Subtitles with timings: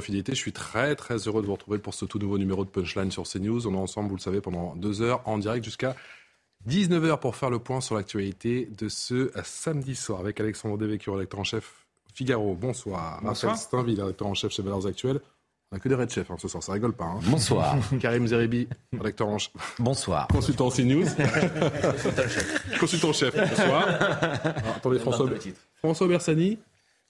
[0.00, 0.06] today.
[0.06, 2.70] Fidélité, je suis très très heureux de vous retrouver pour ce tout nouveau numéro de
[2.70, 3.66] Punchline sur CNews.
[3.66, 5.94] On est ensemble, vous le savez, pendant deux heures en direct jusqu'à
[6.68, 11.40] 19h pour faire le point sur l'actualité de ce samedi soir avec Alexandre Devecchio, rédacteur
[11.40, 12.54] en chef Figaro.
[12.54, 13.20] Bonsoir.
[13.22, 13.52] Bonsoir.
[13.52, 15.20] Raphaël Steinville, rédacteur en chef chez Valeurs Actuelles.
[15.72, 17.04] On n'a que des red chefs hein, ce soir, ça rigole pas.
[17.06, 17.18] hein.
[17.24, 17.76] Bonsoir.
[18.00, 20.28] Karim Zeribi, rédacteur en chef, Bonsoir.
[20.28, 21.04] consultant CNews.
[22.78, 23.88] consultant chef, bonsoir.
[23.88, 25.28] Alors, attendez, François,
[25.78, 26.58] François Bersani,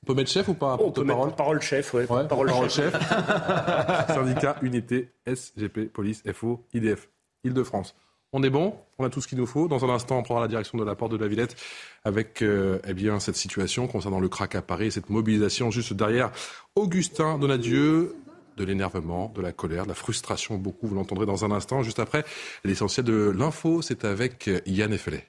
[0.05, 2.07] on peut mettre chef ou pas Oh, on peut Porte-parole mettre parole chef, ouais.
[2.11, 2.93] Ouais, parole, chef.
[4.09, 7.09] Syndicat, unité, SGP, police, FO, IDF,
[7.43, 7.95] Île-de-France.
[8.35, 9.67] On est bon, on a tout ce qu'il nous faut.
[9.67, 11.57] Dans un instant, on prendra la direction de la porte de la Villette
[12.05, 16.33] avec euh, eh bien, cette situation concernant le crack à Paris, cette mobilisation juste derrière
[16.75, 18.15] Augustin Donadieu.
[18.59, 21.83] De l'énervement, de la colère, de la frustration, beaucoup, vous l'entendrez dans un instant.
[21.83, 22.25] Juste après,
[22.65, 25.27] l'essentiel de l'info, c'est avec euh, Yann Effelet.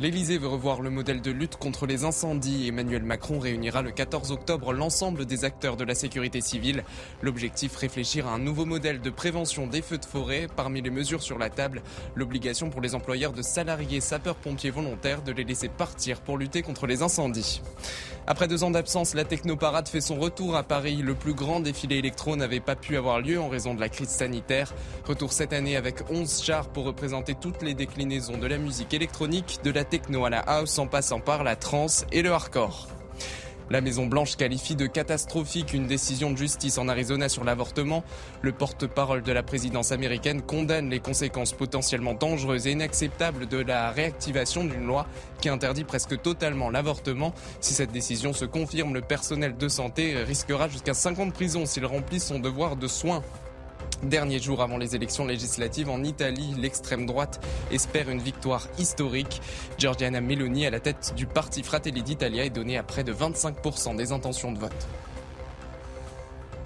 [0.00, 2.68] L'Elysée veut revoir le modèle de lutte contre les incendies.
[2.68, 6.84] Emmanuel Macron réunira le 14 octobre l'ensemble des acteurs de la sécurité civile.
[7.20, 10.46] L'objectif, réfléchir à un nouveau modèle de prévention des feux de forêt.
[10.54, 11.82] Parmi les mesures sur la table,
[12.14, 16.86] l'obligation pour les employeurs de salariés sapeurs-pompiers volontaires de les laisser partir pour lutter contre
[16.86, 17.60] les incendies.
[18.30, 20.96] Après deux ans d'absence, la Technoparade fait son retour à Paris.
[21.02, 24.10] Le plus grand défilé électro n'avait pas pu avoir lieu en raison de la crise
[24.10, 24.74] sanitaire.
[25.06, 29.60] Retour cette année avec 11 chars pour représenter toutes les déclinaisons de la musique électronique,
[29.64, 32.88] de la techno à la house en passant par la trance et le hardcore.
[33.70, 38.02] La Maison Blanche qualifie de catastrophique une décision de justice en Arizona sur l'avortement.
[38.40, 43.90] Le porte-parole de la présidence américaine condamne les conséquences potentiellement dangereuses et inacceptables de la
[43.90, 45.06] réactivation d'une loi
[45.42, 47.34] qui interdit presque totalement l'avortement.
[47.60, 51.66] Si cette décision se confirme, le personnel de santé risquera jusqu'à 5 ans de prison
[51.66, 53.22] s'il remplit son devoir de soins.
[54.04, 59.42] Dernier jour avant les élections législatives en Italie, l'extrême droite espère une victoire historique.
[59.76, 63.96] Giorgiana Meloni, à la tête du parti Fratelli d'Italia, est donnée à près de 25%
[63.96, 64.86] des intentions de vote.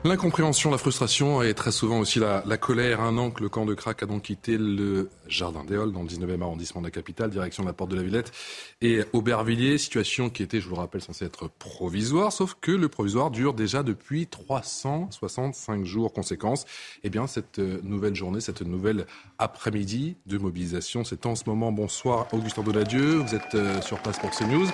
[0.04, 3.00] L'incompréhension, la frustration et très souvent aussi la, la, colère.
[3.00, 6.02] Un an que le camp de crack a donc quitté le jardin des Halles dans
[6.02, 8.32] le 19e arrondissement de la capitale, direction de la porte de la Villette
[8.80, 9.78] et Aubervilliers.
[9.78, 13.54] Situation qui était, je vous le rappelle, censée être provisoire, sauf que le provisoire dure
[13.54, 16.12] déjà depuis 365 jours.
[16.12, 16.66] Conséquence,
[17.04, 19.06] eh bien, cette nouvelle journée, cette nouvelle
[19.38, 21.70] après-midi de mobilisation, c'est en ce moment.
[21.70, 23.18] Bonsoir, Augustin Donadieu.
[23.18, 24.66] Vous êtes sur place pour CNews.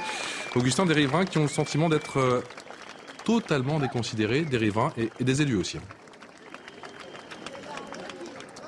[0.57, 2.43] Augustin, des riverains qui ont le sentiment d'être
[3.29, 5.77] totalement déconsidérés, des riverains et, et des élus aussi.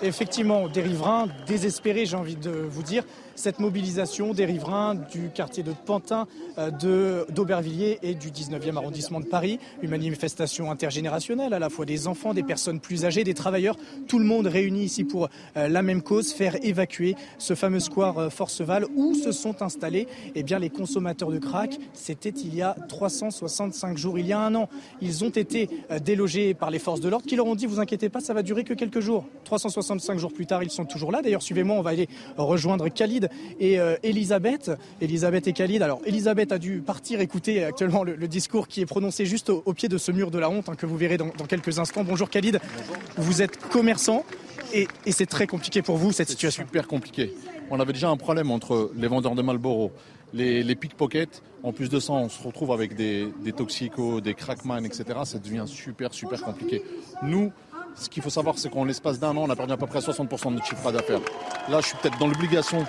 [0.03, 3.03] Effectivement, des riverains désespérés, j'ai envie de vous dire.
[3.41, 6.27] Cette mobilisation des riverains du quartier de Pantin,
[6.59, 12.07] euh, d'Aubervilliers et du 19e arrondissement de Paris, une manifestation intergénérationnelle, à la fois des
[12.07, 13.79] enfants, des personnes plus âgées, des travailleurs,
[14.09, 18.19] tout le monde réuni ici pour euh, la même cause, faire évacuer ce fameux square
[18.19, 21.79] euh, Forceval où se sont installés eh bien, les consommateurs de crack.
[21.95, 24.69] C'était il y a 365 jours, il y a un an.
[25.01, 25.71] Ils ont été
[26.05, 28.43] délogés par les forces de l'ordre qui leur ont dit, vous inquiétez pas, ça va
[28.43, 29.25] durer que quelques jours.
[29.45, 31.23] 365 jours plus tard, ils sont toujours là.
[31.23, 34.71] D'ailleurs, suivez-moi, on va aller rejoindre Khalid et euh, Elisabeth.
[35.01, 35.83] Elisabeth et Khalid.
[35.83, 39.63] Alors, Elisabeth a dû partir écouter actuellement le, le discours qui est prononcé juste au,
[39.65, 41.79] au, pied de ce mur de la honte hein, que vous verrez dans, dans, quelques
[41.79, 42.05] instants.
[42.05, 42.61] Bonjour Khalid.
[42.63, 42.97] Bonjour.
[43.17, 44.25] Vous êtes commerçant
[44.73, 46.65] et, et c'est très compliqué pour vous cette situation.
[46.65, 47.35] Super compliqué.
[47.71, 49.93] On avait déjà un problème entre les vendeurs de Marlboro,
[50.35, 51.43] les, les pickpockets.
[51.63, 55.05] En plus de ça, on se retrouve avec des, des toxicos, des crackman, etc.
[55.25, 56.83] Ça devient super, super compliqué.
[57.23, 57.53] Nous,
[57.95, 60.01] ce qu'il faut savoir, c'est qu'en l'espace d'un an, on a perdu à peu près
[60.01, 61.21] 60% de notre chiffre d'affaires.
[61.69, 62.85] Là, je suis peut-être dans l'obligation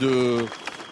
[0.00, 0.44] de,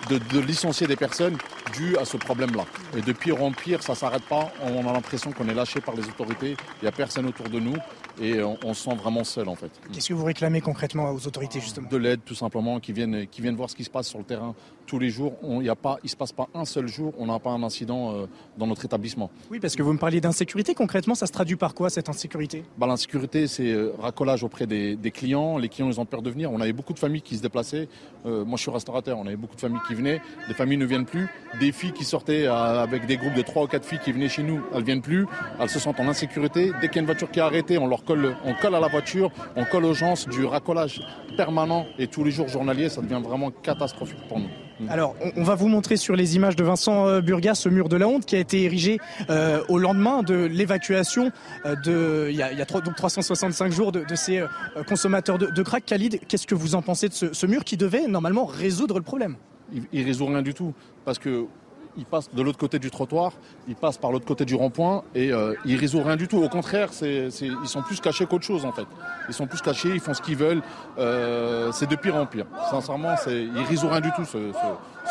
[0.09, 1.37] de, de, licencier des personnes
[1.73, 2.65] dues à ce problème-là.
[2.97, 4.51] Et de pire en pire, ça ne s'arrête pas.
[4.63, 6.57] On a l'impression qu'on est lâché par les autorités.
[6.81, 7.77] Il n'y a personne autour de nous
[8.21, 9.71] et on, on se sent vraiment seul en fait.
[9.93, 11.89] Qu'est-ce que vous réclamez concrètement aux autorités justement?
[11.89, 14.25] De l'aide tout simplement, qui viennent, qui viennent voir ce qui se passe sur le
[14.25, 14.55] terrain
[14.89, 15.35] tous les jours.
[15.45, 18.27] Il ne se passe pas un seul jour, on n'a pas un incident euh,
[18.57, 19.31] dans notre établissement.
[19.51, 20.75] Oui, parce que vous me parliez d'insécurité.
[20.75, 22.65] Concrètement, ça se traduit par quoi cette insécurité?
[22.79, 25.59] Bah, L'insécurité, c'est euh, racolage auprès des, des, clients.
[25.59, 26.51] Les clients, ils ont peur de venir.
[26.51, 27.89] On avait beaucoup de familles qui se déplaçaient.
[28.27, 29.19] Euh, moi, je suis restaurateur.
[29.19, 30.21] On avait beaucoup de familles qui venaient.
[30.49, 31.29] Des familles ne viennent plus.
[31.61, 34.43] Des filles qui sortaient avec des groupes de 3 ou 4 filles qui venaient chez
[34.43, 35.27] nous, elles ne viennent plus.
[35.61, 36.73] Elles se sentent en insécurité.
[36.81, 38.81] Dès qu'il y a une voiture qui est arrêtée, on leur colle, on colle à
[38.81, 41.01] la voiture, on colle aux gens, du racolage
[41.37, 44.49] permanent et tous les jours journaliers, ça devient vraiment catastrophique pour nous.
[44.81, 44.89] Mm.
[44.91, 47.97] Alors, on, va vous montrer sur les images de Vincent euh, Burgas ce mur de
[47.97, 48.99] la honte qui a été érigé
[49.31, 51.33] euh, au lendemain de l'évacuation
[51.67, 54.45] euh, de, il y a, donc 365 jours de, ces
[54.87, 55.85] consommateurs de, crack.
[55.85, 59.37] Khalid, qu'est-ce que vous en pensez de ce, mur qui devait normalement résoudre le problème?
[59.73, 61.47] Il, il résout rien du tout parce que
[61.99, 63.33] il passe de l'autre côté du trottoir,
[63.67, 66.39] il passe par l'autre côté du rond-point et euh, il ne résout rien du tout.
[66.39, 68.87] Au contraire, ils sont plus cachés qu'autre chose en fait.
[69.29, 70.63] Ils sont plus cachés, ils font ce qu'ils veulent.
[70.99, 72.47] Euh, c'est de pire en pire.
[72.71, 74.39] Sincèrement, il ne résout rien du tout ce,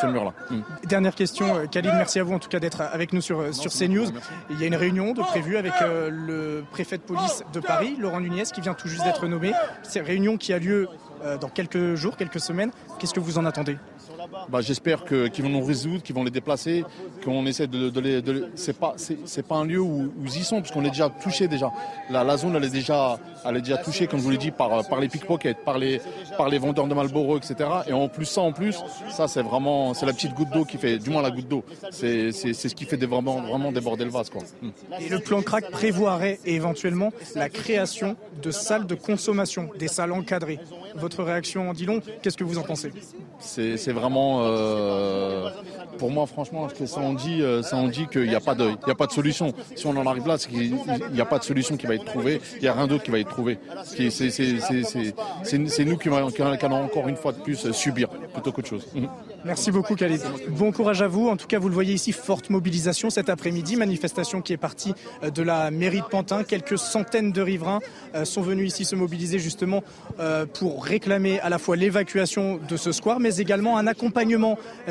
[0.08, 0.34] mur-là.
[0.50, 0.62] Hmm.
[0.86, 3.72] Dernière question, euh, Khalid, merci à vous en tout cas d'être avec nous sur, sur
[3.72, 4.08] CNews.
[4.50, 8.22] Il y a une réunion de prévue avec le préfet de police de Paris, Laurent
[8.22, 9.52] Nunez, qui vient tout juste d'être nommé.
[9.84, 10.88] C'est une réunion qui a lieu
[11.42, 12.72] dans quelques jours, quelques semaines.
[13.00, 13.78] Qu'est-ce que vous en attendez?
[14.50, 16.84] Bah, j'espère qu'ils vont nous résoudre, qu'ils vont les déplacer,
[17.24, 18.22] qu'on essaie de, les.
[18.56, 21.72] c'est pas, c'est, pas un lieu où, ils y sont, puisqu'on est déjà touché déjà.
[22.10, 24.52] La, la zone, elle est déjà, elle est déjà touchée, comme je vous l'ai dit,
[24.52, 26.02] par, par les pickpockets, par les,
[26.38, 27.56] par les vendeurs de Malboro, etc.
[27.88, 28.80] Et en plus, ça, en plus,
[29.10, 31.64] ça, c'est vraiment, c'est la petite goutte d'eau qui fait, du moins la goutte d'eau.
[31.92, 34.42] C'est, ce qui fait des, vraiment, vraiment déborder le vase, quoi.
[34.62, 34.70] Hmm.
[35.00, 40.60] Et le plan crack prévoirait éventuellement la création de salles de consommation, des salles encadrées.
[40.96, 42.02] Votre réaction en dit long.
[42.22, 42.92] Qu'est-ce que vous en pensez?
[43.40, 45.50] C'est vraiment, euh,
[45.98, 48.92] pour moi, franchement, ça en dit, euh, ça dit qu'il n'y a pas de, il
[48.92, 49.54] a pas de solution.
[49.76, 50.78] Si on en arrive là, c'est qu'il
[51.12, 52.42] n'y a pas de solution qui va être trouvée.
[52.56, 53.58] Il n'y a rien d'autre qui va être trouvé.
[53.84, 58.88] C'est nous qui allons encore une fois de plus subir plutôt qu'autre chose.
[58.94, 59.08] Mhm.
[59.46, 60.22] Merci beaucoup Khalid.
[60.50, 61.30] Bon courage à vous.
[61.30, 63.76] En tout cas, vous le voyez ici, forte mobilisation cet après-midi.
[63.76, 64.94] Manifestation qui est partie
[65.24, 66.44] euh, de la mairie de Pantin.
[66.44, 67.80] Quelques centaines de riverains
[68.24, 69.84] sont venus ici se mobiliser justement
[70.54, 74.07] pour réclamer à la fois l'évacuation de ce square, mais également un accompagnement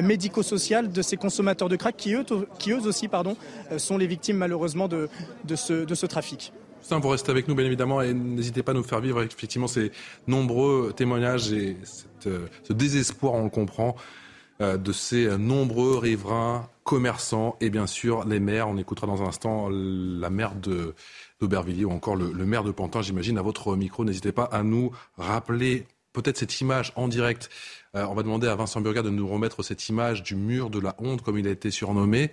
[0.03, 2.25] médico-social de ces consommateurs de crack qui eux,
[2.59, 3.37] qui eux aussi pardon,
[3.73, 5.09] euh, sont les victimes malheureusement de,
[5.45, 6.53] de, ce, de ce trafic.
[6.91, 9.93] vous restez avec nous bien évidemment et n'hésitez pas à nous faire vivre effectivement ces
[10.27, 11.77] nombreux témoignages et
[12.27, 13.97] euh, ce désespoir, on le comprend,
[14.61, 18.69] euh, de ces nombreux riverains, commerçants et bien sûr les maires.
[18.69, 20.55] On écoutera dans un instant la maire
[21.41, 24.05] d'Aubervilliers ou encore le, le maire de Pantin, j'imagine, à votre micro.
[24.05, 25.87] N'hésitez pas à nous rappeler
[26.17, 27.51] peut-être cette image en direct.
[27.97, 30.79] Euh, on va demander à Vincent Burga de nous remettre cette image du mur de
[30.79, 32.31] la honte, comme il a été surnommé.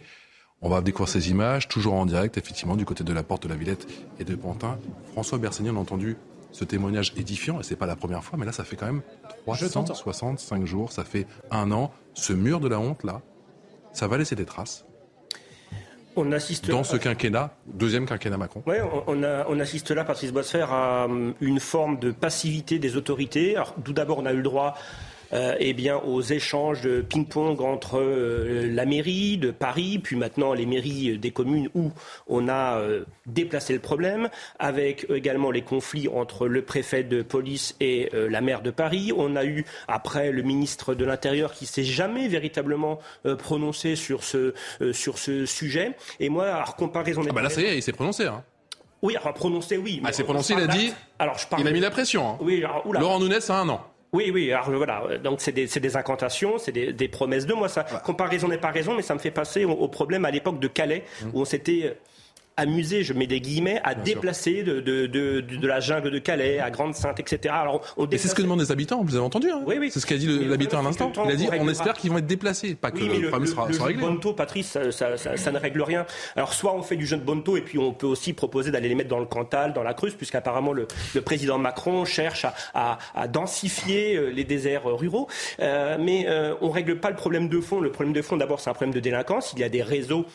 [0.62, 3.48] On va découvrir ces images, toujours en direct, effectivement, du côté de la porte de
[3.48, 3.88] la Villette
[4.20, 4.78] et de Pantin.
[5.14, 6.18] François Bersani, on a entendu
[6.52, 9.02] ce témoignage édifiant, et c'est pas la première fois, mais là, ça fait quand même
[9.46, 11.92] 365 jours, ça fait un an.
[12.14, 13.22] Ce mur de la honte, là,
[13.94, 14.86] ça va laisser des traces.
[16.16, 18.62] On assiste dans ce quinquennat, deuxième quinquennat Macron.
[18.68, 18.76] Oui,
[19.08, 23.56] on, on, assiste là, Patrice Bosfer, à hum, une forme de passivité des autorités.
[23.56, 24.76] Alors, tout d'abord, on a eu le droit
[25.34, 30.66] eh bien, aux échanges de ping-pong entre euh, la mairie de Paris, puis maintenant les
[30.66, 31.92] mairies des communes où
[32.28, 37.76] on a euh, déplacé le problème, avec également les conflits entre le préfet de police
[37.80, 39.12] et la maire de Paris.
[39.16, 43.00] On a eu après le ministre de l'Intérieur qui s'est jamais véritablement
[43.40, 44.54] prononcé sur ce,
[44.92, 45.96] sur ce sujet.
[46.20, 47.22] Et moi, alors comparaison...
[47.28, 48.26] Ah bah là, ça y est, il s'est prononcé.
[48.26, 48.44] Hein.
[49.04, 50.02] Oui, alors prononcé, oui.
[50.06, 50.94] Ah, s'est prononcé, il a dit.
[51.20, 52.30] Alors, je Il a mis la pression.
[52.30, 52.38] Hein.
[52.40, 53.86] Oui, alors, Laurent Nunez, a un an.
[54.14, 57.68] Oui, oui, alors voilà, donc c'est des, des, incantations, c'est des, des, promesses de moi.
[57.68, 60.68] Ça, comparaison n'est pas raison, mais ça me fait passer au, problème à l'époque de
[60.68, 61.26] Calais, mmh.
[61.34, 61.98] où on s'était
[62.58, 66.60] amusé, je mets des guillemets, à déplacer de, de, de, de, la jungle de Calais
[66.60, 67.54] à Grande-Sainte, etc.
[67.58, 69.90] Alors, on Et c'est ce que demandent les habitants, vous avez entendu hein Oui, oui.
[69.92, 71.12] C'est ce qu'a dit l'habitant à l'instant.
[71.26, 73.74] Il a dit on espère qu'ils vont être déplacés, pas que le, problème sera, le,
[73.74, 74.02] sera réglé.
[74.02, 76.06] Bonto, Patrice, ça, ça, ça, ça, ne règle rien.
[76.36, 78.96] Alors, soit on fait du jeune Bonto, et puis on peut aussi proposer d'aller les
[78.96, 82.98] mettre dans le Cantal, dans la Creuse, puisqu'apparemment le, le président Macron cherche à, à,
[83.16, 85.28] à densifier euh, les déserts ruraux.
[85.60, 87.80] Euh, mais euh, on règle pas le problème de fond.
[87.80, 89.54] Le problème de fond, d'abord, c'est un problème de délinquance.
[89.54, 90.26] Il y a des réseaux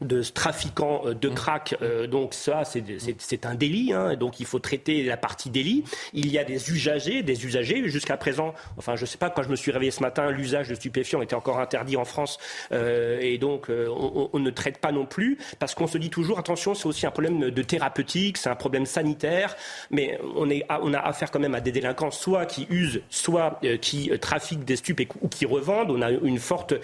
[0.00, 1.34] de trafiquants euh, de mmh.
[1.34, 1.76] crack.
[1.82, 3.92] Euh, donc ça, c'est un délit.
[3.92, 5.84] Hein, donc il faut traiter la partie délit.
[6.12, 7.88] Il y a des usagers, des usagers.
[7.88, 9.30] Jusqu'à présent, enfin, je sais pas.
[9.30, 12.38] Quand je me suis réveillé ce matin, l'usage de stupéfiants était encore interdit en France,
[12.72, 16.38] euh, et donc on, on, ne traite pas non plus parce qu'on se dit toujours
[16.38, 19.56] attention, c'est aussi un problème de thérapeutique, c'est un problème sanitaire.
[19.90, 23.60] Mais on est, on a affaire quand même à des délinquants, soit qui usent, soit
[23.80, 25.90] qui trafiquent des stupes ou qui revendent.
[25.90, 26.74] On a une forte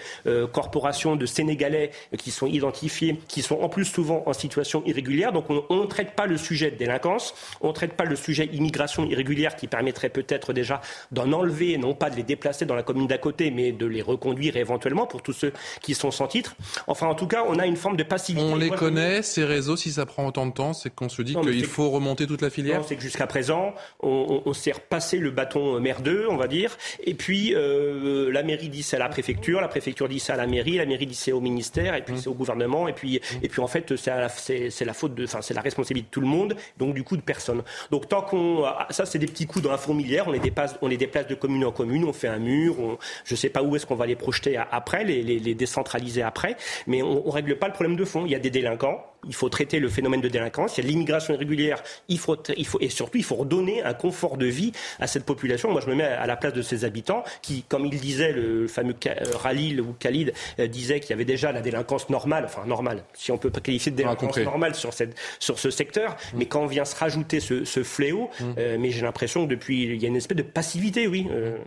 [0.51, 5.31] corporation de Sénégalais qui sont identifiés qui sont en plus souvent en situation irrégulière.
[5.31, 8.49] Donc on ne traite pas le sujet de délinquance, on ne traite pas le sujet
[8.53, 12.83] immigration irrégulière qui permettrait peut-être déjà d'en enlever, non pas de les déplacer dans la
[12.83, 16.55] commune d'à côté, mais de les reconduire éventuellement pour tous ceux qui sont sans titre.
[16.87, 18.45] Enfin, en tout cas, on a une forme de passivité.
[18.45, 21.35] On les connaît, ces réseaux, si ça prend autant de temps, c'est qu'on se dit
[21.35, 25.31] qu'il faut remonter toute la filière c'est que jusqu'à présent, on, on, s'est repassé le
[25.31, 29.61] bâton merdeux, on va dire, et puis euh, la mairie dit c'est à la préfecture,
[29.61, 32.15] la préfecture dit c'est à la mairie, la mairie dit c'est au ministère, et puis
[32.15, 32.17] mmh.
[32.17, 35.53] c'est au gouvernement, et puis, et puis en fait, c'est la faute de, enfin, c'est
[35.53, 37.63] la responsabilité de tout le monde, donc du coup de personne.
[37.89, 40.75] Donc tant qu'on, ah, ça c'est des petits coups dans la fourmilière, on les déplace,
[40.81, 43.63] on les déplace de commune en commune, on fait un mur, on, je sais pas
[43.63, 46.57] où est-ce qu'on va les projeter après, les, les, décentraliser après,
[46.87, 48.25] mais on, on règle pas le problème de fond.
[48.25, 50.89] Il y a des délinquants, il faut traiter le phénomène de délinquance, il y a
[50.89, 54.71] l'immigration irrégulière, il faut, il faut, et surtout il faut redonner un confort de vie
[54.99, 55.71] à cette population.
[55.71, 58.67] Moi je me mets à la place de ces habitants qui, comme il disait, le
[58.67, 63.03] fameux Khalil ou Khalid euh, disait qu'il y avait déjà la délinquance normale, enfin normale,
[63.13, 66.37] si on peut qualifier de délinquance normale sur, cette, sur ce secteur, mm.
[66.37, 68.43] mais quand on vient se rajouter ce, ce fléau, mm.
[68.57, 71.27] euh, mais j'ai l'impression que depuis, il y a une espèce de passivité, oui.
[71.31, 71.57] Euh.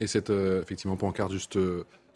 [0.00, 1.58] Et cette, effectivement, pancarte juste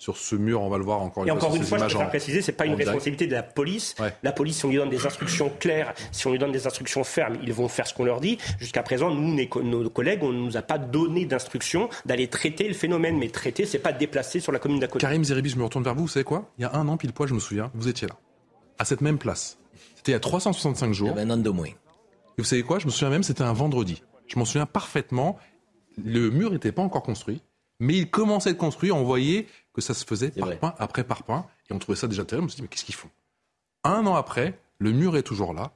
[0.01, 1.37] sur ce mur, on va le voir encore une fois.
[1.37, 3.95] Et encore une fois, je préfère préciser, c'est pas une responsabilité de la police.
[4.23, 7.05] La police, si on lui donne des instructions claires, si on lui donne des instructions
[7.05, 8.39] fermes, ils vont faire ce qu'on leur dit.
[8.59, 12.73] Jusqu'à présent, nous, nos collègues, on ne nous a pas donné d'instructions d'aller traiter le
[12.73, 13.19] phénomène.
[13.19, 15.03] Mais traiter, c'est pas déplacer sur la commune d'à côté.
[15.03, 16.05] Karim Zeribi, je me retourne vers vous.
[16.05, 16.51] Vous savez quoi?
[16.57, 18.15] Il y a un an, pile poil, je me souviens, vous étiez là,
[18.79, 19.59] à cette même place.
[19.97, 21.09] C'était il y a 365 jours.
[21.09, 21.67] Il y avait un an de moins.
[21.69, 21.75] Et
[22.39, 22.79] vous savez quoi?
[22.79, 24.03] Je me souviens même, c'était un vendredi.
[24.29, 25.37] Je m'en souviens parfaitement.
[26.03, 27.43] Le mur n'était pas encore construit
[27.81, 28.93] mais il commençait à être construit.
[28.93, 31.47] On voyait que ça se faisait par point après par point.
[31.69, 32.47] Et on trouvait ça déjà terrible.
[32.47, 33.11] On se dit, mais qu'est-ce qu'ils font?
[33.83, 35.73] Un an après, le mur est toujours là.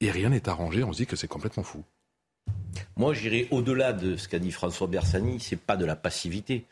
[0.00, 0.84] Et rien n'est arrangé.
[0.84, 1.82] On se dit que c'est complètement fou.
[2.96, 5.40] Moi, j'irai au-delà de ce qu'a dit François Bersani.
[5.40, 6.66] C'est pas de la passivité.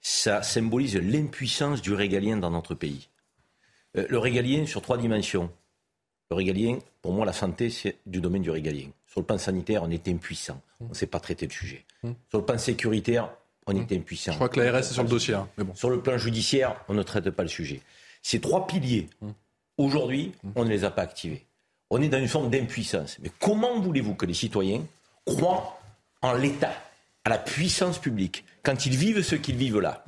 [0.00, 3.08] Ça symbolise l'impuissance du régalien dans notre pays.
[3.98, 5.50] Euh, le régalien sur trois dimensions.
[6.30, 8.88] Le régalien, pour moi, la santé, c'est du domaine du régalien.
[9.06, 10.62] Sur le plan sanitaire, on est impuissant.
[10.80, 11.84] On ne sait pas traiter le sujet.
[12.02, 12.14] Hum.
[12.28, 13.30] Sur le plan sécuritaire,
[13.66, 14.32] on est impuissant.
[14.32, 15.34] Je crois que l'ARS est sur le dossier.
[15.34, 15.74] Hein, mais bon.
[15.74, 17.80] Sur le plan judiciaire, on ne traite pas le sujet.
[18.22, 19.32] Ces trois piliers, hum.
[19.78, 20.52] aujourd'hui, hum.
[20.56, 21.46] on ne les a pas activés.
[21.90, 23.18] On est dans une forme d'impuissance.
[23.20, 24.82] Mais comment voulez-vous que les citoyens
[25.24, 25.80] croient
[26.22, 26.72] en l'État,
[27.24, 30.04] à la puissance publique, quand ils vivent ce qu'ils vivent là?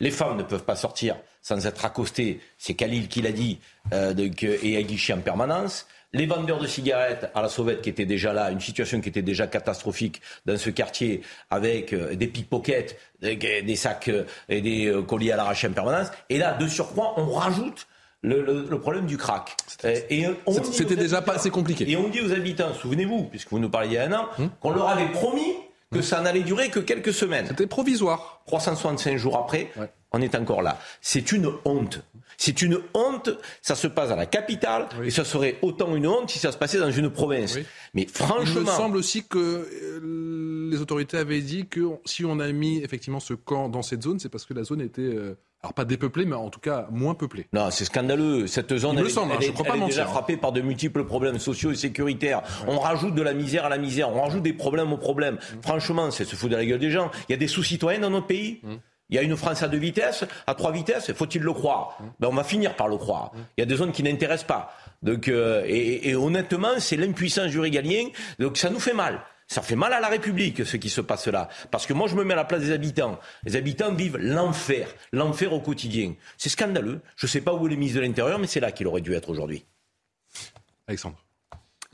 [0.00, 3.58] Les femmes ne peuvent pas sortir sans être accostées, c'est Khalil qui l'a dit,
[3.92, 4.14] euh,
[4.62, 8.50] et aguichées en permanence les vendeurs de cigarettes à la sauvette qui étaient déjà là,
[8.50, 14.08] une situation qui était déjà catastrophique dans ce quartier avec euh, des pickpockets, des, sacs
[14.08, 16.08] euh, et des euh, colis à l'arraché en permanence.
[16.30, 17.86] Et là, de surcroît, on rajoute
[18.22, 19.56] le, problème du crack.
[19.68, 21.88] C'était déjà pas assez compliqué.
[21.88, 24.28] Et on dit aux habitants, souvenez-vous, puisque vous nous parliez il y a un an,
[24.38, 24.50] hum.
[24.60, 25.54] qu'on leur avait promis
[25.92, 26.02] que hum.
[26.02, 27.46] ça n'allait durer que quelques semaines.
[27.48, 28.42] C'était provisoire.
[28.46, 29.70] 365 jours après,
[30.12, 30.78] on est encore là.
[31.00, 32.02] C'est une honte.
[32.36, 36.30] C'est une honte, ça se passe à la capitale, et ça serait autant une honte
[36.30, 37.58] si ça se passait dans une province.
[37.94, 38.60] Mais franchement...
[38.60, 42.78] Il me semble aussi que euh, les autorités avaient dit que si on a mis
[42.78, 45.02] effectivement ce camp dans cette zone, c'est parce que la zone était...
[45.02, 47.48] Euh, alors pas dépeuplée, mais en tout cas moins peuplée.
[47.52, 48.46] Non, c'est scandaleux.
[48.46, 52.42] Cette zone, elle, semble, elle, est déjà frappée par de multiples problèmes sociaux et sécuritaires.
[52.68, 55.34] On rajoute de la misère à la misère, on rajoute des problèmes aux problèmes.
[55.34, 55.62] Mm.
[55.62, 57.10] Franchement, c'est se foutre de la gueule des gens.
[57.28, 58.60] Il y a des sous-citoyens dans notre pays?
[58.62, 58.74] Mm.
[59.10, 62.28] Il y a une France à deux vitesses, à trois vitesses, faut-il le croire ben,
[62.28, 63.32] On va finir par le croire.
[63.56, 64.74] Il y a des zones qui n'intéressent pas.
[65.02, 68.08] Donc, euh, et, honnêtement, c'est l'impuissance du régalien.
[68.38, 69.20] Donc ça nous fait mal.
[69.46, 71.48] Ça fait mal à la République, ce qui se passe là.
[71.70, 73.18] Parce que moi, je me mets à la place des habitants.
[73.44, 76.14] Les habitants vivent l'enfer, l'enfer au quotidien.
[76.36, 77.00] C'est scandaleux.
[77.16, 79.00] Je ne sais pas où est le ministre de l'Intérieur, mais c'est là qu'il aurait
[79.00, 79.64] dû être aujourd'hui.
[80.86, 81.16] Alexandre.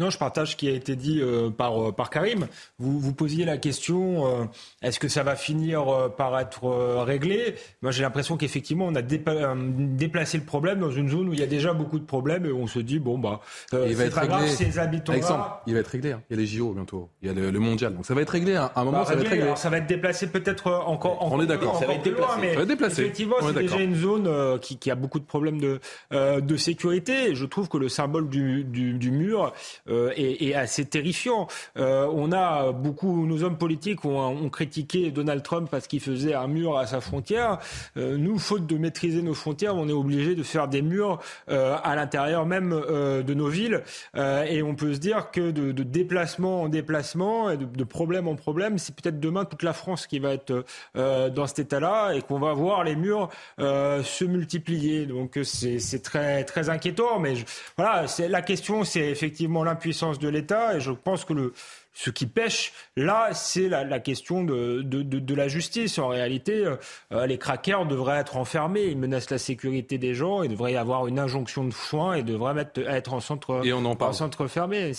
[0.00, 2.48] Non, je partage ce qui a été dit euh, par, euh, par Karim.
[2.80, 4.44] Vous, vous posiez la question, euh,
[4.82, 6.66] est-ce que ça va finir par être
[7.04, 7.54] réglé?
[7.80, 11.44] Moi, j'ai l'impression qu'effectivement, on a déplacé le problème dans une zone où il y
[11.44, 14.80] a déjà beaucoup de problèmes et on se dit, bon, bah, c'est pas grave, ces
[14.80, 15.62] habitants-là...
[15.68, 16.12] il va être réglé.
[16.12, 16.22] Hein.
[16.28, 17.94] Il y a les JO bientôt, il y a le, mondial.
[17.94, 18.56] Donc ça va être réglé.
[18.56, 18.72] Hein.
[18.74, 19.52] À un moment, bah, ça va être réglé.
[19.54, 21.78] ça va être déplacé peut-être encore, On est d'accord.
[21.78, 22.40] Ça va être déplacé.
[22.40, 23.02] mais ça va être déplacé.
[23.02, 25.78] Effectivement, c'est déjà une zone qui, qui, a beaucoup de problèmes de,
[26.10, 27.36] de sécurité.
[27.36, 29.52] je trouve que le symbole du, du, du mur
[29.90, 31.46] euh, est, assez terrifiant.
[31.76, 36.46] Euh, on a beaucoup, nos hommes politiques ont, critiqué Donald Trump parce qu'il faisait un
[36.46, 37.58] mur à sa frontière.
[37.98, 41.96] Euh, nous, faute de maîtriser nos frontières, on est obligé de faire des murs à
[41.96, 43.82] l'intérieur même de nos villes.
[44.16, 48.78] et on peut se dire que de, déplacement en déplacement et de, problème en problème,
[48.78, 50.64] c'est peut-être demain toute la France qui va être
[50.94, 55.06] dans cet état-là et qu'on va voir les murs se multiplier.
[55.06, 57.18] Donc c'est très très inquiétant.
[57.18, 57.34] Mais
[57.76, 61.52] voilà, la question, c'est effectivement l'impuissance de l'État et je pense que le,
[61.92, 65.98] ce qui pêche, là, c'est la, question de, de, la justice.
[65.98, 66.64] En réalité,
[67.12, 70.76] euh, les craqueurs devraient être enfermés, ils menacent la sécurité des gens, il devrait y
[70.76, 74.12] avoir une injonction de soins et devraient être, être en centre, et on en en
[74.12, 74.92] centre fermé.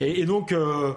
[0.00, 0.92] et, donc, euh,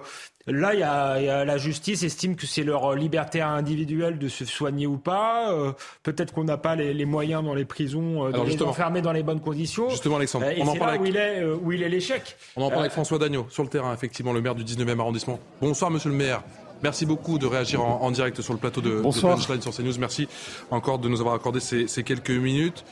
[0.46, 4.86] Là, il y, a, la justice estime que c'est leur liberté individuelle de se soigner
[4.86, 5.52] ou pas.
[5.52, 5.72] Euh,
[6.02, 9.22] peut-être qu'on n'a pas les, moyens dans les prisons euh, de les enfermer dans les
[9.22, 9.88] bonnes conditions.
[9.88, 12.36] Justement, Alexandre, on en parle où il est où il est l'échec.
[12.56, 15.40] On en parle avec François Dagneau sur le terrain, effectivement, le maire du 19e arrondissement.
[15.60, 16.42] Bonsoir, Monsieur le maire.
[16.82, 19.98] Merci beaucoup de réagir en, direct sur le plateau de, de Punchline sur CNews.
[19.98, 20.28] Merci
[20.70, 22.84] encore de nous avoir accordé ces, ces quelques minutes.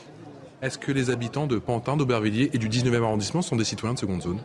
[0.63, 3.99] Est-ce que les habitants de Pantin, d'Aubervilliers et du 19e arrondissement sont des citoyens de
[3.99, 4.39] seconde zone?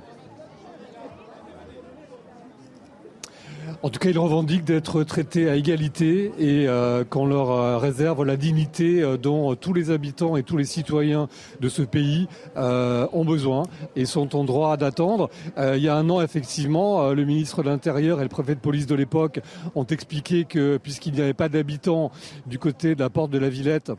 [3.80, 8.24] En tout cas, ils revendiquent d'être traités à égalité et euh, qu'on leur euh, réserve
[8.24, 11.28] la dignité euh, dont tous les habitants et tous les citoyens
[11.60, 13.62] de ce pays ont besoin
[13.94, 15.30] et sont en droit d'attendre.
[15.56, 18.86] il y a un an, effectivement, le ministre de l'Intérieur et le préfet de police
[18.86, 19.40] de l'époque
[19.74, 22.10] ont expliqué que puisqu'il n'y avait pas d'habitants
[22.46, 23.92] du côté de la porte de la Villette,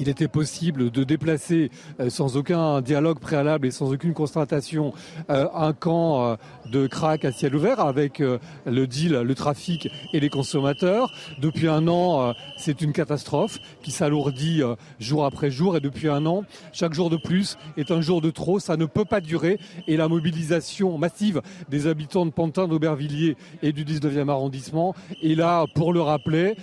[0.00, 1.70] il était possible de déplacer
[2.08, 4.92] sans aucun dialogue préalable et sans aucune constatation
[5.28, 6.36] un camp
[6.70, 11.12] de crack à ciel ouvert avec euh, le deal, le trafic et les consommateurs.
[11.40, 16.08] Depuis un an, euh, c'est une catastrophe qui s'alourdit euh, jour après jour et depuis
[16.08, 18.60] un an, chaque jour de plus est un jour de trop.
[18.60, 23.72] Ça ne peut pas durer et la mobilisation massive des habitants de Pantin, d'Aubervilliers et
[23.72, 26.56] du 19e arrondissement est là pour le rappeler.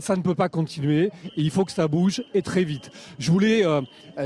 [0.00, 1.06] ça ne peut pas continuer
[1.36, 2.81] et il faut que ça bouge et très vite.
[3.18, 3.62] Je voulais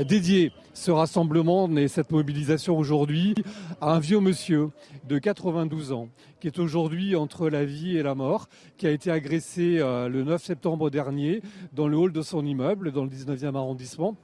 [0.07, 3.33] dédier ce rassemblement et cette mobilisation aujourd'hui
[3.81, 4.69] à un vieux monsieur
[5.07, 6.09] de 92 ans
[6.39, 8.47] qui est aujourd'hui entre la vie et la mort,
[8.77, 11.41] qui a été agressé euh, le 9 septembre dernier
[11.73, 14.15] dans le hall de son immeuble dans le 19e arrondissement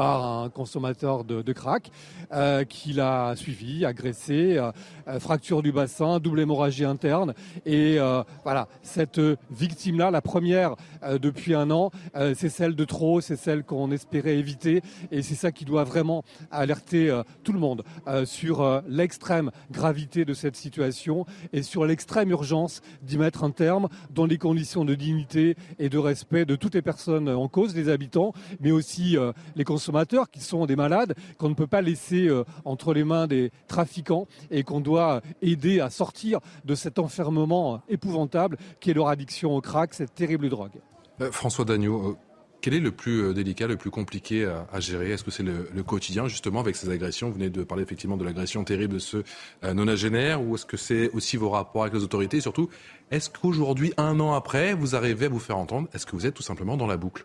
[0.00, 1.90] par un consommateur de, crack
[2.32, 4.72] euh, qui l'a suivi, agressé, euh,
[5.08, 7.34] euh, fracture du bassin, double hémorragie interne.
[7.66, 7.98] Et
[8.42, 10.76] voilà, cette victime-là, la première
[11.20, 11.90] depuis un an,
[12.34, 14.80] c'est celle de trop, c'est celle qu'on espérait éviter.
[15.10, 17.82] Et c'est ça qui doit vraiment alerter tout le monde
[18.24, 24.26] sur l'extrême gravité de cette situation et sur l'extrême urgence d'y mettre un terme dans
[24.26, 28.32] les conditions de dignité et de respect de toutes les personnes en cause, les habitants,
[28.60, 29.16] mais aussi
[29.56, 33.02] les consommateurs consommateurs qui sont des malades qu'on ne peut pas laisser euh, entre les
[33.02, 38.94] mains des trafiquants et qu'on doit aider à sortir de cet enfermement épouvantable qui est
[38.94, 40.80] leur addiction au crack, cette terrible drogue.
[41.20, 42.16] Euh, François Dagneau, euh,
[42.60, 45.10] quel est le plus délicat, le plus compliqué à, gérer?
[45.10, 47.28] Est-ce que c'est le, quotidien, justement, avec ces agressions?
[47.28, 49.24] Vous venez de parler effectivement de l'agression terrible de ce
[49.62, 52.36] nonagénaire, ou est-ce que c'est aussi vos rapports avec les autorités?
[52.36, 52.68] Et surtout,
[53.10, 55.88] est-ce qu'aujourd'hui, un an après, vous arrivez à vous faire entendre?
[55.94, 57.24] Est-ce que vous êtes tout simplement dans la boucle?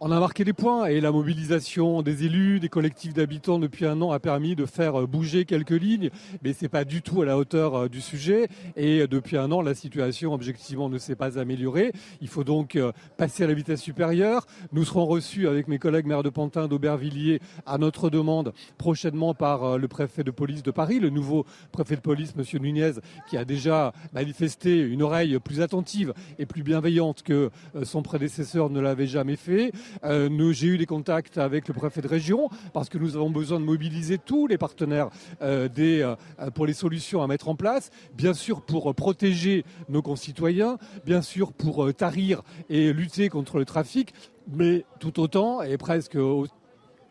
[0.00, 4.00] On a marqué des points et la mobilisation des élus, des collectifs d'habitants depuis un
[4.00, 6.10] an a permis de faire euh, bouger quelques lignes,
[6.42, 8.48] mais c'est pas du tout à la hauteur euh, du sujet.
[8.76, 11.92] Et euh, depuis un an, la situation objectivement ne s'est pas améliorée.
[12.20, 12.78] Il faut donc
[13.16, 14.46] passer à la vitesse supérieure.
[14.72, 19.78] Nous serons reçus avec mes collègues maires de Pantin, d'Aubervilliers, à notre demande prochainement par
[19.78, 22.92] le préfet de police de Paris, le nouveau préfet de police, Monsieur Nunez,
[23.28, 27.50] qui a déjà manifesté une oreille plus attentive et plus bienveillante que
[27.82, 29.71] son prédécesseur ne l'avait jamais fait.
[30.04, 33.60] Euh, j'ai eu des contacts avec le préfet de région parce que nous avons besoin
[33.60, 36.16] de mobiliser tous les partenaires euh, euh,
[36.54, 37.90] pour les solutions à mettre en place.
[38.14, 44.12] Bien sûr pour protéger nos concitoyens, bien sûr pour tarir et lutter contre le trafic,
[44.50, 46.16] mais tout autant et presque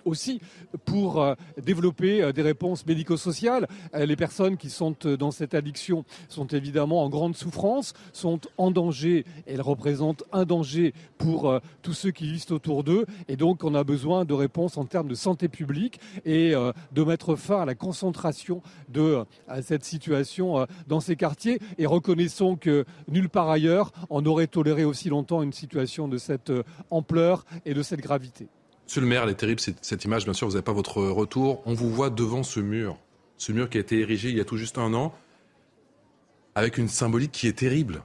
[0.05, 0.41] aussi
[0.85, 3.67] pour euh, développer euh, des réponses médico-sociales.
[3.93, 8.71] Euh, les personnes qui sont dans cette addiction sont évidemment en grande souffrance, sont en
[8.71, 13.05] danger, elles représentent un danger pour tous ceux qui vivent autour d'eux.
[13.27, 16.53] Et donc, on a besoin de réponses en termes de santé publique et
[16.91, 19.23] de mettre fin à la concentration de
[19.61, 21.59] cette situation dans ces quartiers.
[21.77, 26.51] Et reconnaissons que nulle part ailleurs, on aurait toléré aussi longtemps une situation de cette
[26.89, 28.49] ampleur et de cette gravité.
[28.91, 31.61] Monsieur le maire, elle est terrible cette, image, bien sûr, vous n'avez pas votre retour.
[31.65, 32.97] On vous voit devant ce mur,
[33.37, 35.15] ce mur qui a été érigé il y a tout juste un an,
[36.55, 38.03] avec une symbolique qui est terrible.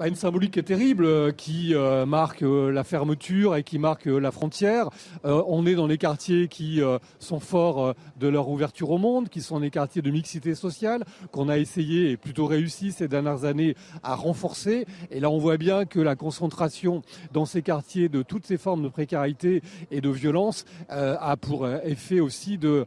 [0.00, 4.90] Une symbolique terrible euh, qui euh, marque euh, la fermeture et qui marque la frontière.
[5.24, 6.80] on est dans les quartiers qui
[7.18, 11.48] sont forts de leur ouverture au monde, qui sont des quartiers de mixité sociale qu'on
[11.48, 14.86] a essayé et plutôt réussi ces dernières années à renforcer.
[15.10, 17.02] Et là, on voit bien que la concentration
[17.32, 22.20] dans ces quartiers de toutes ces formes de précarité et de violence a pour effet
[22.20, 22.84] aussi de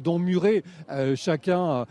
[0.00, 0.64] d'emmurer
[1.14, 1.86] chacun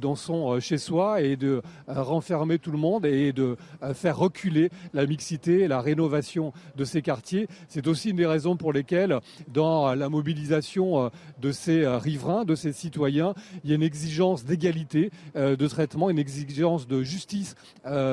[0.00, 3.56] dans son chez soi et de renfermer tout le monde et de
[3.94, 7.48] faire reculer la mixité et la rénovation de ces quartiers.
[7.68, 9.18] C'est aussi une des raisons pour lesquelles,
[9.48, 11.08] dans la mobilisation euh,
[11.40, 15.66] de ces euh, riverains, de ces citoyens, il y a une exigence d'égalité euh, de
[15.66, 17.54] traitement, une exigence de justice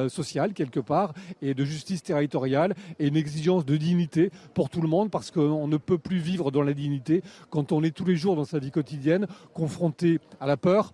[0.09, 4.87] sociale quelque part et de justice territoriale et une exigence de dignité pour tout le
[4.87, 8.15] monde parce qu'on ne peut plus vivre dans la dignité quand on est tous les
[8.15, 10.93] jours dans sa vie quotidienne confronté à la peur,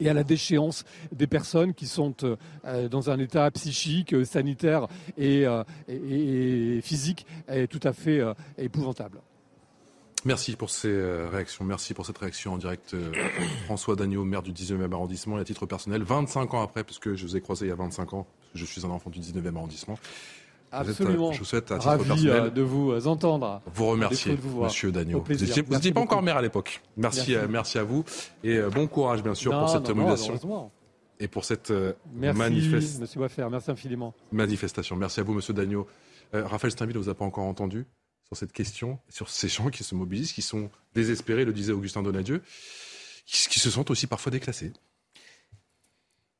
[0.00, 4.86] et à la déchéance des personnes qui sont euh, dans un état psychique, euh, sanitaire
[5.18, 7.26] euh, et, physique
[7.70, 8.20] tout à fait
[8.58, 9.20] épouvantable.
[10.26, 11.64] Merci pour ces euh, réactions.
[11.64, 12.94] Merci pour cette réaction en direct.
[12.94, 13.12] Euh,
[13.66, 17.24] François Dagneau, maire du 19e arrondissement, et à titre personnel, 25 ans après, puisque je
[17.24, 19.96] vous ai croisé il y a 25 ans, je suis un enfant du 19e arrondissement.
[20.72, 21.32] Absolument.
[21.32, 23.62] je vous souhaite à titre Ravi personnel de vous entendre.
[23.74, 25.24] Vous remercier, Monsieur Dagneau.
[25.26, 26.82] Vous n'étiez pas encore maire à l'époque.
[26.96, 27.78] Merci, merci.
[27.78, 28.04] À, vous
[28.42, 30.70] et bon courage, bien sûr, pour cette mobilisation.
[31.18, 31.72] et pour cette
[32.14, 33.00] manifestation.
[33.00, 34.14] Monsieur merci infiniment.
[34.32, 34.96] Manifestation.
[34.96, 35.86] Merci à vous, Monsieur Dagneau.
[36.32, 37.86] Raphaël Steinville ne vous a pas encore entendu
[38.26, 42.02] sur cette question, sur ces gens qui se mobilisent, qui sont désespérés, le disait Augustin
[42.02, 42.42] Donadieu,
[43.24, 44.72] qui, se sentent aussi parfois déclassés.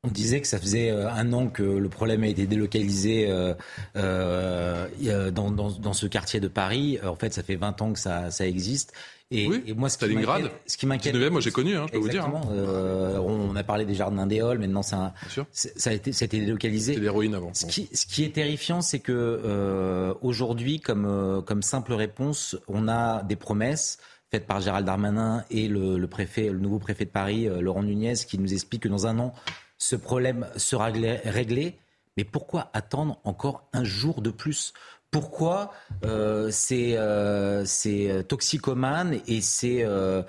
[0.07, 3.55] On disait que ça faisait euh, un an que le problème a été délocalisé euh,
[3.97, 6.99] euh, dans, dans, ce quartier de Paris.
[7.05, 8.93] En fait, ça fait 20 ans que ça, ça existe.
[9.33, 10.51] Et, oui, et moi, ce Stalingrad.
[10.67, 11.17] Qui m'inquiète.
[11.33, 12.25] moi, j'ai connu, hein, je peux vous dire.
[12.25, 12.43] Hein.
[12.53, 15.15] Euh, on a parlé des jardins Halles, maintenant, ça,
[15.53, 16.95] ça a été, ça a été délocalisé.
[16.95, 17.53] L'héroïne avant.
[17.53, 22.57] Ce qui, ce qui, est terrifiant, c'est que euh, aujourd'hui, comme, euh, comme simple réponse,
[22.69, 23.99] on a des promesses
[24.31, 28.15] faites par Gérald Darmanin et le, le préfet, le nouveau préfet de Paris, Laurent Nunez,
[28.27, 29.35] qui nous explique que dans un an,
[29.79, 31.79] ce problème sera réglé.
[32.17, 34.73] Mais pourquoi attendre encore un jour de plus?
[35.11, 35.73] Pourquoi
[36.05, 40.23] euh, ces, euh, ces, toxicomanes et ces euh,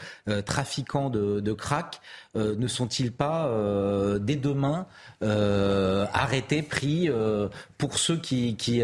[0.45, 1.99] trafiquants de, crack
[2.35, 3.51] ne sont-ils pas
[4.19, 4.85] dès demain
[5.21, 7.09] arrêtés, pris
[7.77, 8.83] pour ceux qui,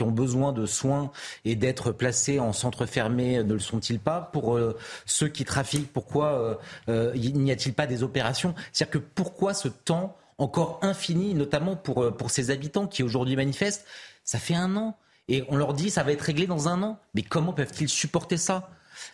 [0.00, 1.12] ont besoin de soins
[1.44, 4.58] et d'être placés en centre fermé Ne le sont-ils pas Pour
[5.04, 8.54] ceux qui trafiquent, pourquoi n'y a-t-il pas des opérations?
[8.72, 13.84] C'est-à-dire que pourquoi ce temps encore infini, notamment pour ces habitants qui aujourd'hui manifestent?
[14.24, 14.96] Ça fait un an
[15.30, 16.98] et on leur dit ça va être réglé dans un an.
[17.14, 18.68] Mais comment peuvent-ils supporter ça?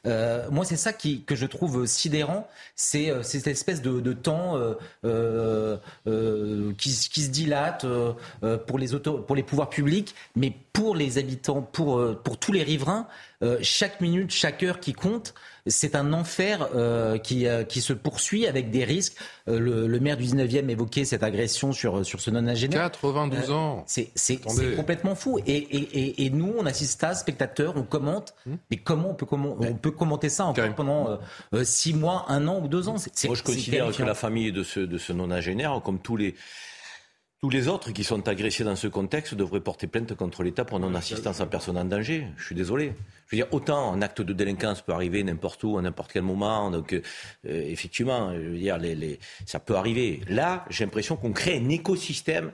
[0.07, 4.59] Euh, moi, c'est ça qui, que je trouve sidérant, c'est euh, cette espèce de, temps
[5.05, 5.76] euh,
[6.79, 7.87] qui, se dilate
[8.66, 8.88] pour, les
[9.26, 13.07] pour les pouvoirs publics, mais pour les habitants, pour, pour tous les riverains,
[13.62, 15.35] chaque minute, chaque heure qui compte
[15.66, 19.16] c'est un enfer euh, qui, euh, qui se poursuit avec des risques.
[19.49, 22.90] Euh, le, maire du 19e évoquait cette agression sur, sur ce non-ingénieur.
[22.90, 23.85] 92 ans.
[23.87, 24.40] C'est
[24.77, 25.38] complètement fou.
[25.46, 28.35] Et, et, et, nous, on assiste à, spectateurs, on commente.
[28.46, 28.57] Hmm.
[28.70, 31.18] Mais comment on peut, comment, on peut commenter ça encore pendant
[31.64, 32.96] six mois, un an ou deux ans?
[33.25, 36.35] Moi, je considère que la famille de ce, de ce non-ingénieur, comme tous les
[37.40, 40.81] tous les autres qui sont agressés dans ce contexte devraient porter plainte contre l'État pour
[40.81, 42.27] non-assistance à personne en danger.
[42.38, 42.94] Je suis désolé.
[43.27, 46.22] Je veux dire, autant un acte de délinquance peut arriver n'importe où, à n'importe quel
[46.22, 46.70] moment.
[46.70, 47.03] Donc, euh,
[47.44, 50.22] effectivement, je veux dire, les, ça peut arriver.
[50.29, 52.53] Là, j'ai l'impression qu'on crée un écosystème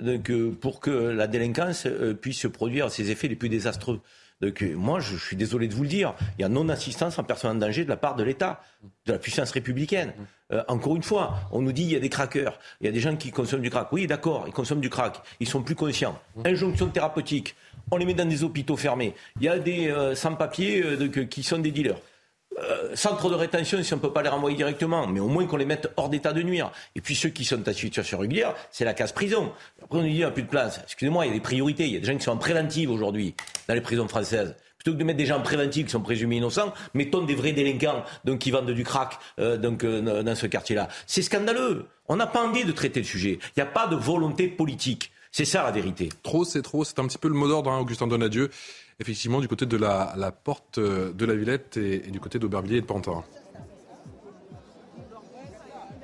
[0.00, 4.00] euh, pour que la délinquance euh, puisse produire ses effets les plus désastreux.
[4.40, 7.56] Donc, moi, je, suis désolé de vous le dire, il y a non-assistance en personne
[7.56, 8.60] en danger de la part de l'État,
[9.06, 10.12] de la puissance républicaine.
[10.68, 13.00] Encore une fois, on nous dit il y a des craqueurs, il y a des
[13.00, 13.92] gens qui consomment du crack.
[13.92, 16.18] Oui, d'accord, ils consomment du crack, ils sont plus conscients.
[16.44, 17.54] Injonction thérapeutique,
[17.90, 19.14] on les met dans des hôpitaux fermés.
[19.40, 21.98] Il y a des euh, sans-papiers euh, qui sont des dealers.
[22.58, 25.44] Euh, centre de rétention, si on ne peut pas les renvoyer directement, mais au moins
[25.46, 26.70] qu'on les mette hors d'état de nuire.
[26.94, 29.52] Et puis ceux qui sont en situation régulière, c'est la case prison.
[29.82, 30.80] Après on nous dit il n'y a plus de place.
[30.84, 31.84] Excusez-moi, il y a des priorités.
[31.86, 33.34] Il y a des gens qui sont en préventive aujourd'hui
[33.66, 34.54] dans les prisons françaises.
[34.84, 37.52] Plutôt que de mettre des gens en préventive qui sont présumés innocents, mettons des vrais
[37.52, 40.88] délinquants donc, qui vendent du crack donc, dans ce quartier-là.
[41.06, 41.86] C'est scandaleux.
[42.06, 43.38] On n'a pas envie de traiter le sujet.
[43.40, 45.10] Il n'y a pas de volonté politique.
[45.32, 46.10] C'est ça la vérité.
[46.22, 46.84] Trop, c'est trop.
[46.84, 48.50] C'est un petit peu le mot d'ordre, hein, Augustin Donadieu.
[49.00, 52.80] Effectivement, du côté de la, porte euh, de la Villette et, du côté d'Aubervilliers et
[52.82, 53.24] de Pantin.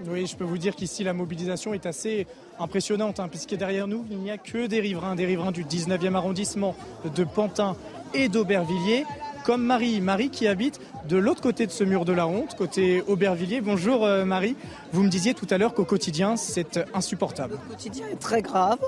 [0.06, 2.26] Oui, je peux vous dire qu'ici la mobilisation est assez
[2.58, 6.14] impressionnante, hein, puisque derrière nous, il n'y a que des riverains, des riverains du 19e
[6.14, 6.74] arrondissement
[7.14, 7.76] de Pantin
[8.14, 9.04] et d'Aubervilliers,
[9.44, 10.00] comme Marie.
[10.00, 13.60] Marie qui habite de l'autre côté de ce mur de la honte, côté Aubervilliers.
[13.60, 14.56] Bonjour euh, Marie,
[14.92, 17.58] vous me disiez tout à l'heure qu'au quotidien, c'est insupportable.
[17.68, 18.78] Le quotidien est très grave.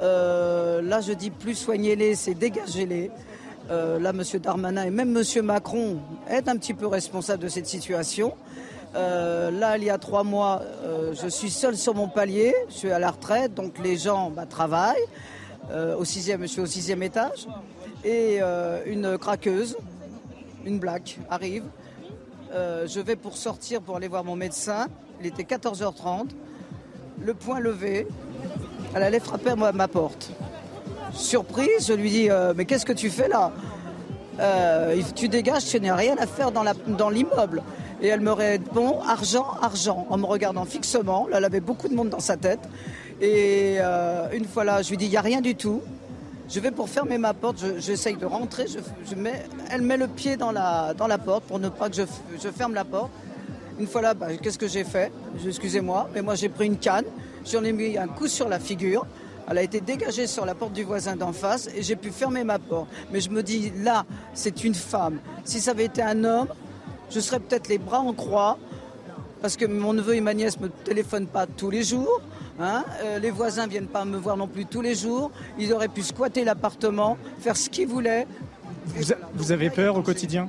[0.00, 3.10] Euh, là, je dis plus soignez-les, c'est dégagez-les.
[3.70, 4.22] Euh, là, M.
[4.40, 5.44] Darmanin et même M.
[5.44, 8.34] Macron est un petit peu responsable de cette situation.
[8.94, 10.62] Là, il y a trois mois,
[11.12, 14.44] je suis seul sur mon palier, je suis à la retraite, donc les gens bah,
[14.44, 14.96] travaillent.
[15.96, 17.46] au sixième, je suis au sixième étage.
[18.04, 18.40] Et
[18.86, 19.76] une craqueuse,
[20.64, 21.64] une blague, arrive.
[22.52, 24.86] je vais pour sortir pour aller voir mon médecin.
[25.20, 26.28] Il était 14h30.
[27.20, 28.06] Le point levé,
[28.94, 30.30] elle allait frapper à ma porte.
[31.12, 33.52] Surprise, je lui dis euh, Mais qu'est-ce que tu fais là?
[34.40, 37.62] Euh, Tu dégages, tu n'as rien à faire dans l'immeuble.
[38.00, 41.26] Et elle me répond Argent, argent, en me regardant fixement.
[41.26, 42.60] Là, elle avait beaucoup de monde dans sa tête.
[43.20, 45.82] Et euh, une fois là, je lui dis Il n'y a rien du tout.
[46.48, 48.64] Je vais pour fermer ma porte, j'essaye de rentrer.
[49.70, 53.10] Elle met le pied dans la, porte pour ne pas que je, ferme la porte.
[53.78, 55.12] Une fois là, bah, qu'est-ce que j'ai fait?
[55.46, 57.04] Excusez-moi, mais moi j'ai pris une canne,
[57.44, 59.06] J'en ai mis un coup sur la figure.
[59.50, 62.44] Elle a été dégagée sur la porte du voisin d'en face et j'ai pu fermer
[62.44, 62.88] ma porte.
[63.12, 65.20] Mais je me dis, là, c'est une femme.
[65.44, 66.48] Si ça avait été un homme,
[67.10, 68.58] je serais peut-être les bras en croix,
[69.40, 72.20] parce que mon neveu et ma nièce ne me téléphonent pas tous les jours.
[72.60, 72.84] Hein.
[73.02, 75.30] Euh, les voisins ne viennent pas me voir non plus tous les jours.
[75.58, 78.26] Ils auraient pu squatter l'appartement, faire ce qu'ils voulaient.
[79.34, 80.48] Vous, avez peur au quotidien?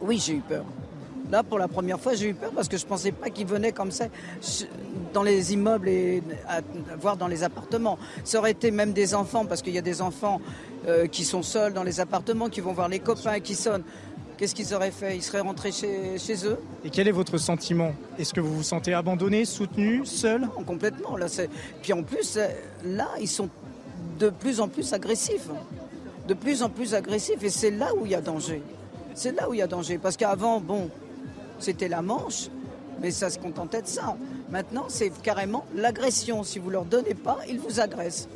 [0.00, 0.64] Oui, j'ai eu peur.
[1.30, 3.46] Là, pour la première fois, j'ai eu peur parce que je ne pensais pas qu'ils
[3.46, 4.04] venaient comme ça
[5.12, 6.60] dans les immeubles et à,
[7.00, 7.98] voir dans les appartements.
[8.22, 10.40] Ça aurait été même des enfants, parce qu'il y a des enfants
[10.86, 13.82] euh, qui sont seuls dans les appartements, qui vont voir les copains qui sonnent.
[14.36, 15.16] Qu'est-ce qu'ils auraient fait?
[15.16, 17.92] Ils seraient rentrés chez, chez, eux Et quel est votre sentiment?
[18.18, 20.46] Est-ce que vous vous sentez abandonné, soutenu, seul?
[20.66, 21.16] Complètement.
[21.16, 21.26] Là,
[21.82, 22.46] Puis en plus, euh,
[22.84, 23.48] là, ils sont
[24.18, 25.48] de plus en plus agressifs.
[26.28, 27.42] De plus en plus agressifs.
[27.42, 28.62] Et c'est là où il y a danger.
[29.14, 29.96] C'est là où il y a danger.
[29.96, 30.90] Parce qu'avant, bon,
[31.58, 32.48] c'était la manche,
[33.00, 34.16] mais ça se contentait de ça.
[34.50, 36.42] Maintenant, c'est carrément l'agression.
[36.42, 38.28] Si vous ne leur donnez pas, ils vous agressent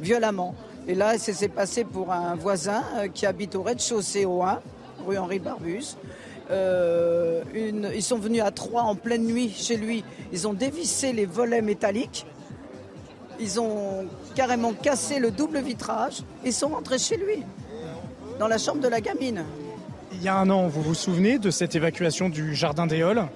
[0.00, 0.56] violemment.
[0.88, 4.60] Et là, c'est passé pour un voisin euh, qui habite au rez-de-chaussée au 1
[5.06, 5.96] rue Henri Barbus.
[6.50, 10.04] Euh, ils sont venus à Troyes en pleine nuit chez lui.
[10.32, 12.26] Ils ont dévissé les volets métalliques.
[13.38, 16.22] Ils ont carrément cassé le double vitrage.
[16.44, 17.42] Ils sont rentrés chez lui,
[18.38, 19.44] dans la chambre de la gamine.
[20.12, 23.28] Il y a un an, vous vous souvenez de cette évacuation du jardin des Halles,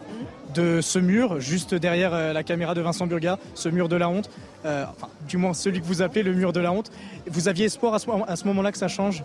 [0.54, 4.08] de ce mur juste derrière euh, la caméra de Vincent Burga, ce mur de la
[4.08, 4.28] honte,
[4.64, 6.90] euh, enfin, du moins celui que vous appelez le mur de la honte.
[7.26, 9.24] Vous aviez espoir à ce moment-là que ça change?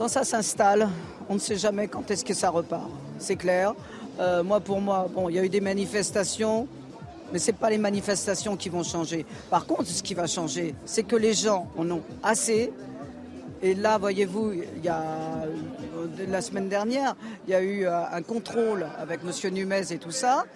[0.00, 0.88] Quand ça s'installe,
[1.28, 2.88] on ne sait jamais quand est-ce que ça repart.
[3.18, 3.74] C'est clair.
[4.18, 6.66] Euh, moi, pour moi, bon, il y a eu des manifestations,
[7.30, 9.26] mais ce n'est pas les manifestations qui vont changer.
[9.50, 12.72] Par contre, ce qui va changer, c'est que les gens en ont assez.
[13.60, 15.44] Et là, voyez-vous, il y a
[16.30, 17.14] la semaine dernière,
[17.46, 19.52] il y a eu euh, un contrôle avec M.
[19.52, 20.46] Numez et tout ça.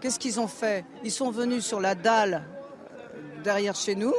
[0.00, 0.86] Qu'est-ce qu'ils ont fait?
[1.04, 2.40] Ils sont venus sur la dalle
[2.94, 4.14] euh, derrière chez nous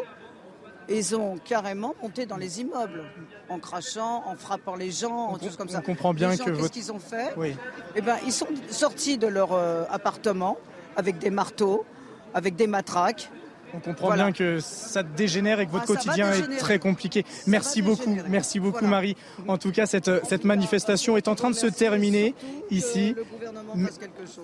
[0.89, 3.03] ils ont carrément monté dans les immeubles,
[3.49, 5.79] en crachant, en frappant les gens, en choses comme ça.
[5.79, 7.55] On comprend bien que Qu'est-ce qu'ils ont fait oui.
[7.95, 10.57] eh ben, Ils sont sortis de leur euh, appartement
[10.95, 11.85] avec des marteaux,
[12.33, 13.29] avec des matraques,
[13.73, 17.25] on comprend bien que ça dégénère et que votre ah, quotidien est très compliqué.
[17.47, 19.15] merci beaucoup, merci beaucoup Marie.
[19.47, 22.33] En tout cas, cette, cette manifestation est en train de se terminer
[22.71, 23.15] ici.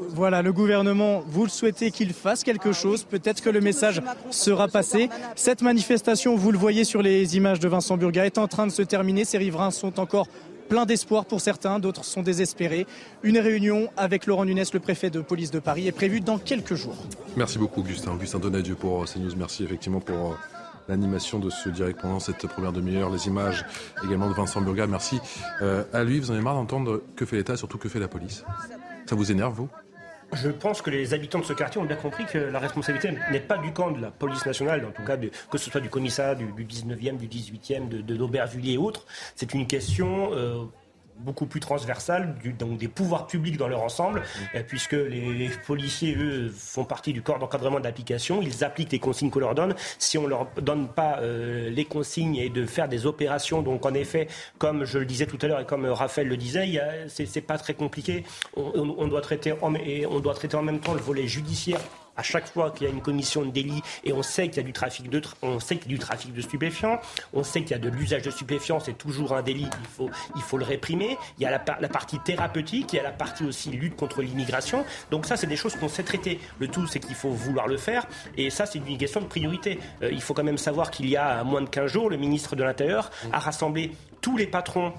[0.09, 3.03] Voilà, le gouvernement, vous le souhaitez qu'il fasse quelque ah chose.
[3.03, 5.09] Peut-être que le message sera passé.
[5.35, 8.71] Cette manifestation, vous le voyez sur les images de Vincent Burga, est en train de
[8.71, 9.25] se terminer.
[9.25, 10.27] Ces riverains sont encore
[10.71, 12.87] plein d'espoir pour certains, d'autres sont désespérés.
[13.23, 16.75] Une réunion avec Laurent Nunes, le préfet de police de Paris, est prévue dans quelques
[16.75, 16.95] jours.
[17.35, 18.13] Merci beaucoup, Augustin.
[18.13, 19.35] Augustin Donadieu pour CNews.
[19.35, 20.35] Merci effectivement pour euh,
[20.87, 23.65] l'animation de ce direct pendant cette première demi-heure, les images
[24.01, 24.87] également de Vincent Burga.
[24.87, 25.19] Merci
[25.61, 26.21] euh, à lui.
[26.21, 28.45] Vous en avez marre d'entendre que fait l'État, surtout que fait la police?
[29.07, 29.69] Ça vous énerve, vous?
[30.33, 33.39] Je pense que les habitants de ce quartier ont bien compris que la responsabilité n'est
[33.39, 36.35] pas du camp de la police nationale, en tout cas que ce soit du commissariat
[36.35, 39.05] du, 19e, du 18e, de, de d'Aubervilliers et autres.
[39.35, 40.65] C'est une question euh,
[41.17, 44.57] beaucoup plus transversale du, donc des pouvoirs publics dans leur ensemble, mmh.
[44.57, 48.41] euh, puisque les policiers, eux, font partie du corps d'encadrement d'application.
[48.41, 49.75] Ils appliquent les consignes qu'on leur donne.
[49.99, 53.93] Si on leur donne pas euh, les consignes et de faire des opérations, donc en
[53.93, 57.57] effet, comme je le disais tout à l'heure et comme Raphaël le disait, c'est pas
[57.57, 58.23] très compliqué.
[58.55, 61.81] On, on, doit traiter en, et on doit traiter en même temps le volet judiciaire
[62.15, 64.59] à chaque fois qu'il y a une commission de délit et on sait qu'il y
[64.59, 66.99] a du trafic de, on sait qu'il y a du trafic de stupéfiants,
[67.33, 69.67] on sait qu'il y a de l'usage de stupéfiants, c'est toujours un délit,
[70.35, 71.17] il faut, le réprimer.
[71.37, 74.21] Il y a la, la partie thérapeutique, il y a la partie aussi lutte contre
[74.21, 74.85] l'immigration.
[75.09, 76.39] Donc ça, c'est des choses qu'on sait traiter.
[76.59, 78.05] Le tout, c'est qu'il faut vouloir le faire
[78.37, 79.79] et ça, c'est une question de priorité.
[80.03, 82.55] Euh, il faut quand même savoir qu'il y a moins de 15 jours, le ministre
[82.55, 84.93] de l'Intérieur a rassemblé tous les patrons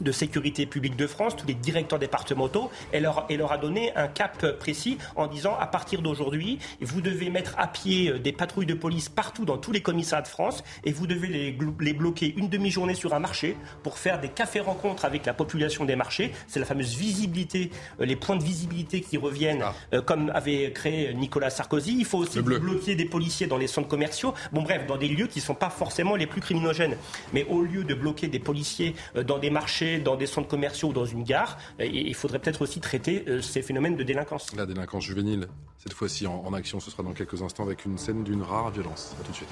[0.00, 3.94] de sécurité publique de France, tous les directeurs départementaux, et leur, et leur a donné
[3.96, 8.32] un cap précis en disant à partir d'aujourd'hui, vous devez mettre à pied euh, des
[8.32, 11.92] patrouilles de police partout dans tous les commissariats de France et vous devez les, les
[11.92, 16.32] bloquer une demi-journée sur un marché pour faire des cafés-rencontres avec la population des marchés.
[16.46, 19.74] C'est la fameuse visibilité, euh, les points de visibilité qui reviennent, ah.
[19.94, 21.96] euh, comme avait créé Nicolas Sarkozy.
[21.98, 24.34] Il faut aussi bloquer des policiers dans les centres commerciaux.
[24.52, 26.96] Bon, bref, dans des lieux qui ne sont pas forcément les plus criminogènes.
[27.32, 28.94] Mais au lieu de bloquer des policiers
[29.26, 31.58] dans des marchés, dans des centres commerciaux ou dans une gare.
[31.78, 34.54] Et il faudrait peut-être aussi traiter euh, ces phénomènes de délinquance.
[34.56, 38.24] La délinquance juvénile, cette fois-ci en, action, ce sera dans quelques instants avec une scène
[38.24, 39.14] d'une rare violence.
[39.20, 39.48] A tout de suite.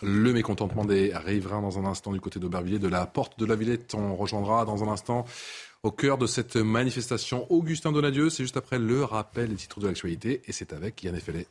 [0.00, 3.56] Le mécontentement des riverains dans un instant du côté d'Aubervilliers, de la porte de la
[3.56, 3.94] Villette.
[3.94, 5.24] On rejoindra dans un instant
[5.82, 8.30] au cœur de cette manifestation Augustin Donadieu.
[8.30, 11.48] C'est juste après le rappel des titres de l'actualité et c'est avec Yann Effelé.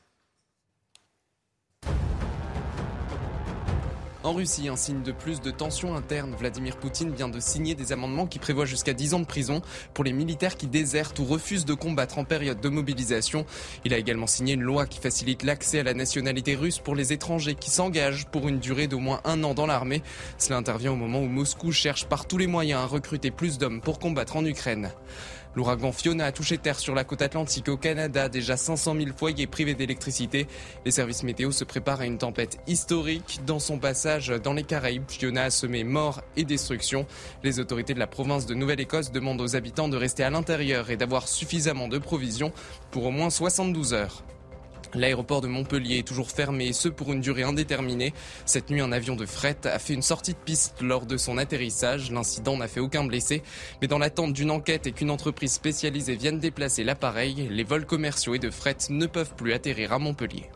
[4.27, 6.35] En Russie, un signe de plus de tension interne.
[6.37, 9.61] Vladimir Poutine vient de signer des amendements qui prévoient jusqu'à 10 ans de prison
[9.93, 13.45] pour les militaires qui désertent ou refusent de combattre en période de mobilisation.
[13.85, 17.13] Il a également signé une loi qui facilite l'accès à la nationalité russe pour les
[17.13, 20.03] étrangers qui s'engagent pour une durée d'au moins un an dans l'armée.
[20.37, 23.79] Cela intervient au moment où Moscou cherche par tous les moyens à recruter plus d'hommes
[23.79, 24.91] pour combattre en Ukraine.
[25.57, 29.47] L'ouragan Fiona a touché terre sur la côte atlantique au Canada, déjà 500 000 foyers
[29.47, 30.45] privés d'électricité.
[30.85, 33.39] Les services météo se préparent à une tempête historique.
[33.47, 37.07] Dans son passage dans les Caraïbes, Fiona a semé mort et destruction.
[37.41, 40.95] Les autorités de la province de Nouvelle-Écosse demandent aux habitants de rester à l'intérieur et
[40.95, 42.53] d'avoir suffisamment de provisions
[42.91, 44.23] pour au moins 72 heures.
[44.93, 48.13] L'aéroport de Montpellier est toujours fermé, et ce pour une durée indéterminée.
[48.45, 51.37] Cette nuit, un avion de fret a fait une sortie de piste lors de son
[51.37, 52.11] atterrissage.
[52.11, 53.43] L'incident n'a fait aucun blessé.
[53.81, 58.35] Mais dans l'attente d'une enquête et qu'une entreprise spécialisée vienne déplacer l'appareil, les vols commerciaux
[58.35, 60.49] et de fret ne peuvent plus atterrir à Montpellier.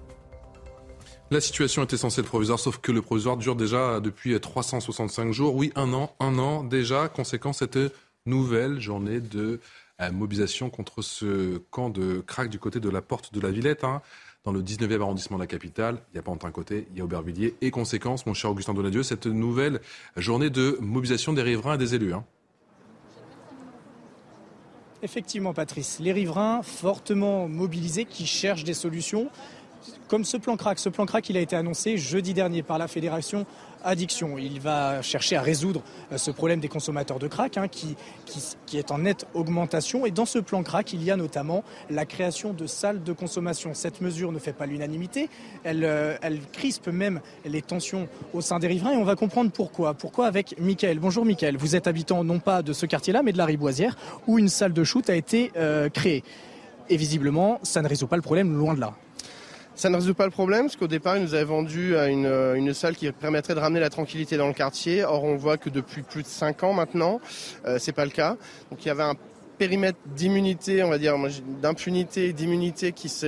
[1.32, 5.56] La situation était censée être provisoire, sauf que le provisoire dure déjà depuis 365 jours.
[5.56, 7.08] Oui, un an, un an déjà.
[7.08, 7.80] Conséquence, cette
[8.26, 9.62] nouvelle journée de
[10.10, 13.84] mobilisation contre ce camp de crack du côté de la porte de la Villette.
[13.84, 14.02] Hein.
[14.44, 17.04] Dans le 19e arrondissement de la capitale, il y a Pantin côté, il y a
[17.04, 17.54] Aubervilliers.
[17.62, 19.82] Et conséquence, mon cher Augustin Donadieu, cette nouvelle
[20.18, 22.16] journée de mobilisation des riverains et des élus.
[22.16, 22.24] Hein.
[25.04, 29.30] Effectivement, Patrice, les riverains fortement mobilisés qui cherchent des solutions
[30.08, 30.80] comme ce plan crack.
[30.80, 33.46] Ce plan crack, il a été annoncé jeudi dernier par la Fédération
[33.84, 34.38] Addiction.
[34.38, 37.96] Il va chercher à résoudre euh, ce problème des consommateurs de crack hein, qui,
[38.74, 40.06] est en nette augmentation.
[40.06, 43.74] Et dans ce plan crack, il y a notamment la création de salles de consommation.
[43.74, 45.30] Cette mesure ne fait pas l'unanimité.
[45.64, 46.16] Elle, euh,
[46.54, 49.94] crispe même les tensions au sein des riverains et on va comprendre pourquoi.
[49.94, 51.00] Pourquoi avec Mickaël.
[51.00, 51.58] Bonjour Mickaël.
[51.58, 54.74] Vous êtes habitant non pas de ce quartier-là, mais de la Riboisière où une salle
[54.74, 56.24] de shoot a été euh, créée.
[56.90, 58.94] Et visiblement, ça ne résout pas le problème, loin de là.
[59.82, 62.72] Ça ne résout pas le problème, parce qu'au départ, ils nous avaient vendu euh, une,
[62.72, 65.04] salle qui permettrait de ramener la tranquillité dans le quartier.
[65.04, 67.20] Or, on voit que depuis plus de 5 ans maintenant,
[67.66, 68.38] euh, c'est pas le cas.
[68.70, 69.16] Donc, il y avait un
[69.58, 71.16] périmètre d'immunité, on va dire,
[71.64, 73.26] d'impunité d'immunité qui, qui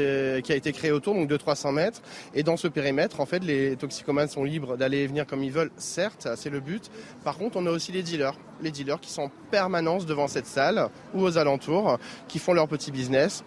[0.51, 2.03] a été créé autour, donc de 300 mètres.
[2.35, 5.51] Et dans ce périmètre, en fait, les toxicomanes sont libres d'aller et venir comme ils
[5.51, 6.91] veulent, certes, c'est le but.
[7.23, 8.35] Par contre, on a aussi les dealers.
[8.61, 12.67] Les dealers qui sont en permanence devant cette salle ou aux alentours, qui font leur
[12.67, 13.43] petit business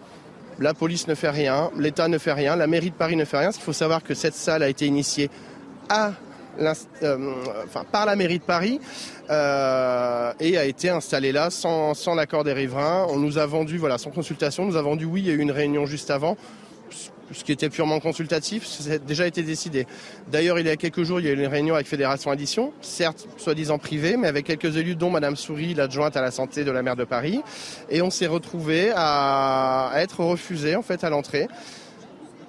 [0.59, 3.37] la police ne fait rien, l'État ne fait rien, la mairie de Paris ne fait
[3.37, 3.51] rien.
[3.51, 5.29] Il faut savoir que cette salle a été initiée
[5.89, 6.13] à
[7.03, 7.33] euh,
[7.91, 8.79] par la mairie de Paris
[9.29, 13.05] euh, et a été installée là sans, sans l'accord des riverains.
[13.09, 15.33] On nous a vendu, voilà, sans consultation, on nous a vendu, oui, il y a
[15.33, 16.35] eu une réunion juste avant
[17.31, 19.87] ce qui était purement consultatif, ça déjà été décidé.
[20.31, 22.73] D'ailleurs, il y a quelques jours, il y a eu une réunion avec Fédération Addition,
[22.81, 26.71] certes soi-disant privée, mais avec quelques élus, dont Madame Souris, l'adjointe à la santé de
[26.71, 27.41] la maire de Paris.
[27.89, 31.47] Et on s'est retrouvé à être refusé en fait à l'entrée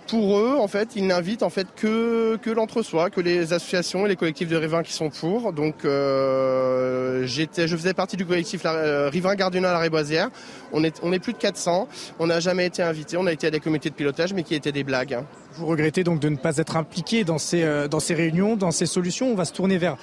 [0.09, 4.09] pour eux, en fait, ils n'invitent en fait que, que l'entre-soi, que les associations et
[4.09, 5.53] les collectifs de rivins qui sont pour.
[5.53, 10.31] Donc, euh, j'étais, je faisais partie du collectif la, euh, à la Réboisière.
[10.73, 11.89] On est, on est plus de 400.
[12.19, 13.17] On n'a jamais été invité.
[13.17, 15.19] On a été à des comités de pilotage, mais qui étaient des blagues.
[15.59, 15.61] Hein.
[15.61, 19.31] Vous regrettez donc de ne pas être impliqué dans ces, euh, réunions, dans ces solutions.
[19.31, 19.97] On va se tourner vers,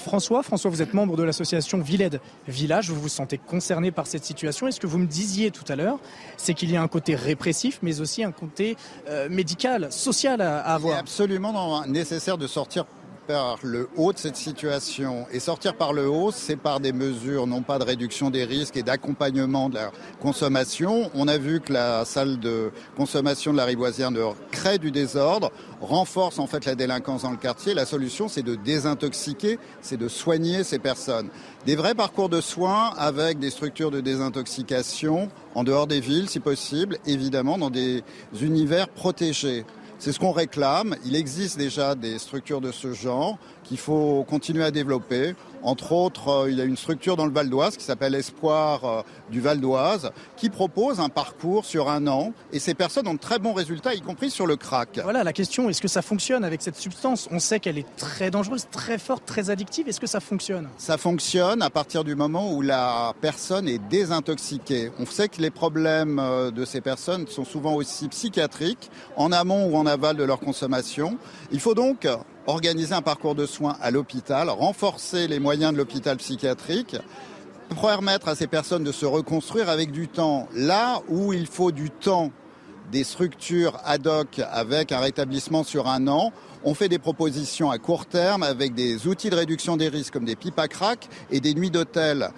[0.00, 0.42] François.
[0.42, 2.90] François, vous êtes membre de l'association Villed Village.
[2.90, 4.66] Vous vous sentez concerné par cette situation.
[4.66, 5.98] Est-ce que vous me disiez tout à l'heure,
[6.36, 8.76] c'est qu'il y a un côté répressif, mais aussi un côté
[9.08, 12.84] euh, médical, social à, à avoir absolument nécessaire de sortir
[13.28, 15.26] par le haut de cette situation.
[15.30, 18.78] Et sortir par le haut, c'est par des mesures, non pas de réduction des risques
[18.78, 21.10] et d'accompagnement de la consommation.
[21.14, 24.10] On a vu que la salle de consommation de la Riboisière
[24.50, 27.74] crée du désordre, renforce en fait la délinquance dans le quartier.
[27.74, 31.28] La solution, c'est de désintoxiquer, c'est de soigner ces personnes.
[31.66, 36.40] Des vrais parcours de soins avec des structures de désintoxication en dehors des villes, si
[36.40, 38.02] possible, évidemment dans des
[38.40, 39.66] univers protégés.
[40.00, 40.94] C'est ce qu'on réclame.
[41.04, 43.36] Il existe déjà des structures de ce genre
[43.68, 45.34] qu'il faut continuer à développer.
[45.62, 48.84] Entre autres, euh, il y a une structure dans le Val d'Oise qui s'appelle Espoir
[48.84, 52.32] euh, du Val d'Oise, qui propose un parcours sur un an.
[52.52, 55.00] Et ces personnes ont de très bons résultats, y compris sur le crack.
[55.02, 57.28] Voilà la question, est-ce que ça fonctionne avec cette substance?
[57.30, 59.88] On sait qu'elle est très dangereuse, très forte, très addictive.
[59.88, 60.68] Est-ce que ça fonctionne?
[60.78, 64.92] Ça fonctionne à partir du moment où la personne est désintoxiquée.
[64.98, 69.66] On sait que les problèmes euh, de ces personnes sont souvent aussi psychiatriques, en amont
[69.66, 71.18] ou en aval de leur consommation.
[71.50, 72.06] Il faut donc
[72.48, 76.96] organiser un parcours de soins à l'hôpital, renforcer les moyens de l'hôpital psychiatrique,
[77.80, 80.48] permettre à ces personnes de se reconstruire avec du temps.
[80.54, 82.32] Là où il faut du temps,
[82.90, 86.32] des structures ad hoc avec un rétablissement sur un an,
[86.64, 90.24] on fait des propositions à court terme avec des outils de réduction des risques comme
[90.24, 92.30] des pipes à crack et des nuits d'hôtel.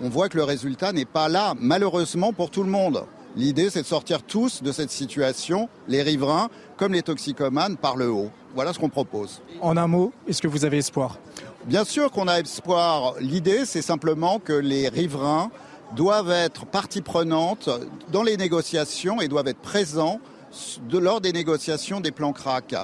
[0.00, 3.04] On voit que le résultat n'est pas là, malheureusement pour tout le monde.
[3.36, 6.48] L'idée, c'est de sortir tous de cette situation, les riverains
[6.78, 8.30] comme les toxicomanes, par le haut.
[8.54, 9.42] Voilà ce qu'on propose.
[9.60, 11.18] En un mot, est-ce que vous avez espoir?
[11.66, 13.14] Bien sûr qu'on a espoir.
[13.20, 15.50] L'idée, c'est simplement que les riverains
[15.94, 17.68] doivent être partie prenante
[18.10, 20.20] dans les négociations et doivent être présents
[20.90, 22.74] lors des négociations des plans CRAC.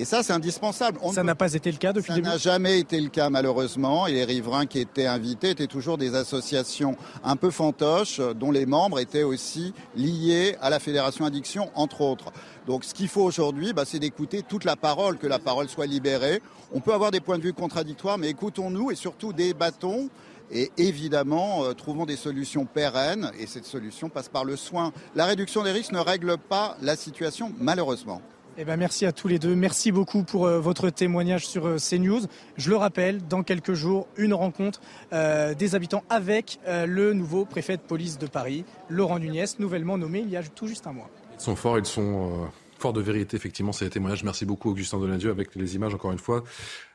[0.00, 1.00] Et ça, c'est indispensable.
[1.12, 4.06] ça n'a pas été le cas depuis Ça n'a jamais été le cas, malheureusement.
[4.06, 8.64] Et les riverains qui étaient invités étaient toujours des associations un peu fantoches, dont les
[8.64, 12.32] membres étaient aussi liés à la Fédération Addiction, entre autres.
[12.68, 15.86] Donc, ce qu'il faut aujourd'hui, bah, c'est d'écouter toute la parole, que la parole soit
[15.86, 16.40] libérée.
[16.72, 20.10] On peut avoir des points de vue contradictoires, mais écoutons-nous et surtout débattons.
[20.50, 24.92] Et évidemment, euh, trouvons des solutions pérennes, et cette solution passe par le soin.
[25.16, 28.22] La réduction des risques ne règle pas la situation, malheureusement.
[28.60, 29.54] Eh ben, merci à tous les deux.
[29.54, 32.22] Merci beaucoup pour euh, votre témoignage sur euh, CNews.
[32.56, 34.80] Je le rappelle, dans quelques jours, une rencontre
[35.12, 40.18] euh, des habitants avec le nouveau préfet de police de Paris, Laurent Nunez, nouvellement nommé
[40.18, 41.08] il y a tout juste un mois.
[41.34, 42.48] Ils sont forts, ils sont
[42.80, 44.24] forts de vérité, effectivement, ces témoignages.
[44.24, 46.42] Merci beaucoup, Augustin Donadieu, avec les images, encore une fois,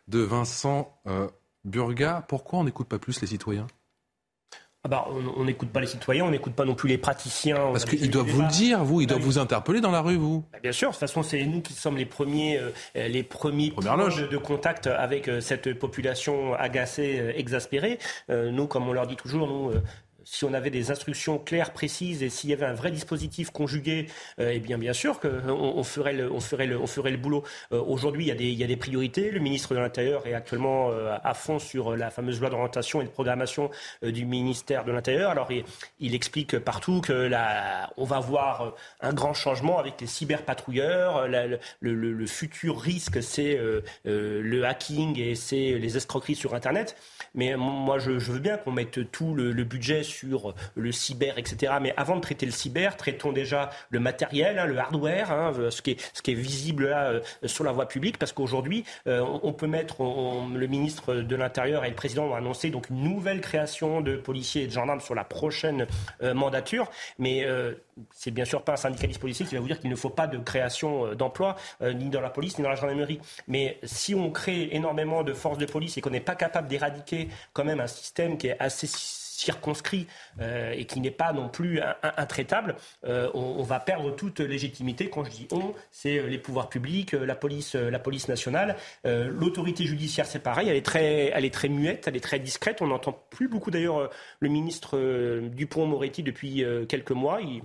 [0.10, 1.00] de Vincent
[1.64, 2.26] Burga.
[2.28, 3.68] Pourquoi on n'écoute pas plus les citoyens?
[4.86, 5.08] Ah bah,
[5.38, 7.56] on n'écoute pas les citoyens, on n'écoute pas non plus les praticiens.
[7.72, 10.44] Parce qu'ils doivent vous le dire, vous, ils doivent vous interpeller dans la rue, vous.
[10.52, 13.72] Bah, bien sûr, de toute façon, c'est nous qui sommes les premiers, euh, les premiers
[13.72, 17.98] points de, de, contact avec euh, cette population agacée, euh, exaspérée.
[18.28, 19.72] nous, comme on leur dit toujours, nous,
[20.24, 24.08] si on avait des instructions claires, précises, et s'il y avait un vrai dispositif conjugué,
[24.40, 27.18] euh, eh bien, bien sûr qu'on on ferait le, on ferait le, on ferait le
[27.18, 27.44] boulot.
[27.72, 29.32] Euh, aujourd'hui, il il y a des priorités.
[29.32, 33.06] Le ministre de l'Intérieur est actuellement euh, à fond sur la fameuse loi d'orientation et
[33.06, 33.70] de programmation
[34.02, 35.32] du ministère de l'Intérieur.
[35.32, 35.64] Alors, il,
[36.00, 41.28] il, explique partout que là, on va voir un grand changement avec les cyberpatrouilleurs.
[41.28, 43.60] Le, le, le, futur risque, c'est
[44.06, 46.96] le hacking et c'est les escroqueries sur Internet.
[47.36, 50.13] Mais moi, je, je veux bien qu'on mette tout le, budget sur
[50.76, 51.74] le cyber, etc.
[51.82, 55.82] Mais avant de traiter le cyber, traitons déjà le matériel, hein, le hardware, hein, ce,
[55.82, 59.54] qui est, ce qui est visible euh, sur la voie publique, parce qu'aujourd'hui, euh, on,
[59.54, 64.02] peut mettre, le ministre de l'Intérieur et le président ont annoncé donc une nouvelle création
[64.02, 65.88] de policiers et de gendarmes sur la prochaine
[66.22, 66.90] euh, mandature,
[67.20, 67.46] mais
[68.12, 70.28] c'est bien sûr pas un syndicaliste policier qui va vous dire qu'il ne faut pas
[70.28, 73.20] de création d'emplois ni dans la police ni dans la gendarmerie.
[73.48, 77.30] Mais si on crée énormément de forces de police et qu'on n'est pas capable d'éradiquer
[77.54, 78.88] quand même un système qui est assez
[79.34, 80.08] circonscrit
[80.40, 82.76] euh, et qui n'est pas non plus intraitable,
[83.06, 85.10] euh, on, va perdre toute légitimité.
[85.10, 89.86] Quand je dis on, c'est euh, les pouvoirs publics, la police, la police nationale, l'autorité
[89.86, 90.70] judiciaire, c'est pareil.
[90.70, 92.82] Elle est très, elle est très muette, elle est très discrète.
[92.82, 94.10] On n'entend plus beaucoup d'ailleurs
[94.40, 97.42] le ministre Dupont-Moretti depuis quelques mois.
[97.42, 97.62] Il,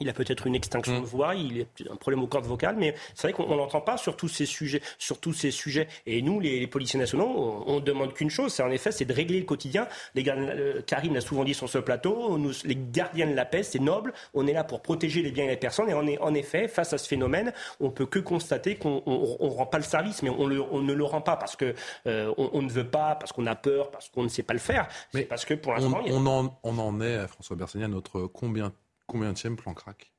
[0.00, 1.02] il a peut-être une extinction mm.
[1.02, 3.96] de voix, il a un problème aux cordes vocales, mais c'est vrai qu'on n'entend pas
[3.96, 5.88] sur tous ces sujets, sur tous ces sujets.
[6.06, 9.12] Et nous, les, policiers nationaux, on, ne demande qu'une chose, c'est en effet, c'est de
[9.12, 9.86] régler le quotidien.
[10.14, 13.62] Les euh, Karim l'a souvent dit sur ce plateau, nous, les gardiens de la paix,
[13.62, 14.12] c'est noble.
[14.34, 15.90] On est là pour protéger les biens et les personnes.
[15.90, 19.48] Et on est, en effet, face à ce phénomène, on peut que constater qu'on ne
[19.48, 21.74] rend pas le service, mais on, ne le rend pas parce que
[22.06, 24.60] euh, on, ne veut pas, parce qu'on a peur, parce qu'on ne sait pas le
[24.60, 24.88] faire.
[25.12, 28.72] Mais parce que pour l'instant, on, en, on en est, François Bersani, à notre combien
[29.10, 30.12] Combien de plan crack?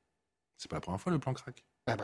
[0.57, 1.63] C'est pas la première fois le plan crack?
[1.87, 2.03] Ah bah,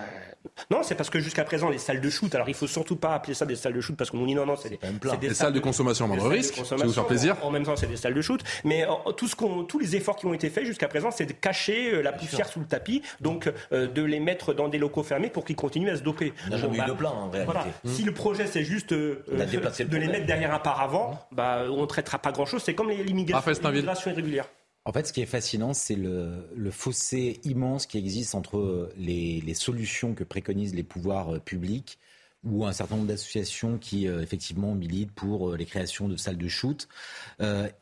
[0.71, 3.13] non, c'est parce que jusqu'à présent, les salles de shoot, alors il faut surtout pas
[3.13, 4.79] appeler ça des salles de shoot parce qu'on nous dit non, non, c'est des,
[5.19, 7.35] des, salles de consommation à moindre risque, ça vous faire plaisir.
[7.43, 8.41] En, même temps, c'est des salles de shoot.
[8.63, 11.33] Mais tout ce qu'on, tous les efforts qui ont été faits jusqu'à présent, c'est de
[11.33, 15.03] cacher euh, la poussière sous le tapis, donc euh, de les mettre dans des locaux
[15.03, 16.33] fermés pour qu'ils continuent à se doper.
[16.47, 17.51] On n'a jamais eu de plan en réalité.
[17.51, 17.67] Voilà.
[17.83, 21.85] Si le projet c'est juste euh, de les mettre derrière un paravent, bah, on ne
[21.85, 22.63] traitera pas grand-chose.
[22.63, 24.47] C'est comme l'immigration irrégulière.
[24.87, 30.13] En fait, ce qui est fascinant, c'est le, fossé immense qui existe entre les, solutions
[30.13, 31.99] que préconisent les pouvoirs euh, publics
[32.45, 36.37] ou un certain nombre d'associations qui euh, effectivement militent pour euh, les créations de salles
[36.37, 36.87] de shoot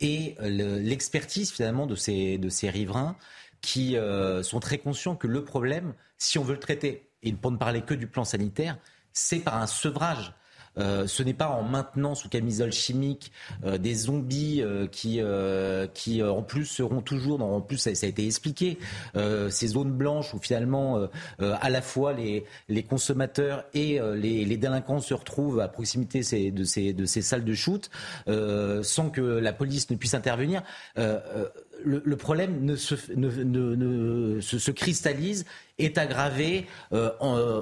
[0.00, 3.16] et l'expertise finalement de ces, de ces riverains
[3.60, 3.96] qui
[4.42, 7.82] sont très conscients que le problème, si on veut le traiter, et pour ne parler
[7.82, 8.78] que du plan sanitaire,
[9.12, 10.34] c'est par un sevrage.
[10.78, 13.32] Euh, ce n'est pas en maintenant sous camisole chimique
[13.64, 15.22] euh, des zombies euh, qui,
[16.22, 18.78] en plus seront toujours, dans, en plus ça, a été expliqué,
[19.50, 21.08] ces zones blanches où finalement
[21.38, 26.92] à la fois les, consommateurs et les, les, délinquants se retrouvent à proximité de ces,
[26.92, 27.90] de ces salles de shoot
[28.26, 30.62] sans que la police ne puisse intervenir
[31.84, 35.44] le, problème ne se, cristallise,
[35.78, 37.10] est aggravé euh,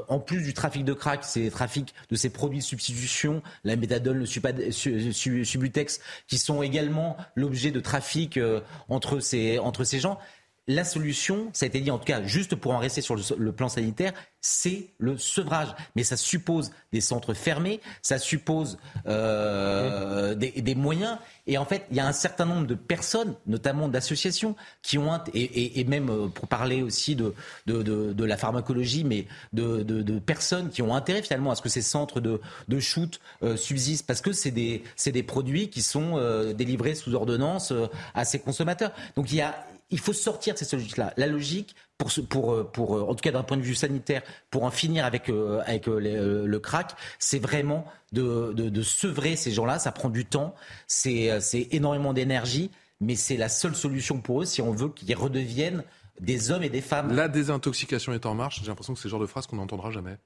[0.09, 4.19] en, plus du trafic de crack, ces trafics de ces produits de substitution, la méthadone,
[4.19, 9.59] le subutex, qui sont également l'objet de trafic euh, entre ces
[10.01, 10.19] gens.
[10.67, 13.53] La solution, ça a été dit en tout cas, juste pour en rester sur le,
[13.53, 15.69] plan sanitaire, c'est le sevrage.
[15.95, 21.19] Mais ça suppose des centres fermés, ça suppose euh, des, moyens.
[21.47, 25.21] Et en fait, il y a un certain nombre de personnes, notamment d'associations, qui ont,
[25.35, 27.35] et, et, même euh, pour parler aussi de,
[27.67, 31.69] de, de, la pharmacologie, mais de, de, personnes qui ont intérêt finalement à ce que
[31.69, 36.19] ces centres de, de shoot euh, subsistent, parce que c'est des, des produits qui sont
[36.55, 37.73] délivrés sous ordonnance
[38.15, 38.93] à ces consommateurs.
[39.17, 39.55] Donc il y a
[39.95, 41.15] il faut sortir de cette logique-là.
[41.17, 44.73] La logique, pour, pour, pour, en tout cas d'un point de vue sanitaire, pour en
[44.73, 49.79] finir avec, euh, euh, euh, le crack, c'est vraiment de, de, sevrer ces gens-là.
[49.79, 50.57] Ça prend du temps,
[50.89, 55.85] c'est énormément d'énergie, mais c'est la seule solution pour eux si on veut qu'ils redeviennent
[56.21, 57.15] des hommes et des femmes.
[57.15, 58.63] La désintoxication est en marche.
[58.63, 60.17] J'ai l'impression que c'est le genre de phrase qu'on n'entendra jamais.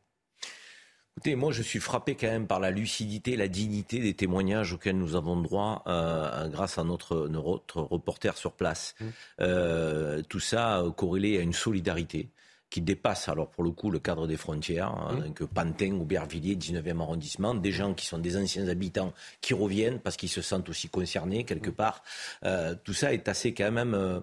[1.18, 4.96] Écoutez, moi je suis frappé quand même par la lucidité, la dignité des témoignages auxquels
[4.96, 8.94] nous avons droit euh, grâce à notre, notre reporter sur place.
[9.00, 9.04] Mmh.
[9.40, 12.28] Euh, tout ça corrélé à une solidarité
[12.70, 15.32] qui dépasse alors pour le coup le cadre des frontières, hein, mmh.
[15.32, 20.16] que Pantin, Aubervilliers, 19e arrondissement, des gens qui sont des anciens habitants qui reviennent parce
[20.16, 21.74] qu'ils se sentent aussi concernés quelque mmh.
[21.74, 22.04] part.
[22.44, 24.22] Euh, tout ça est assez quand même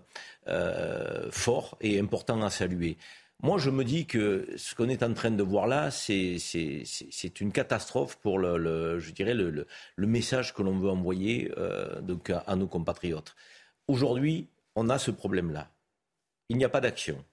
[1.30, 2.96] fort et important à saluer.
[3.46, 6.40] Moi, je me dis que ce qu'on est en train de voir là, c'est
[7.42, 9.00] une catastrophe pour le,
[10.00, 12.02] message que l'on veut envoyer euh,
[12.48, 13.36] à, nos compatriotes.
[13.88, 15.70] Aujourd'hui, on a ce problème-là.
[16.50, 17.24] Il n'y a pas d'action.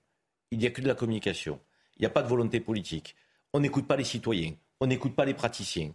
[0.51, 1.59] Il n'y a que de la communication.
[1.97, 3.17] Il n'y a pas de volonté politique.
[3.55, 4.53] On n'écoute pas les citoyens.
[4.81, 5.95] On n'écoute pas les praticiens.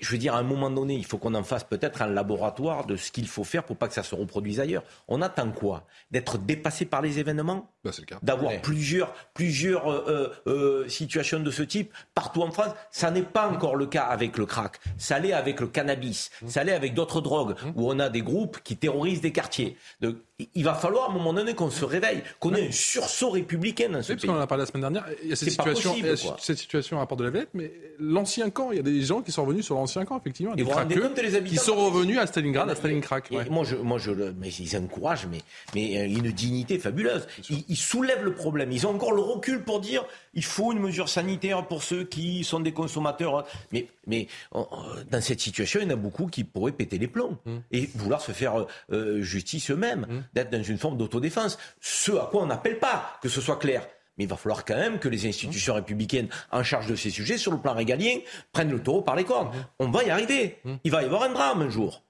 [0.00, 2.86] Je veux dire, à un moment donné, il faut qu'on en fasse peut-être un laboratoire
[2.86, 4.82] de ce qu'il faut faire pour pas que ça se reproduise ailleurs.
[5.08, 5.86] On attend quoi?
[6.10, 7.70] D'être dépassé par les événements?
[7.84, 7.90] Bah,
[8.22, 12.72] D'avoir plusieurs, plusieurs euh, euh, euh, situations de ce type partout en France?
[12.90, 14.80] Ça n'est pas encore le cas avec le crack.
[14.96, 16.30] Ça l'est avec le cannabis.
[16.40, 16.48] Mmh.
[16.48, 17.72] Ça l'est avec d'autres drogues mmh.
[17.74, 19.76] où on a des groupes qui terrorisent des quartiers.
[20.00, 20.24] De,
[20.54, 23.88] il va falloir à un moment donné qu'on se réveille, qu'on ait un sursaut républicain
[23.88, 24.26] dans ce oui, pays.
[24.26, 25.06] Parce qu'on en a parlé la semaine dernière.
[25.22, 25.94] Il y a cette situation,
[26.38, 29.22] cette situation à Port de la Villette, mais l'ancien camp, il y a des gens
[29.22, 31.08] qui sont revenus sur l'ancien camp, effectivement, des craqueux,
[31.44, 33.22] qui sont revenus à Stalingrad, à Stalingrad.
[33.30, 33.48] Ouais.
[33.48, 35.38] Moi, je, moi, je, mais ils encouragent, mais,
[35.72, 37.28] mais euh, une dignité fabuleuse.
[37.48, 38.72] Ils, ils, soulèvent le problème.
[38.72, 40.04] Ils ont encore le recul pour dire
[40.34, 43.46] il faut une mesure sanitaire pour ceux qui sont des consommateurs.
[43.70, 47.38] Mais, mais dans cette situation, il y en a beaucoup qui pourraient péter les plombs
[47.46, 47.56] mmh.
[47.70, 50.06] et vouloir se faire euh, justice eux-mêmes.
[50.08, 51.58] Mmh d'être dans une forme d'autodéfense.
[51.80, 53.86] Ce à quoi on n'appelle pas, que ce soit clair.
[54.16, 57.38] Mais il va falloir quand même que les institutions républicaines en charge de ces sujets,
[57.38, 58.18] sur le plan régalien,
[58.52, 59.50] prennent le taureau par les cornes.
[59.78, 60.58] On va y arriver.
[60.84, 62.02] Il va y avoir un drame un jour.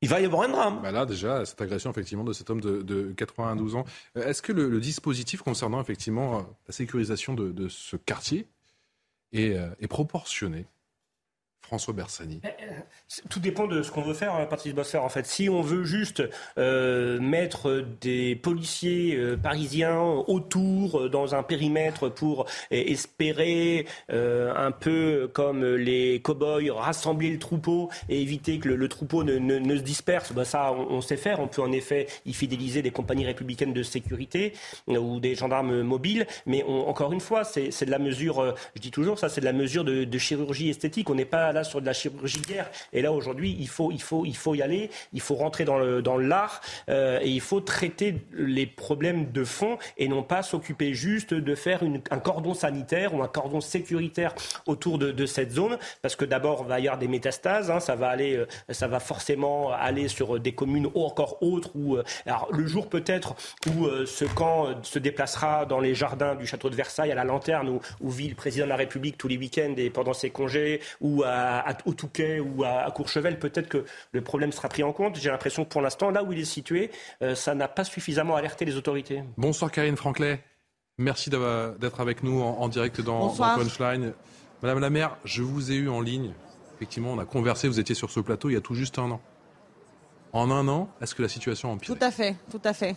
[0.00, 0.80] Il va y avoir un drame.
[0.82, 3.84] Bah là, déjà, cette agression effectivement de cet homme de, 92 ans.
[4.16, 8.46] Euh, est-ce que le, dispositif concernant effectivement euh, la sécurisation de, ce quartier
[9.32, 10.66] est, euh, est proportionné?
[11.66, 12.48] François Bersani eh,
[13.30, 14.98] Tout dépend de ce qu'on veut faire, hein, Patrice Bosser.
[14.98, 16.22] En fait, si on veut juste
[16.58, 25.30] euh, mettre des policiers euh, parisiens autour euh, dans un périmètre pour espérer un peu
[25.32, 30.44] comme les cow-boys rassembler le troupeau et éviter que le, troupeau ne, se disperse, ben
[30.44, 31.40] ça, on, sait faire.
[31.40, 34.52] On peut en effet y fidéliser des compagnies républicaines de sécurité
[34.86, 36.26] ou des gendarmes mobiles.
[36.46, 38.54] Mais encore une fois, c'est de la mesure.
[38.74, 41.08] je dis toujours ça, c'est de la mesure de, de chirurgie esthétique.
[41.10, 42.70] On n'est pas là sur de la chirurgie guerre.
[42.92, 45.78] Et là, aujourd'hui, il faut, il, faut, il faut y aller, il faut rentrer dans
[45.78, 50.42] le dans l'art euh, et il faut traiter les problèmes de fond et non pas
[50.42, 51.80] s'occuper juste de faire
[52.10, 54.34] un cordon sanitaire ou un cordon sécuritaire
[54.66, 55.78] autour de, de cette zone.
[56.02, 58.88] Parce que d'abord, il va y avoir des métastases, hein, ça, va aller, euh, ça
[58.88, 61.70] va forcément aller sur des communes encore autres.
[61.74, 63.34] Où, euh, alors, le jour peut-être
[63.68, 67.68] où ce camp se déplacera dans les jardins du château de Versailles à la lanterne
[67.68, 70.80] où, où vit le président de la République tous les week-ends et pendant ses congés,
[71.00, 74.92] ou à à, au Touquet ou à, Courchevel, peut-être que le problème sera pris en
[74.92, 75.16] compte.
[75.16, 76.90] J'ai l'impression que pour l'instant, là où il est situé,
[77.22, 79.22] euh, ça n'a pas suffisamment alerté les autorités.
[79.36, 80.42] Bonsoir Karine Franclet.
[80.96, 84.12] Merci d'être avec nous en, direct dans, dans, Punchline.
[84.62, 86.32] Madame la maire, je vous ai eu en ligne.
[86.76, 89.10] Effectivement, on a conversé, vous étiez sur ce plateau il y a tout juste un
[89.10, 89.20] an.
[90.32, 91.96] En un an, est-ce que la situation a empiré?
[91.96, 92.96] Tout à fait, tout à fait.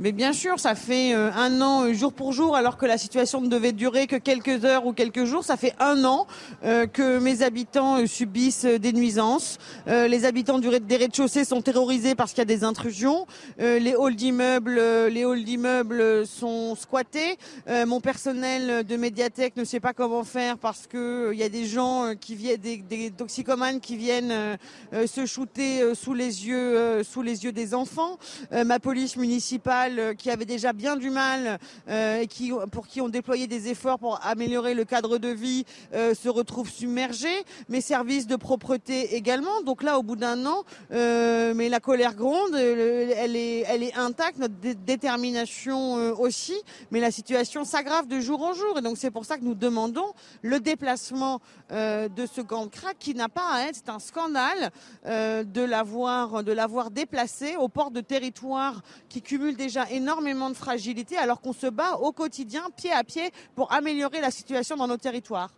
[0.00, 2.98] Mais bien sûr, ça fait euh, un an euh, jour pour jour, alors que la
[2.98, 5.44] situation ne devait durer que quelques heures ou quelques jours.
[5.44, 6.26] Ça fait un an
[6.64, 9.58] euh, que mes habitants subissent des nuisances.
[9.86, 13.26] les habitants du, des rez-de-chaussée sont terrorisés parce qu'il y a des intrusions.
[13.58, 17.38] les halls d'immeubles, les halls d'immeubles sont squattés.
[17.86, 21.66] mon personnel de médiathèque ne sait pas comment faire parce que il y a des
[21.66, 24.58] gens qui viennent, des, des toxicomanes qui viennent
[25.06, 28.18] se shooter sous les yeux, sous les yeux des enfants.
[28.52, 31.58] ma police municipale municipales qui avaient déjà bien du mal
[31.88, 36.28] et qui, pour qui on déployé des efforts pour améliorer le cadre de vie se
[36.28, 37.44] retrouvent submergés.
[37.68, 39.62] Mes services de propreté également.
[39.62, 45.94] Donc là, au bout d'un an, mais la colère gronde, elle est, intacte, notre détermination
[46.20, 46.56] aussi,
[46.90, 48.78] mais la situation s'aggrave de jour en jour.
[48.78, 50.12] Et donc c'est pour ça que nous demandons
[50.42, 51.40] le déplacement
[51.70, 54.70] de ce de crack qui n'a pas à être, c'est un scandale
[55.04, 59.22] de l'avoir déplacé au port de territoire qui
[59.54, 64.20] déjà énormément de fragilité alors qu'on se bat au quotidien, pied à pied, pour améliorer
[64.20, 65.50] la situation dans nos territoires.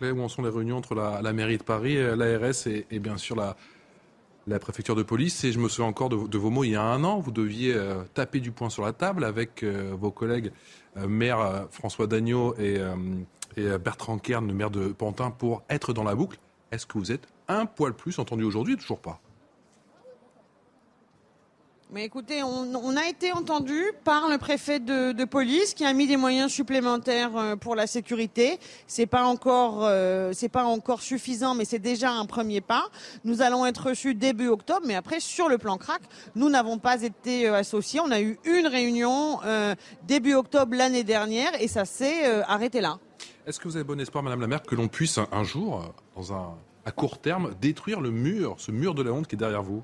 [0.00, 4.58] où en sont les réunions entre la, mairie de Paris, l'ARS et, bien sûr la,
[4.58, 5.44] préfecture de police?
[5.44, 7.18] Et je me souviens encore de, vos mots il y a un an.
[7.18, 10.52] Vous deviez euh, taper du poing sur la table avec euh, vos collègues
[10.96, 12.80] euh, maire François Dagneau et,
[13.56, 16.38] et Bertrand Kern, le maire de Pantin, pour être dans la boucle.
[16.70, 19.20] Est-ce que vous êtes un poil plus entendu aujourd'hui Toujours pas?
[21.90, 26.18] Mais écoutez, on, a été entendu par le préfet de, police qui a mis des
[26.18, 28.58] moyens supplémentaires euh, pour la sécurité.
[28.86, 32.84] C'est pas encore, euh, pas encore suffisant, mais c'est déjà un premier pas.
[33.24, 36.02] Nous allons être reçus début octobre, mais après sur le plan crack,
[36.34, 38.00] nous n'avons pas été euh, associés.
[38.00, 39.40] On a eu une réunion
[40.06, 42.98] début octobre l'année dernière et ça s'est arrêté là.
[43.46, 46.34] Est-ce que vous avez bon espoir, Madame la maire, que l'on puisse un jour, dans
[46.34, 49.62] un à court terme, détruire le mur, ce mur de la honte qui est derrière
[49.62, 49.82] vous?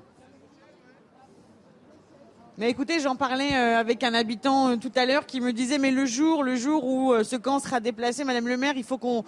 [2.57, 5.77] Mais écoutez, j'en parlais euh, avec un habitant euh, tout à l'heure qui me disait
[5.77, 8.85] mais le jour, le jour où euh, ce camp sera déplacé, Madame le Maire, il
[8.85, 9.23] faut qu'on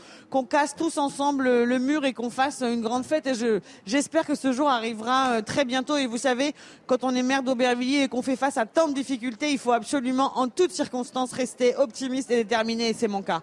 [0.45, 3.27] casse tous ensemble le mur et qu'on fasse une grande fête.
[3.27, 5.97] Et je j'espère que ce jour arrivera très bientôt.
[5.97, 6.55] Et vous savez,
[6.85, 9.73] quand on est maire d'Aubervilliers et qu'on fait face à tant de difficultés, il faut
[9.73, 12.89] absolument en toutes circonstances rester optimiste et déterminé.
[12.89, 13.41] Et c'est mon cas.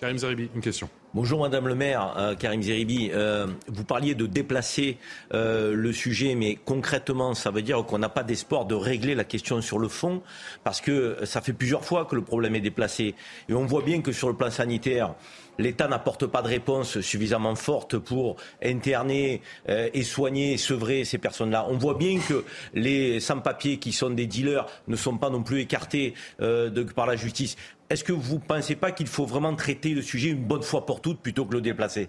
[0.00, 0.88] Karim Zeribi, une question.
[1.14, 3.10] Bonjour Madame le maire, euh, Karim Zeribi.
[3.12, 4.98] Euh, vous parliez de déplacer
[5.32, 9.22] euh, le sujet, mais concrètement, ça veut dire qu'on n'a pas d'espoir de régler la
[9.22, 10.22] question sur le fond,
[10.64, 13.14] parce que ça fait plusieurs fois que le problème est déplacé.
[13.48, 15.14] Et on voit bien que sur le plan sanitaire,
[15.56, 21.66] l'État n'apporte pas de réponse suffisamment forte pour interner et soigner et sevrer ces personnes-là.
[21.68, 25.60] On voit bien que les sans-papiers qui sont des dealers ne sont pas non plus
[25.60, 26.14] écartés
[26.96, 27.54] par la justice.
[27.90, 30.86] Est-ce que vous ne pensez pas qu'il faut vraiment traiter le sujet une bonne fois
[30.86, 32.08] pour toutes plutôt que le déplacer?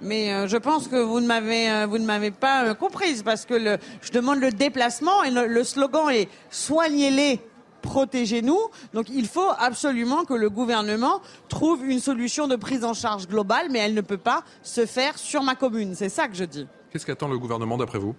[0.00, 3.24] Mais euh, je pense que vous ne m'avez euh, vous ne m'avez pas euh, comprise
[3.24, 7.40] parce que le, je demande le déplacement et le, slogan est soignez-les
[7.82, 8.60] protégez-nous.
[8.94, 13.68] Donc il faut absolument que le gouvernement trouve une solution de prise en charge globale,
[13.70, 15.94] mais elle ne peut pas se faire sur ma commune.
[15.94, 16.66] C'est ça que je dis.
[16.90, 18.14] Qu'est-ce qu'attend le gouvernement d'après vous?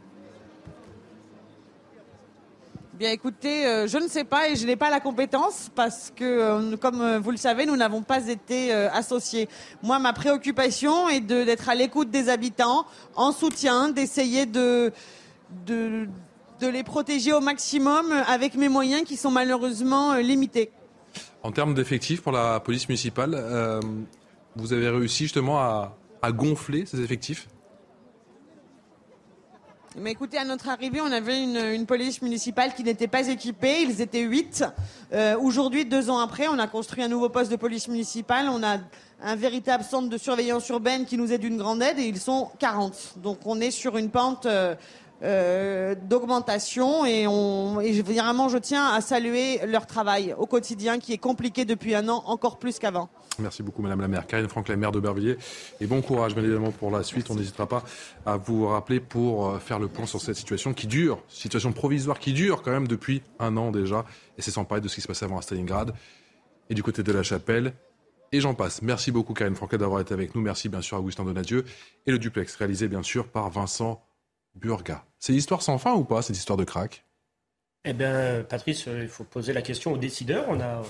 [3.00, 6.26] Bien écoutez, euh, je ne sais pas et je n'ai pas la compétence parce que,
[6.26, 9.48] euh, comme euh, vous le savez, nous n'avons pas été associés.
[9.82, 12.86] Moi, ma préoccupation est d'être à l'écoute des habitants,
[13.16, 14.92] en soutien, d'essayer de,
[16.60, 20.70] les protéger au maximum avec mes moyens qui sont malheureusement limités.
[21.42, 23.80] En termes d'effectifs pour la police municipale,
[24.58, 27.48] vous avez réussi justement à, à gonfler ces effectifs?
[30.02, 33.82] Mais écoutez, à notre arrivée, on avait une, police municipale qui n'était pas équipée.
[33.82, 34.64] Ils étaient huit.
[35.14, 38.48] Euh, aujourd'hui, deux ans après, on a construit un nouveau poste de police municipale.
[38.50, 38.78] On a
[39.22, 42.50] un véritable centre de surveillance urbaine qui nous est d'une grande aide et ils sont
[42.60, 43.16] 40.
[43.18, 44.76] Donc on est sur une pente euh,
[45.22, 51.12] euh, d'augmentation et, on, et vraiment je tiens à saluer leur travail au quotidien qui
[51.12, 53.10] est compliqué depuis un an encore plus qu'avant.
[53.38, 54.28] Merci beaucoup Madame la maire.
[54.28, 55.38] Karine Franklin, maire d'Aubervilliers.
[55.82, 57.30] Et bon courage bien évidemment pour la suite.
[57.30, 57.84] On n'hésitera pas
[58.26, 62.20] à vous rappeler pour euh, faire le point sur cette situation qui dure, situation provisoire
[62.20, 64.06] qui dure quand même depuis un an déjà.
[64.38, 65.94] Et c'est sans parler de ce qui se passait avant à Stalingrad
[66.70, 67.74] et du côté de la chapelle.
[68.32, 68.82] Et j'en passe.
[68.84, 70.42] Merci beaucoup Karine Franklin d'avoir été avec nous.
[70.42, 71.66] Merci bien sûr à Augustin Donadieu
[72.06, 74.02] et le duplex réalisé bien sûr par Vincent
[74.56, 75.06] Burga.
[75.20, 77.04] C'est l'histoire sans fin ou pas, cette histoire de crack?
[77.86, 80.46] Eh bien, Patrice, euh, il faut poser la question aux décideurs.
[80.50, 80.82] On a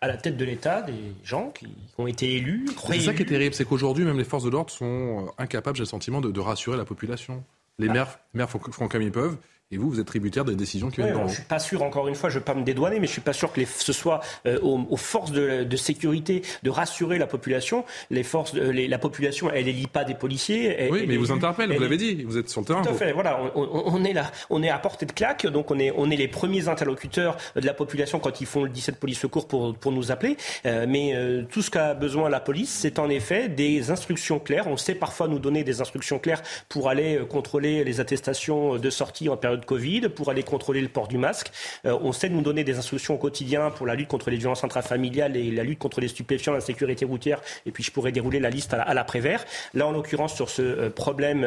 [0.00, 2.66] à la tête de l'État des gens qui ont été élus.
[2.86, 5.76] C'est ça qui est terrible, c'est qu'aujourd'hui, même les forces de l'ordre sont euh, incapables,
[5.76, 7.44] j'ai le sentiment, de, rassurer la population.
[7.78, 7.92] Les ah.
[7.92, 9.36] maires, maires font, font comme ils peuvent.
[9.70, 11.28] Et vous, vous êtes tributaire des décisions qui viennent d'en haut.
[11.28, 13.12] Je suis pas sûr, encore une fois, je ne veux pas me dédouaner, mais je
[13.12, 17.84] suis pas sûr que ce soit euh, aux, forces de, sécurité de rassurer la population.
[18.08, 20.88] Les forces, la population, elle élit pas des policiers.
[20.90, 22.80] oui, mais ils vous interpellent, vous l'avez dit, vous êtes sur le terrain.
[22.80, 25.78] Tout à fait, voilà, on, est là, on est à portée de claque, donc on
[25.78, 29.18] est, on est les premiers interlocuteurs de la population quand ils font le 17 police
[29.18, 30.38] secours pour, pour nous appeler.
[30.64, 34.66] Euh, mais euh, tout ce qu'a besoin la police, c'est en effet des instructions claires.
[34.66, 36.40] On sait parfois nous donner des instructions claires
[36.70, 40.88] pour aller contrôler les attestations de sortie en période période Covid, pour aller contrôler le
[40.88, 41.50] port du masque.
[41.84, 45.36] on sait nous donner des instructions au quotidien pour la lutte contre les violences intrafamiliales
[45.36, 48.50] et la lutte contre les stupéfiants, la sécurité routière, et puis je pourrais dérouler la
[48.50, 49.44] liste à, l'après-vert.
[49.74, 51.46] Là, en l'occurrence, sur ce problème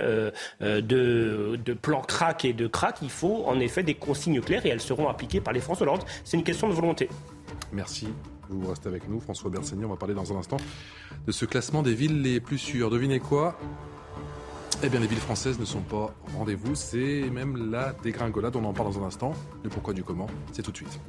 [0.60, 4.70] de, de plan crack et de crack, il faut en effet des consignes claires et
[4.70, 6.04] elles seront appliquées par les Français Hollande.
[6.24, 7.10] C'est une question de volonté.
[7.72, 8.08] Merci.
[8.50, 9.20] Vous restez avec nous.
[9.22, 10.58] François Bersani, on va parler dans un instant
[11.26, 12.90] de ce classement des villes les plus sûres.
[12.90, 13.58] Devinez quoi?
[14.84, 16.74] Eh bien, les villes françaises ne sont pas au rendez-vous.
[16.76, 18.56] C'est même la dégringolade.
[18.56, 19.34] On en parle dans un instant.
[19.64, 21.00] Le pourquoi du comment, c'est tout de suite.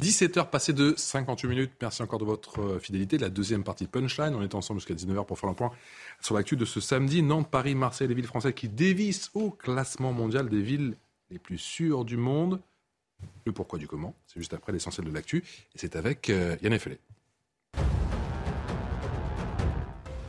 [0.00, 1.72] 17h passées de 58 minutes.
[1.80, 3.18] Merci encore de votre euh, fidélité.
[3.18, 4.34] La deuxième partie Punchline.
[4.36, 5.72] On est ensemble jusqu'à 19h pour faire un point
[6.20, 7.22] sur l'actu de ce samedi.
[7.22, 10.94] Nantes, Paris, Marseille, les villes françaises qui dévissent au classement mondial des villes
[11.30, 12.60] les plus sûres du monde.
[13.46, 15.38] Le pourquoi du comment, c'est juste après l'essentiel de l'actu.
[15.74, 16.98] Et c'est avec euh, Yann Effelé.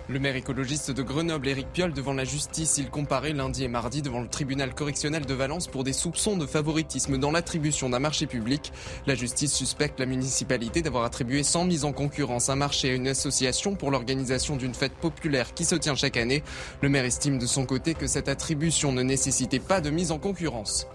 [0.09, 4.01] Le maire écologiste de Grenoble, Éric Piolle, devant la justice, il comparait lundi et mardi
[4.01, 8.25] devant le tribunal correctionnel de Valence pour des soupçons de favoritisme dans l'attribution d'un marché
[8.25, 8.71] public.
[9.05, 13.09] La justice suspecte la municipalité d'avoir attribué sans mise en concurrence un marché à une
[13.09, 16.41] association pour l'organisation d'une fête populaire qui se tient chaque année.
[16.81, 20.19] Le maire estime de son côté que cette attribution ne nécessitait pas de mise en
[20.19, 20.87] concurrence.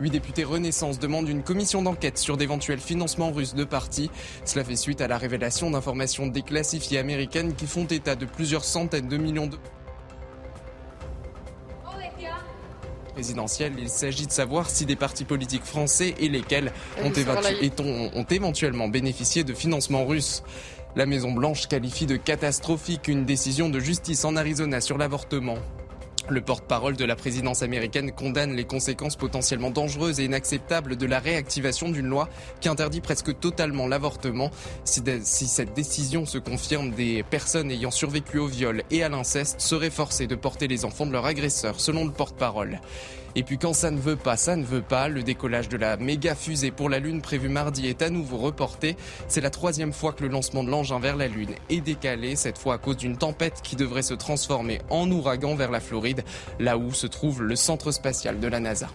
[0.00, 4.10] Huit députés Renaissance demandent une commission d'enquête sur d'éventuels financements russes de partis.
[4.44, 9.08] Cela fait suite à la révélation d'informations déclassifiées américaines qui font état de plusieurs centaines
[9.08, 9.56] de millions de
[13.18, 13.72] présidentielle.
[13.78, 16.70] Il s'agit de savoir si des partis politiques français et lesquels
[17.02, 20.44] ont, ont éventuellement bénéficié de financements russes.
[20.94, 25.58] La Maison-Blanche qualifie de catastrophique une décision de justice en Arizona sur l'avortement.
[26.30, 31.20] Le porte-parole de la présidence américaine condamne les conséquences potentiellement dangereuses et inacceptables de la
[31.20, 32.28] réactivation d'une loi
[32.60, 34.50] qui interdit presque totalement l'avortement.
[34.84, 39.88] Si, cette décision se confirme, des personnes ayant survécu au viol et à l'inceste seraient
[39.88, 42.80] forcées de porter les enfants de leur agresseur, selon le porte-parole.
[43.34, 45.08] Et puis quand ça ne veut pas, ça ne veut pas.
[45.08, 48.96] Le décollage de la méga fusée pour la Lune prévu mardi est à nouveau reporté.
[49.28, 52.58] C'est la troisième fois que le lancement de l'engin vers la Lune est décalé, cette
[52.58, 56.24] fois à cause d'une tempête qui devrait se transformer en ouragan vers la Floride,
[56.58, 58.88] là où se trouve le centre spatial de la NASA.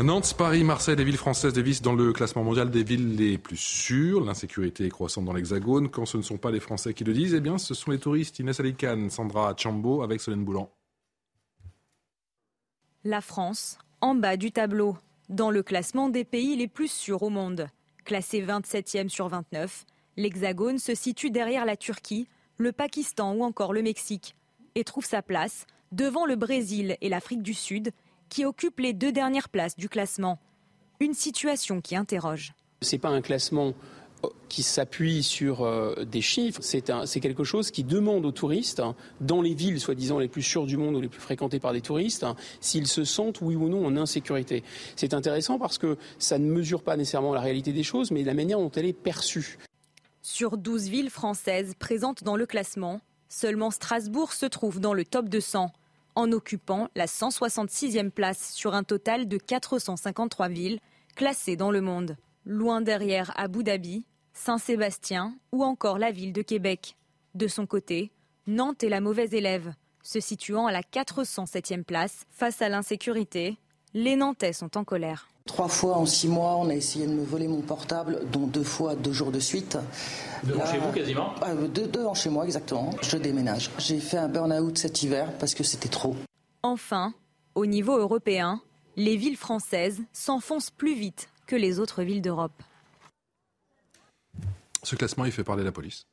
[0.00, 3.58] Nantes, Paris, Marseille, les villes françaises dévissent dans le classement mondial des villes les plus
[3.58, 4.24] sûres.
[4.24, 5.90] L'insécurité est croissante dans l'Hexagone.
[5.90, 7.98] Quand ce ne sont pas les Français qui le disent, eh bien, ce sont les
[7.98, 8.38] touristes.
[8.40, 10.70] Inès Alicane, Sandra Chambo avec Solène Boulan.
[13.04, 14.96] La France, en bas du tableau,
[15.28, 17.66] dans le classement des pays les plus sûrs au monde.
[18.04, 19.86] Classé 27e sur 29,
[20.16, 22.28] l'Hexagone se situe derrière la Turquie,
[22.58, 24.36] le Pakistan ou encore le Mexique,
[24.76, 27.90] et trouve sa place devant le Brésil et l'Afrique du Sud,
[28.28, 30.38] qui occupent les deux dernières places du classement.
[31.00, 32.52] Une situation qui interroge.
[32.82, 33.74] Ce pas un classement
[34.48, 36.60] qui s'appuie sur euh, des chiffres.
[36.62, 40.66] C'est quelque chose qui demande aux touristes, hein, dans les villes soi-disant les plus sûres
[40.66, 43.68] du monde ou les plus fréquentées par des touristes, hein, s'ils se sentent oui ou
[43.68, 44.62] non en insécurité.
[44.96, 48.34] C'est intéressant parce que ça ne mesure pas nécessairement la réalité des choses, mais la
[48.34, 49.58] manière dont elle est perçue.
[50.22, 55.28] Sur 12 villes françaises présentes dans le classement, seulement Strasbourg se trouve dans le top
[55.28, 55.72] 200,
[56.14, 60.78] en occupant la 166e place sur un total de 453 villes
[61.16, 62.16] classées dans le monde.
[62.44, 64.04] Loin derrière Abu Dhabi,
[64.34, 66.96] Saint-Sébastien ou encore la ville de Québec.
[67.34, 68.10] De son côté,
[68.46, 69.72] Nantes est la mauvaise élève,
[70.02, 73.56] se situant à la 407e place face à l'insécurité.
[73.94, 75.28] Les Nantais sont en colère.
[75.46, 78.62] Trois fois en six mois, on a essayé de me voler mon portable, dont deux
[78.62, 79.76] fois deux jours de suite.
[80.44, 81.34] Devant chez vous quasiment?
[81.44, 82.90] euh, Devant chez moi exactement.
[83.02, 83.70] Je déménage.
[83.78, 86.14] J'ai fait un burn-out cet hiver parce que c'était trop.
[86.62, 87.12] Enfin,
[87.54, 88.60] au niveau européen,
[88.96, 92.62] les villes françaises s'enfoncent plus vite que les autres villes d'Europe.
[94.84, 96.06] Ce classement, il fait parler la police.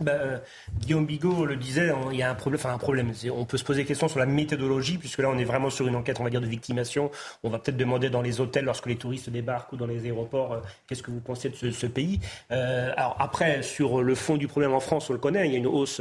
[0.00, 0.38] Ben, euh,
[0.80, 2.60] Guillaume Bigot le disait, il y a un problème.
[2.60, 3.12] Enfin, un problème.
[3.32, 5.86] On peut se poser des questions sur la méthodologie, puisque là, on est vraiment sur
[5.86, 7.10] une enquête, on va dire, de victimation.
[7.42, 10.52] On va peut-être demander dans les hôtels, lorsque les touristes débarquent ou dans les aéroports,
[10.52, 12.18] euh, qu'est-ce que vous pensez de ce, pays.
[12.50, 15.46] Euh, alors après, sur le fond du problème en France, on le connaît.
[15.46, 16.00] Il y a une hausse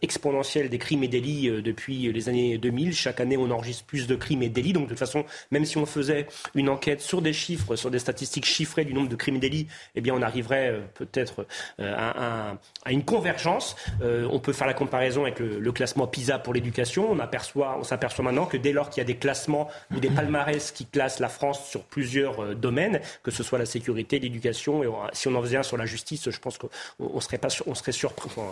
[0.00, 2.94] exponentielle des crimes et délits depuis les années 2000.
[2.94, 4.72] Chaque année, on enregistre plus de crimes et délits.
[4.72, 7.98] Donc, de toute façon, même si on faisait une enquête sur des chiffres, sur des
[7.98, 11.46] statistiques chiffrées du nombre de crimes et délits, eh bien, on arriverait peut-être
[11.78, 13.76] à à une convergence.
[14.02, 17.10] Euh, on peut faire la comparaison avec le, classement PISA pour l'éducation.
[17.10, 20.10] On aperçoit, on s'aperçoit maintenant que dès lors qu'il y a des classements ou des
[20.10, 24.82] palmarès qui classent la France sur plusieurs euh, domaines, que ce soit la sécurité, l'éducation,
[24.82, 27.74] et si on en faisait un sur la justice, je pense qu'on serait pas, on
[27.74, 28.42] serait surpris, on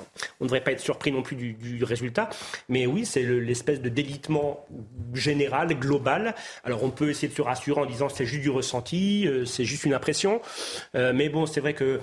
[0.41, 2.31] ne devrait pas être surpris non plus du, résultat.
[2.69, 4.67] Mais oui, c'est l'espèce de délitement
[5.15, 6.35] général, global.
[6.65, 9.65] Alors on peut essayer de se rassurer en disant c'est juste du ressenti, euh, c'est
[9.65, 10.41] juste une impression.
[10.95, 12.01] mais bon, c'est vrai que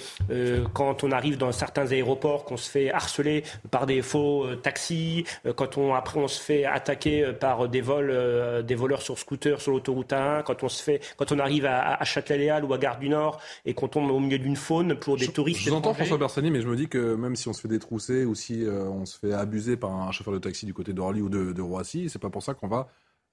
[0.74, 5.26] quand on arrive dans certains aéroports l'aéroport qu'on se fait harceler par des faux taxis,
[5.56, 9.72] quand on après on se fait attaquer par des vols, des voleurs sur scooter sur
[9.72, 13.00] l'autoroute 1, quand on se fait, quand on arrive à, à Châtelet-Léal ou à Gare
[13.00, 15.62] du Nord et qu'on tombe au milieu d'une faune pour des touristes.
[15.62, 17.68] Je vous entends François Bersani, mais je me dis que même si on se fait
[17.68, 21.22] détrousser ou si on se fait abuser par un chauffeur de taxi du côté d'Orly
[21.22, 22.88] ou de, de Roissy, c'est pas pour ça qu'on va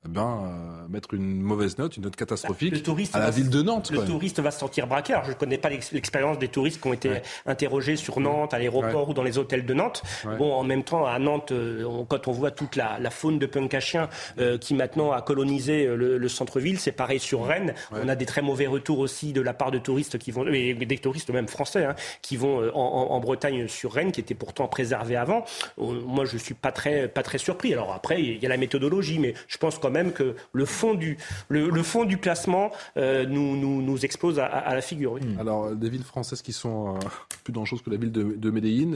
[0.09, 3.91] ben, euh, mettre une mauvaise note, une note catastrophique à la ville de Nantes.
[3.91, 5.19] Le touriste va se sentir braqué.
[5.25, 9.09] je ne connais pas l'expérience des touristes qui ont été interrogés sur Nantes, à l'aéroport
[9.09, 10.03] ou dans les hôtels de Nantes.
[10.39, 13.73] Bon, en même temps, à Nantes, euh, quand on voit toute la, faune de punk
[13.75, 17.75] à chien euh, qui maintenant a colonisé le, centre-ville, c'est pareil sur Rennes.
[17.93, 20.75] On a des très mauvais retours aussi de la part de touristes qui vont, et
[20.75, 22.81] des touristes même français, hein, qui vont en,
[23.11, 25.45] en, Bretagne sur Rennes, qui était pourtant préservé avant.
[25.79, 27.73] Moi, je suis pas très, pas très surpris.
[27.73, 30.95] Alors après, il y a la méthodologie, mais je pense quand même que le fond
[30.95, 31.17] du,
[31.49, 35.19] le, fond du classement euh, nous, nous, nous, explose à, la figure.
[35.41, 36.99] Alors, des villes françaises qui sont euh,
[37.45, 38.93] plus dangereuses que la ville de, de Médellin.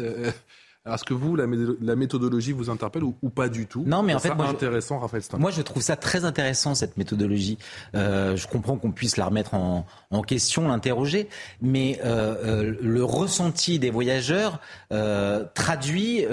[0.87, 1.47] Est-ce que vous, la,
[1.97, 3.85] méthodologie vous interpelle ou, pas du tout?
[3.87, 7.59] Non, mais en fait, moi, intéressant, Raphaël Moi, je trouve ça très intéressant cette méthodologie.
[7.95, 9.85] Euh, je comprends qu'on puisse la remettre en,
[10.27, 11.29] question, l'interroger,
[11.63, 14.61] mais euh, euh, le ressenti des voyageurs
[15.55, 16.25] traduit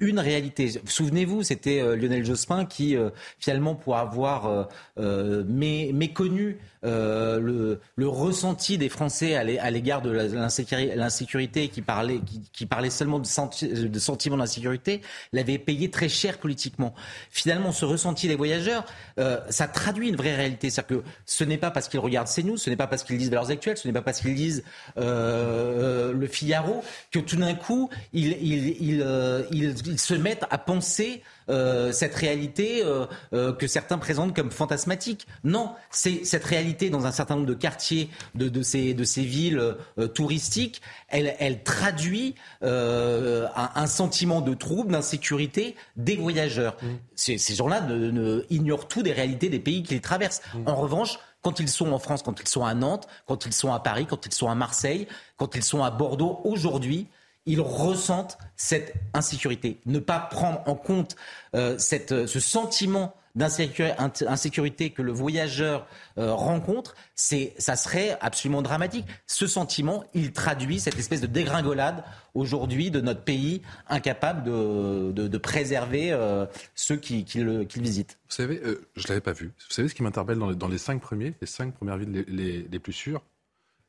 [0.00, 0.80] une réalité.
[0.84, 2.96] Souvenez-vous, c'était Lionel Jospin qui,
[3.38, 13.18] finalement, pour avoir méconnu le, ressenti des Français à l'égard de l'insécurité, qui parlait, seulement
[13.18, 16.94] de, sentiment d'insécurité, l'avait payé très cher politiquement.
[17.30, 18.84] Finalement, ce ressenti des voyageurs,
[19.18, 20.70] euh, ça traduit une vraie réalité.
[20.70, 23.30] C'est-à-dire que ce n'est pas parce qu'ils regardent CNews, ce n'est pas parce qu'ils lisent
[23.30, 24.64] Valeurs Actuelles, ce n'est pas parce qu'ils lisent
[24.98, 32.14] euh, le Figaro que tout d'un coup, euh, ils, se mettent à penser euh, cette
[32.14, 35.26] réalité euh, euh, que certains présentent comme fantasmatique.
[35.44, 39.22] Non, c'est cette réalité dans un certain nombre de quartiers de, de ces, de ces
[39.22, 39.76] villes
[40.14, 46.76] touristiques, elle, elle traduit un, un, sentiment de trouble, d'insécurité des voyageurs.
[46.82, 46.86] Mmh.
[47.14, 50.42] Ces, ces gens-là ne, ne, ignorent tout des réalités des pays qu'ils traversent.
[50.54, 50.62] Mmh.
[50.66, 53.72] En revanche, quand ils sont en France, quand ils sont à Nantes, quand ils sont
[53.72, 57.06] à Paris, quand ils sont à Marseille, quand ils sont à Bordeaux, aujourd'hui,
[57.46, 59.80] ils ressentent cette insécurité.
[59.86, 61.16] Ne pas prendre en compte
[61.54, 65.86] euh, cette, euh, ce sentiment d'insécurité que le voyageur
[66.16, 69.04] euh, rencontre, c'est, ça serait absolument dramatique.
[69.26, 75.28] Ce sentiment, il traduit cette espèce de dégringolade aujourd'hui de notre pays, incapable de, de,
[75.28, 78.18] de préserver euh, ceux qui, qui, le, qui, le, visitent.
[78.26, 79.48] Vous savez, je ne l'avais pas vu.
[79.48, 82.24] Vous savez ce qui m'interpelle dans, dans, les cinq premiers, les cinq premières villes les,
[82.24, 83.22] les, les plus sûres?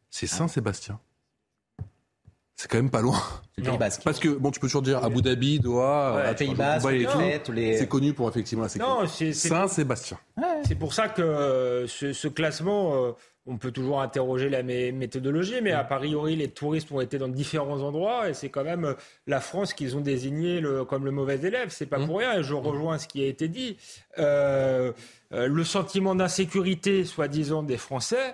[0.10, 1.00] C'est Saint-Sébastien.
[2.58, 3.22] C'est quand même pas loin.
[4.04, 8.28] Parce que, bon, tu peux toujours dire Abu Dhabi, Doha, ouais, Pays-Bas, C'est connu pour
[8.28, 9.32] effectivement la sécurité.
[9.32, 10.18] Saint-Sébastien.
[10.64, 13.12] C'est pour ça que euh, ce, ce classement, euh,
[13.46, 17.82] on peut toujours interroger la méthodologie, mais a priori, les touristes ont été dans différents
[17.82, 18.94] endroits et c'est quand même euh,
[19.28, 21.70] la France qu'ils ont désigné le, comme le mauvais élève.
[21.70, 22.08] C'est pas mmh.
[22.08, 22.40] pour rien.
[22.40, 23.78] Et je rejoins ce qui a été dit.
[24.18, 24.94] Euh,
[25.32, 28.34] le sentiment d'insécurité, soi-disant, des Français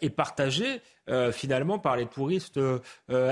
[0.00, 0.80] est partagé
[1.10, 2.78] euh, finalement par les touristes euh,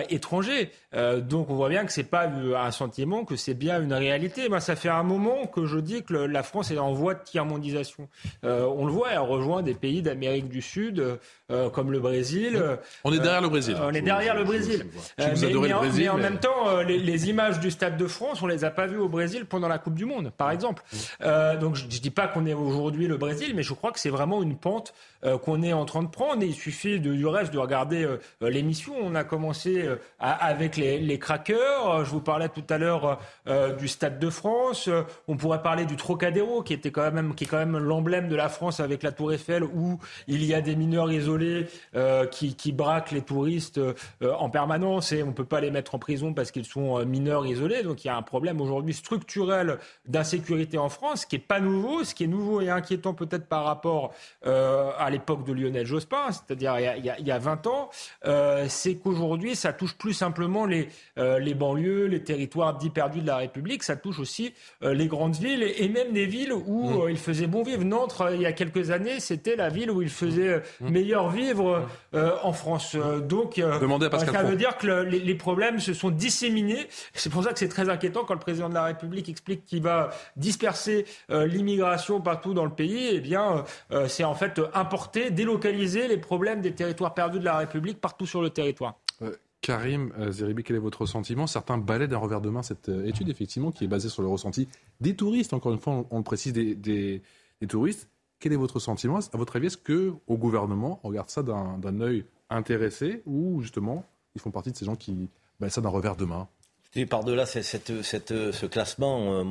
[0.09, 0.73] étrangers.
[0.93, 4.49] Euh, donc on voit bien que c'est pas un sentiment, que c'est bien une réalité.
[4.49, 7.23] Moi, ça fait un moment que je dis que la France est en voie de
[7.23, 8.09] tiers-mondisation.
[8.43, 11.21] on le voit, elle rejoint des pays d'Amérique du Sud
[11.73, 12.61] comme le Brésil.
[13.05, 13.77] On est derrière le Brésil.
[13.81, 14.87] on est derrière le Brésil.
[15.17, 18.99] mais, en, même temps, les, images du Stade de France, on les a pas vues
[18.99, 20.83] au Brésil pendant la Coupe du Monde, par exemple.
[21.61, 24.11] donc je, je dis pas qu'on est aujourd'hui le Brésil, mais je crois que c'est
[24.11, 24.93] vraiment une pente
[25.45, 26.43] qu'on est en train de prendre.
[26.43, 28.95] Et il suffit de, du reste de regarder euh, euh, l'émission.
[29.01, 31.21] On a commencé euh, avec les, les.
[31.21, 33.21] Je vous parlais tout à l'heure
[33.79, 34.89] du Stade de France.
[35.29, 38.37] On pourrait parler du Trocadéro, qui était quand même, qui est quand même l'emblème de
[38.37, 41.67] la France avec la Tour Eiffel, où il y a des mineurs isolés
[42.31, 43.81] qui, braquent les touristes
[44.23, 47.83] en permanence et on peut pas les mettre en prison parce qu'ils sont mineurs isolés.
[47.83, 52.05] Donc il y a un problème aujourd'hui structurel d'insécurité en France, qui est pas nouveau.
[52.05, 54.13] Ce qui est nouveau et inquiétant peut-être par rapport
[54.45, 57.91] à l'époque de Lionel Jospin, c'est-à-dire il y a 20 ans,
[58.27, 60.89] euh, c'est qu'aujourd'hui, ça touche plus simplement les,
[61.19, 65.07] euh, les banlieues, les territoires dits perdus de la République, ça touche aussi euh, les
[65.07, 67.11] grandes villes et, même des villes où mmh.
[67.11, 67.85] il faisait bon vivre.
[67.85, 70.63] Nantes, il y a quelques années, c'était la ville où il faisait mmh.
[70.81, 70.91] Mmh.
[70.91, 72.97] meilleur vivre en France.
[73.29, 76.87] Donc, ça veut dire que les, les, problèmes se sont disséminés.
[77.13, 79.83] C'est pour ça que c'est très inquiétant quand le président de la République explique qu'il
[79.83, 83.09] va disperser l'immigration partout dans le pays.
[83.13, 83.65] Eh bien,
[84.07, 88.43] c'est en fait importer, délocaliser les problèmes des territoires perdus de la République partout sur
[88.43, 89.01] le territoire.
[89.23, 92.89] Euh, Karim euh, Zeribi, quel est votre ressentiment Certains balaient d'un revers de main cette
[92.89, 94.69] euh, étude, effectivement, qui est basée sur le ressenti
[95.01, 95.53] des touristes.
[95.53, 97.23] Encore une fois, on, le précise, des,
[97.69, 98.09] touristes.
[98.39, 99.19] Quel est votre sentiment?
[99.19, 104.07] À votre avis, est-ce que au gouvernement, on regarde ça d'un œil intéressé ou justement,
[104.35, 105.29] ils font partie de ces gens qui
[105.59, 106.49] balaient ça d'un revers de main?
[107.09, 109.45] Par-delà cette, cette, ce classement, euh,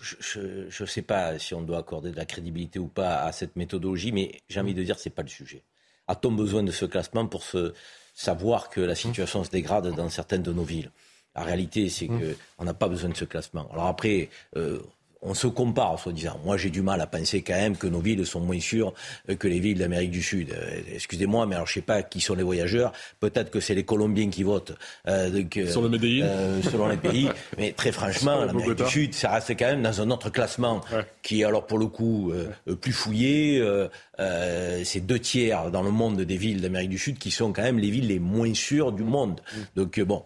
[0.00, 3.56] je ne sais pas si on doit accorder de la crédibilité ou pas à cette
[3.56, 5.64] méthodologie, mais j'ai envie de dire que ce n'est pas le sujet.
[6.08, 7.72] A-t-on besoin de ce classement pour se,
[8.14, 10.90] savoir que la situation se dégrade dans certaines de nos villes?
[11.34, 12.34] La réalité, c'est mmh.
[12.58, 13.68] qu'on n'a pas besoin de ce classement.
[13.72, 14.80] Alors après, euh,
[15.22, 16.38] on se compare, soi-disant.
[16.44, 18.92] Moi, j'ai du mal à penser quand même que nos villes sont moins sûres
[19.28, 20.50] euh, que les villes d'Amérique du Sud.
[20.52, 22.92] Euh, excusez-moi, mais alors je sais pas qui sont les voyageurs.
[23.20, 24.72] Peut-être que c'est les Colombiens qui votent.
[25.06, 25.28] Euh,
[25.68, 27.28] Sur le euh, selon les pays.
[27.58, 30.80] mais très franchement, l'Amérique du Sud, ça reste quand même dans un autre classement
[31.22, 32.32] qui est alors pour le coup
[32.80, 33.62] plus fouillé.
[34.18, 37.78] c'est deux tiers dans le monde des villes d'Amérique du Sud qui sont quand même
[37.78, 39.40] les villes les moins sûres du monde.
[39.40, 39.60] Mm.
[39.76, 40.24] Donc bon.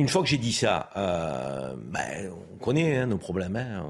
[0.00, 3.56] Une fois que j'ai dit ça, euh, ben, on connaît hein, nos problèmes.
[3.56, 3.84] Hein.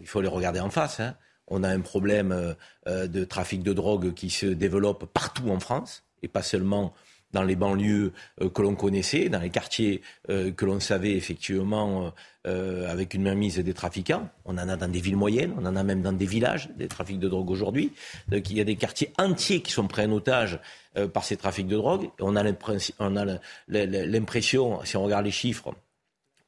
[0.00, 1.00] il faut les regarder en face.
[1.00, 1.16] Hein.
[1.48, 2.54] On a un problème euh,
[2.88, 6.94] euh, de trafic de drogue qui se développe partout en France, et pas seulement
[7.32, 8.12] dans les banlieues
[8.54, 12.12] que l'on connaissait, dans les quartiers que l'on savait effectivement
[12.46, 14.30] euh, avec une mainmise des trafiquants.
[14.46, 16.88] On en a dans des villes moyennes, on en a même dans des villages, des
[16.88, 17.92] trafics de drogue aujourd'hui.
[18.28, 20.58] Donc il y a des quartiers entiers qui sont pris en otage
[20.96, 22.08] euh, par ces trafics de drogue.
[22.18, 25.74] On a l'impression, si on regarde les chiffres,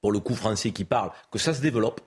[0.00, 2.00] pour le coup français qui parle, que ça se développe.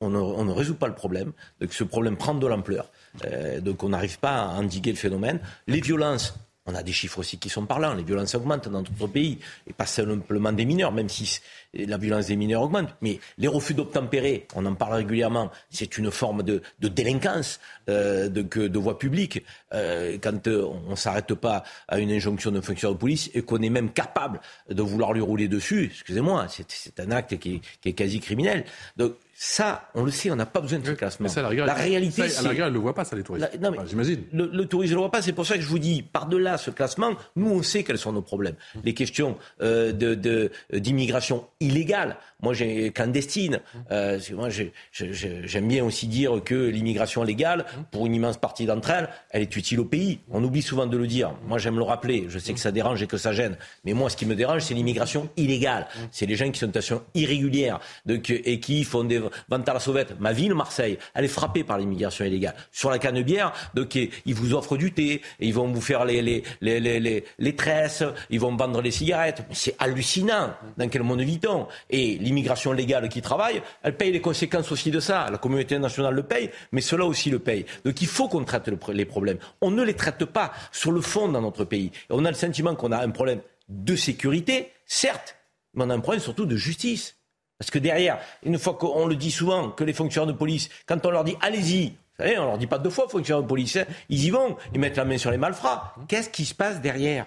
[0.00, 2.88] On ne, résout pas le problème, donc ce problème prend de l'ampleur.
[3.24, 5.40] Euh, donc on n'arrive pas à endiguer le phénomène.
[5.66, 6.34] Les violences,
[6.66, 7.94] on a des chiffres aussi qui sont parlants.
[7.94, 11.40] Les violences augmentent dans notre pays, et pas simplement des mineurs, même si
[11.74, 12.88] la violence des mineurs augmente.
[13.00, 18.42] Mais les refus d'obtempérer, on en parle régulièrement, c'est une forme de, délinquance euh, de,
[18.42, 19.44] de, voie publique.
[19.72, 23.42] Euh, quand euh, on ne s'arrête pas à une injonction d'un fonctionnaire de police et
[23.42, 27.60] qu'on est même capable de vouloir lui rouler dessus, excusez-moi, c'est un acte qui est,
[27.80, 28.64] qui est quasi criminel.
[28.96, 31.28] Donc ça, on le sait, on n'a pas besoin de ce classement.
[31.36, 32.38] la, réalité, c'est...
[32.38, 33.50] À la rigueur, elle ne le voit pas, ça, les touristes.
[33.86, 34.22] j'imagine.
[34.32, 35.22] Le, le tourisme ne le voit pas.
[35.22, 38.12] C'est pour ça que je vous dis, par-delà ce classement, nous, on sait quels sont
[38.12, 38.54] nos problèmes.
[38.84, 43.60] Les questions euh, de, d'immigration illégale, moi, j'ai clandestine.
[43.90, 44.48] Euh, moi,
[44.92, 49.56] j'aime bien aussi dire que l'immigration légale, pour une immense partie d'entre elles, elle est
[49.56, 50.20] utile au pays.
[50.30, 51.32] On oublie souvent de le dire.
[51.46, 52.26] Moi, j'aime le rappeler.
[52.28, 53.56] Je sais que ça dérange et que ça gêne.
[53.84, 55.86] Mais moi, ce qui me dérange, c'est l'immigration illégale.
[56.10, 59.80] C'est les gens qui sont en situation irrégulière et qui font des vente à la
[59.80, 60.20] sauvette.
[60.20, 62.54] Ma ville, Marseille, elle est frappée par l'immigration illégale.
[62.72, 66.20] Sur la canne-bière, donc ils vous offrent du thé, et ils vont vous faire les,
[66.20, 69.44] les, les, les, les tresses, ils vont vendre les cigarettes.
[69.52, 70.50] C'est hallucinant.
[70.76, 71.53] Dans quel monde vit-on?
[71.90, 75.28] Et l'immigration légale qui travaille, elle paye les conséquences aussi de ça.
[75.30, 77.66] La communauté nationale le paye, mais cela aussi le paye.
[77.84, 79.38] Donc il faut qu'on traite les problèmes.
[79.60, 81.90] On ne les traite pas sur le fond dans notre pays.
[82.10, 85.36] On a le sentiment qu'on a un problème de sécurité, certes,
[85.74, 87.16] mais on a un problème surtout de justice.
[87.58, 91.04] Parce que derrière, une fois qu'on le dit souvent, que les fonctionnaires de police, quand
[91.06, 91.88] on leur dit allez-y,
[92.18, 94.56] vous savez, on leur dit pas deux fois fonctionnaires de police, hein, ils y vont,
[94.72, 95.94] ils mettent la main sur les malfrats.
[96.08, 97.26] Qu'est-ce qui se passe derrière?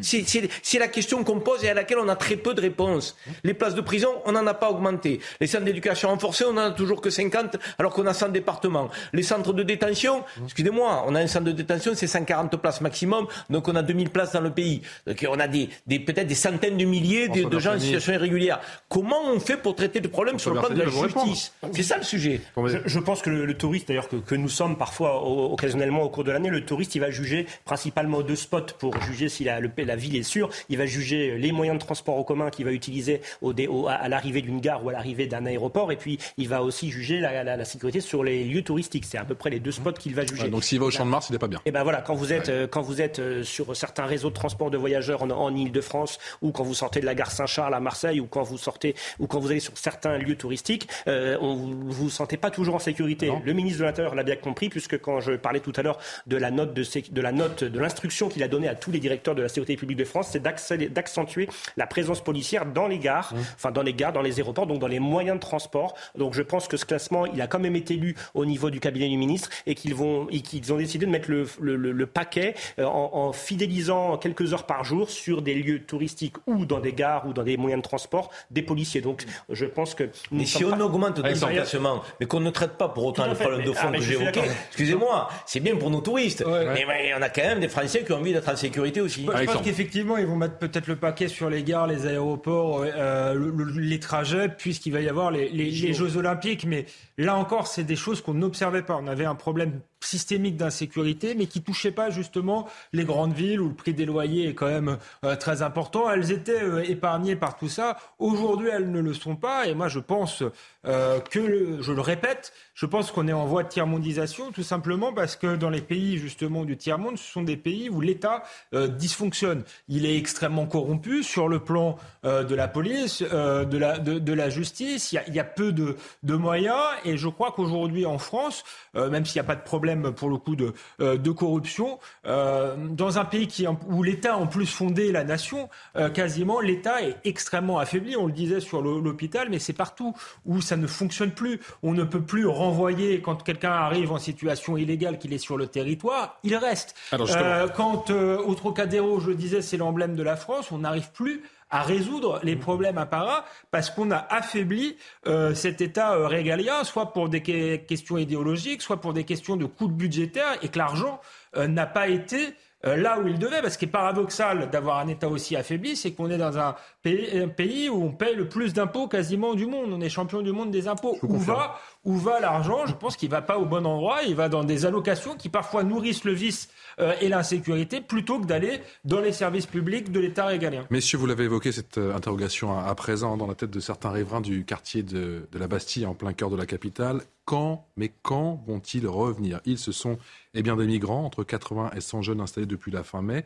[0.00, 3.14] C'est la question qu'on pose et à laquelle on a très peu de réponses.
[3.44, 5.20] Les places de prison, on n'en a pas augmenté.
[5.38, 8.88] Les centres d'éducation renforcés, on n'en a toujours que 50 alors qu'on a 100 départements.
[9.12, 10.44] Les centres de détention, hmm.
[10.44, 14.08] excusez-moi, on a un centre de détention, c'est 140 places maximum, donc on a 2000
[14.08, 14.80] places dans le pays.
[15.06, 18.60] Donc on a des, peut-être des centaines de milliers de, gens en situation irrégulière.
[18.88, 21.98] Comment on fait pour traiter le problème sur le plan de la justice C'est ça
[21.98, 22.40] le sujet.
[22.56, 26.48] Je, pense que le, touriste, d'ailleurs, que, nous sommes parfois occasionnellement au cours de l'année,
[26.48, 30.16] le touriste, il va juger principalement deux spots pour juger si la, le, la ville
[30.16, 30.50] est sûre.
[30.68, 33.52] Il va juger les moyens de transport en commun qu'il va utiliser au,
[33.88, 35.92] à l'arrivée d'une gare ou à l'arrivée d'un aéroport.
[35.92, 39.04] Et puis, il va aussi juger la, sécurité sur les lieux touristiques.
[39.04, 40.48] C'est à peu près les deux spots qu'il va juger.
[40.48, 41.60] donc, s'il va au Champ de Mars, il n'est pas bien.
[41.64, 44.34] Et ben voilà, quand vous êtes, euh, quand vous êtes euh, sur certains réseaux de
[44.34, 47.80] transport de voyageurs en, en Ile-de-France ou quand vous sortez de la gare Saint-Charles à
[47.80, 51.54] Marseille ou quand vous sortez ou quand vous allez sur certains lieux touristiques, euh, on,
[51.54, 53.32] vous vous sentez pas toujours en sécurité.
[53.44, 56.36] Le ministre de l'Intérieur l'a bien compris puisque quand je parlais tout à l'heure de
[56.36, 59.34] la note de, de la note de l'instruction qu'il a donnée à tous les directeurs
[59.34, 63.38] de la sécurité publique de France, c'est d'accentuer la présence policière dans les gares, mmh.
[63.56, 65.94] enfin dans les gares, dans les aéroports, donc dans les moyens de transport.
[66.16, 68.80] Donc je pense que ce classement, il a quand même été lu au niveau du
[68.80, 72.84] cabinet du ministre et qu'ils vont, qu'ils ont décidé de mettre le, le, paquet euh,
[72.84, 77.32] en, fidélisant quelques heures par jour sur des lieux touristiques ou dans des gares ou
[77.32, 79.00] dans des moyens de transport des policiers.
[79.00, 80.10] Donc je pense que.
[80.30, 83.64] Mais si on augmente le déplacement, mais qu'on ne traite pas pour autant le problème
[83.64, 86.44] de fond ah, que j'évoquais, excusez-moi, c'est bien pour nos touristes.
[86.46, 89.26] Mais, on a quand même des Français qui ont envie d'être en sécurité aussi.
[89.26, 93.52] je pense qu'effectivement, ils vont mettre peut-être le paquet sur les gares, les aéroports, euh,
[93.76, 96.64] les trajets, puisqu'il va y avoir les, les, Jeux Olympiques.
[96.66, 96.86] Mais
[97.18, 98.96] là encore, c'est des choses qu'on n'observait pas.
[98.96, 103.68] On avait un problème systémique d'insécurité, mais qui touchait pas justement les grandes villes où
[103.68, 106.10] le prix des loyers est quand même euh, très important.
[106.10, 107.96] Elles étaient euh, épargnées par tout ça.
[108.18, 109.66] Aujourd'hui, elles ne le sont pas.
[109.66, 110.42] Et moi, je pense
[110.86, 115.12] euh, que, je le répète, je pense qu'on est en voie de tiers-mondisation, tout simplement
[115.12, 118.42] parce que dans les pays justement du tiers-monde, ce sont des pays où l'État
[118.72, 119.62] dysfonctionne.
[119.88, 125.12] Il est extrêmement corrompu sur le plan de la police, de, la, de, la justice.
[125.12, 126.80] Il y a, il y a peu de, de, moyens.
[127.04, 130.38] Et je crois qu'aujourd'hui en France, même s'il n'y a pas de problème pour le
[130.38, 135.68] coup de, de corruption, dans un pays qui, où l'État en plus fondé la nation,
[136.14, 138.16] quasiment l'État est extrêmement affaibli.
[138.16, 140.14] On le disait sur l'hôpital, mais c'est partout
[140.46, 141.60] où ça ne fonctionne plus.
[141.82, 145.66] On ne peut plus renvoyer quand quelqu'un arrive en situation illégale, qu'il est sur le
[145.66, 146.94] territoire, il reste.
[147.12, 151.42] Euh, quand euh, au Trocadéro, je disais, c'est l'emblème de la France, on n'arrive plus
[151.72, 154.96] à résoudre les problèmes apparats parce qu'on a affaibli
[155.26, 159.88] euh, cet État régalien, soit pour des questions idéologiques, soit pour des questions de coûts
[159.88, 161.20] budgétaires, et que l'argent
[161.56, 162.54] n'a pas été
[162.86, 163.62] euh, là où il devait.
[163.62, 167.88] Parce qu'il est paradoxal d'avoir un État aussi affaibli, c'est qu'on est dans un pays,
[167.88, 169.92] où on paye le plus d'impôts quasiment du monde.
[169.92, 171.16] On est champion du monde des impôts.
[171.22, 172.86] Où va, où va l'argent?
[172.86, 174.22] Je pense qu'il ne va pas au bon endroit.
[174.26, 176.68] Il va dans des allocations qui parfois nourrissent le vice
[177.00, 180.86] euh, et l'insécurité plutôt que d'aller dans les services publics de l'État régalien.
[180.90, 184.40] Messieurs, vous l'avez évoqué cette euh, interrogation à, présent dans la tête de certains riverains
[184.40, 187.22] du quartier de, de la Bastille en plein cœur de la capitale.
[187.44, 189.60] Quand, mais quand vont-ils revenir?
[189.64, 190.18] Ils, ce sont
[190.54, 193.44] eh bien, des migrants, entre 80 et 100 jeunes installés depuis la fin mai.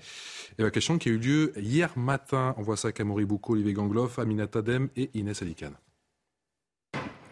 [0.59, 2.55] Évacuation qui a eu lieu hier matin.
[2.59, 5.77] On voit ça Boucault, Olivier Gangloff, Aminata Tadem et Inès Alicane.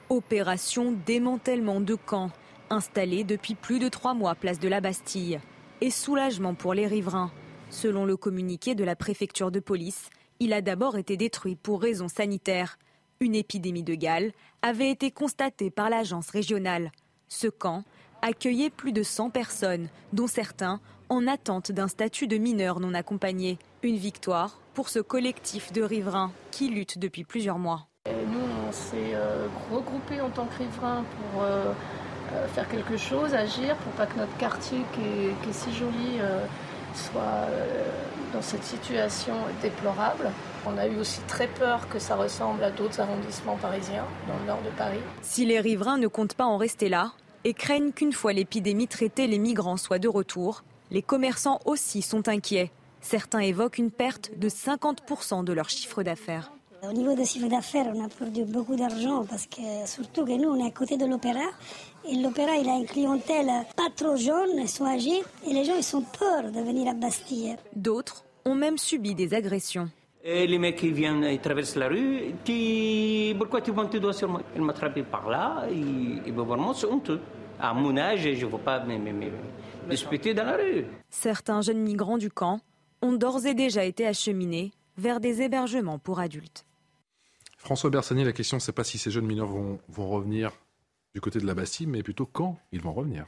[0.08, 2.30] Opération démantèlement de camps,
[2.70, 5.40] installé depuis plus de trois mois place de la Bastille.
[5.80, 7.30] Et soulagement pour les riverains.
[7.68, 10.08] Selon le communiqué de la préfecture de police,
[10.40, 12.78] il a d'abord été détruit pour raisons sanitaires.
[13.20, 16.90] Une épidémie de Galles avait été constatée par l'agence régionale.
[17.28, 17.84] Ce camp
[18.22, 23.58] accueillait plus de 100 personnes, dont certains en attente d'un statut de mineur non accompagné.
[23.82, 27.86] Une victoire pour ce collectif de riverains qui lutte depuis plusieurs mois.
[28.06, 31.72] nous, on s'est euh, regroupés en tant que riverains pour euh,
[32.32, 36.18] euh, faire quelque chose, agir, pour pas que notre quartier, qui est, si joli,
[36.94, 37.48] soit
[38.34, 40.30] dans cette situation déplorable.
[40.66, 44.46] On a eu aussi très peur que ça ressemble à d'autres arrondissements parisiens dans le
[44.46, 44.98] nord de Paris.
[45.22, 47.12] Si les riverains ne comptent pas en rester là
[47.44, 52.28] et craignent qu'une fois l'épidémie traitée, les migrants soient de retour, les commerçants aussi sont
[52.28, 52.70] inquiets.
[53.00, 56.50] Certains évoquent une perte de 50% de leur chiffre d'affaires.
[56.82, 60.50] Au niveau du chiffre d'affaires, on a perdu beaucoup d'argent parce que surtout que nous,
[60.50, 61.44] on est à côté de l'opéra.
[62.06, 65.22] Et l'opéra, il a une clientèle pas trop jeune, ils sont âgés.
[65.46, 67.56] Et les gens, ils ont peur de venir à Bastille.
[67.74, 69.90] D'autres ont même subi des agressions.
[70.22, 72.32] Et les mecs, ils viennent, ils traversent la rue.
[72.44, 73.34] Tu...
[73.36, 74.40] Pourquoi tu montes tes doigts sur moi?
[74.56, 75.66] Ils m'attrapent par là.
[75.70, 77.20] Et, et ben vraiment, c'est honteux.
[77.60, 79.30] À mon âge, je ne veux pas me, me,
[79.88, 80.86] disputer dans la rue.
[81.10, 82.60] Certains jeunes migrants du camp
[83.02, 86.64] ont d'ores et déjà été acheminés vers des hébergements pour adultes.
[87.58, 90.52] François Bersani, la question, c'est pas si ces jeunes mineurs vont, vont revenir
[91.14, 93.26] du côté de la Bastille, mais plutôt quand ils vont revenir.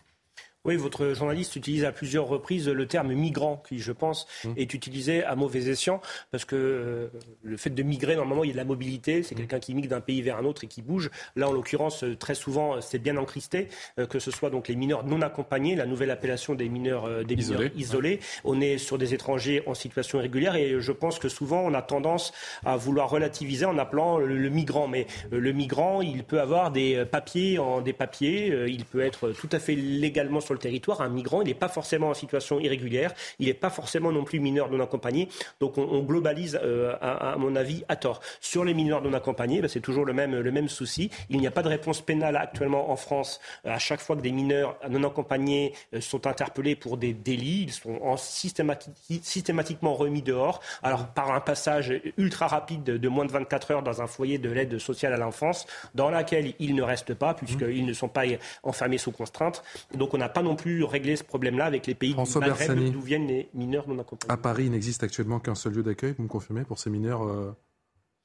[0.67, 4.51] Oui, votre journaliste utilise à plusieurs reprises le terme migrant, qui, je pense, mmh.
[4.57, 6.01] est utilisé à mauvais escient,
[6.33, 7.07] parce que euh,
[7.45, 9.39] le fait de migrer, normalement, il y a de la mobilité, c'est mmh.
[9.39, 11.09] quelqu'un qui migre d'un pays vers un autre et qui bouge.
[11.37, 13.69] Là, en l'occurrence, euh, très souvent, c'est bien encristé,
[14.01, 17.35] euh, que ce soit donc les mineurs non accompagnés, la nouvelle appellation des mineurs, des
[17.77, 18.19] isolés.
[18.43, 21.83] On est sur des étrangers en situation irrégulière, et je pense que souvent, on a
[21.83, 22.33] tendance
[22.65, 24.89] à vouloir relativiser en appelant le, migrant.
[24.89, 29.49] Mais le migrant, il peut avoir des papiers en des papiers, il peut être tout
[29.53, 33.47] à fait légalement sur territoire, un migrant, il n'est pas forcément en situation irrégulière, il
[33.47, 35.29] n'est pas forcément non plus mineur non accompagné.
[35.61, 38.21] Donc on, globalise, euh, à, mon avis, à tort.
[38.41, 41.11] Sur les mineurs non accompagnés, ben, c'est toujours le même, le même souci.
[41.31, 44.23] Il n'y a pas de réponse pénale actuellement en France euh, à chaque fois que
[44.23, 47.65] des mineurs non accompagnés euh, sont interpellés pour des délits.
[47.65, 50.61] Ils sont en systématiquement remis dehors.
[50.83, 54.51] Alors par un passage ultra rapide de, moins de 24 heures dans un foyer de
[54.51, 57.89] l'aide sociale à l'enfance, dans laquelle ils ne restent pas puisqu'ils mmh.
[57.89, 58.25] ne sont pas
[58.63, 59.63] enfermés sous contrainte.
[59.95, 62.93] Donc on n'a pas non plus régler ce problème-là avec les pays François du Maghreb
[62.93, 64.33] d'où viennent les mineurs non accompagnés.
[64.33, 67.25] À Paris, il n'existe actuellement qu'un seul lieu d'accueil, vous me confirmez, pour ces mineurs
[67.25, 67.55] euh,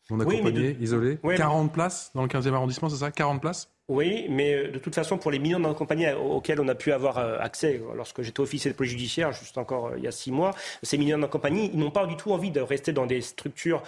[0.09, 1.17] non accompagnés, isolés.
[1.35, 3.11] 40 places dans le 15e arrondissement, c'est ça?
[3.11, 3.69] 40 places?
[3.87, 6.91] Oui, mais euh, de toute façon, pour les mineurs non accompagnés auxquels on a pu
[6.91, 10.31] avoir euh, accès lorsque j'étais officier de police judiciaire, juste encore il y a six
[10.31, 13.21] mois, ces mineurs non accompagnés, ils n'ont pas du tout envie de rester dans des
[13.21, 13.83] structures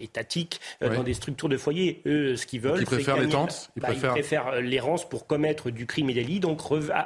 [0.00, 2.02] étatiques, euh, dans des structures de foyer.
[2.06, 4.48] Eux, ce qu'ils veulent, ils préfèrent les tentes, ils, bah, préfèrent...
[4.48, 6.60] Euh, l'errance pour commettre du crime et délit, donc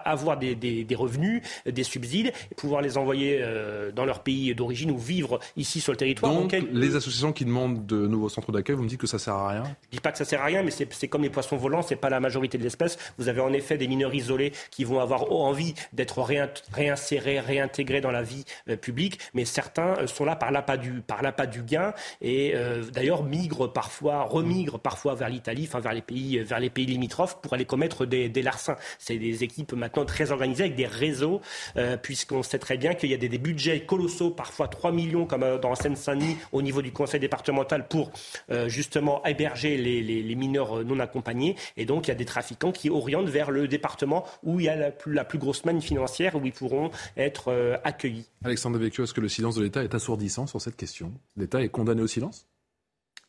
[0.04, 4.90] avoir des, des, revenus, des subsides, et pouvoir les envoyer euh, dans leur pays d'origine
[4.90, 6.32] ou vivre ici sur le territoire.
[6.32, 9.34] Donc, les associations qui demandent de nouveaux centres d'accueil, vous me dites que ça sert
[9.34, 9.64] à rien?
[9.90, 11.96] Je dis pas que ça sert à rien, mais c'est comme les poissons volants, c'est
[11.96, 12.98] pas la majorité de l'espèce.
[13.18, 16.20] Vous avez en effet des mineurs isolés qui vont avoir envie d'être
[16.72, 21.00] réinsérés, réintégrés dans la vie euh, publique, mais certains euh, sont là par l'appât du,
[21.00, 26.02] par du gain et euh, d'ailleurs migrent parfois, remigrent parfois vers l'Italie, enfin vers les
[26.02, 28.76] pays, vers les pays limitrophes pour aller commettre des, larcins.
[28.98, 31.40] C'est des équipes maintenant très organisées avec des réseaux,
[32.02, 35.74] puisqu'on sait très bien qu'il y a des, budgets colossaux, parfois 3 millions comme dans
[35.74, 38.10] Seine-Saint-Denis au niveau du conseil départemental pour
[38.66, 41.56] justement héberger les, mineurs non accompagnés.
[41.76, 44.68] Et donc il y a des trafiquants qui orientent vers le département où il y
[44.68, 48.26] a la plus, grosse manne financière, où ils pourront être accueillis.
[48.44, 51.12] Alexandre Vecchio, est-ce que le silence de l'État est assourdissant sur cette question?
[51.36, 52.46] L'État est condamné au silence?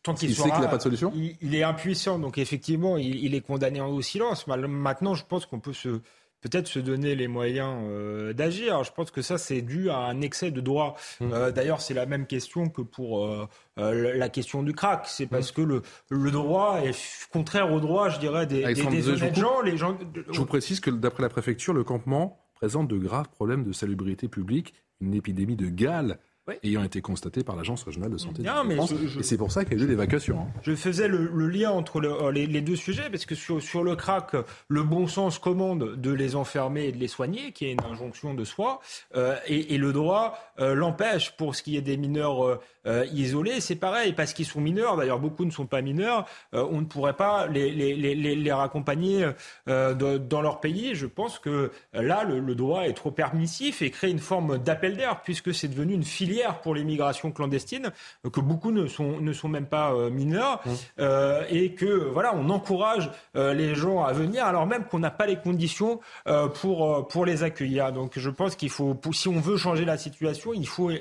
[0.06, 1.11] Tant qu'il il sait qu'il n'a pas de solution
[1.41, 4.45] il, est impuissant, donc effectivement, il, est condamné au silence.
[4.45, 5.99] Maintenant, je pense qu'on peut se
[6.41, 8.84] peut-être se donner les moyens euh, d'agir.
[8.84, 10.95] Je pense que ça, c'est dû à un excès de droit.
[11.19, 11.32] Mmh.
[11.34, 15.07] Euh, d'ailleurs, c'est la même question que pour euh, la question du crack.
[15.07, 15.56] C'est parce mmh.
[15.56, 16.95] que le, le, droit est
[17.32, 19.98] contraire au droit, je dirais, des, des, honnêtes gens, les gens.
[20.32, 24.27] Je vous précise que d'après la préfecture, le campement présente de graves problèmes de salubrité
[24.27, 26.19] publique, une épidémie de gale
[26.63, 28.93] ayant été constaté par l'Agence régionale de santé de France.
[29.19, 30.39] Et c'est pour ça qu'il y a eu l'évacuation.
[30.41, 30.59] Hein.
[30.61, 34.31] Je faisais le, lien entre euh, les, deux sujets, parce que sur, sur, le crack,
[34.67, 38.34] le bon sens commande de les enfermer et de les soigner, qui est une injonction
[38.34, 38.80] de soi,
[39.15, 42.59] euh, et, le droit euh, l'empêche pour ce qui est des mineurs
[43.11, 43.61] isolés.
[43.61, 47.15] C'est pareil, parce qu'ils sont mineurs, d'ailleurs beaucoup ne sont pas mineurs, on ne pourrait
[47.15, 49.27] pas les, les, les, les raccompagner
[49.65, 50.93] dans leur pays.
[50.93, 54.97] Je pense que là, le, le droit est trop permissif et crée une forme d'appel
[54.97, 57.91] d'air, puisque c'est devenu une filière pour l'immigration clandestine,
[58.31, 60.69] que beaucoup ne sont, ne sont même pas euh, mineurs, mmh.
[60.99, 65.11] euh, et que voilà, on encourage euh, les gens à venir alors même qu'on n'a
[65.11, 65.99] pas les conditions
[66.55, 67.91] pour, pour les accueillir.
[67.91, 70.91] Donc je pense qu'il faut, si on veut changer la situation, il faut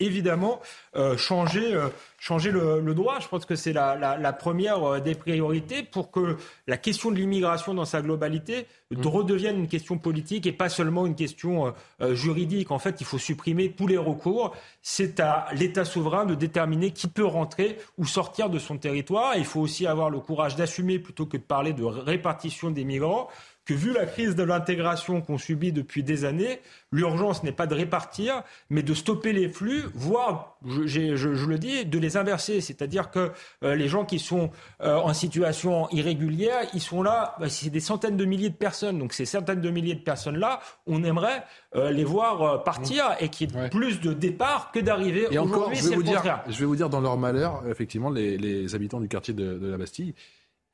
[0.00, 0.60] évidemment
[0.96, 1.88] euh, changer, euh,
[2.18, 3.20] changer le, droit.
[3.20, 7.74] Je pense que c'est la, première euh, des priorités pour que la question de l'immigration
[7.74, 9.06] dans sa globalité mmh.
[9.06, 11.72] redevienne une question politique et pas seulement une question
[12.12, 12.70] juridique.
[12.70, 14.54] En fait, il faut supprimer tous les recours.
[14.82, 19.36] C'est à l'État souverain de déterminer qui peut rentrer ou sortir de son territoire.
[19.36, 23.28] Il faut aussi avoir le courage d'assumer plutôt que de parler de répartition des migrants
[23.64, 26.60] que vu la crise de l'intégration qu'on subit depuis des années,
[26.92, 30.86] l'urgence n'est pas de répartir, mais de stopper les flux, voire, je,
[31.16, 32.60] je, le dis, de les inverser.
[32.60, 33.32] C'est-à-dire que
[33.62, 34.50] euh, les gens qui sont
[34.82, 38.98] euh, en situation irrégulière, ils sont là, bah, c'est des centaines de milliers de personnes.
[38.98, 43.50] Donc ces centaines de milliers de personnes-là, on aimerait euh, les voir partir et qu'il
[43.50, 45.28] y ait plus de départs que d'arrivées.
[45.30, 48.36] Et encore, je vais, vous dire, je vais vous dire, dans leur malheur, effectivement, les,
[48.36, 50.14] les habitants du quartier de, de la Bastille,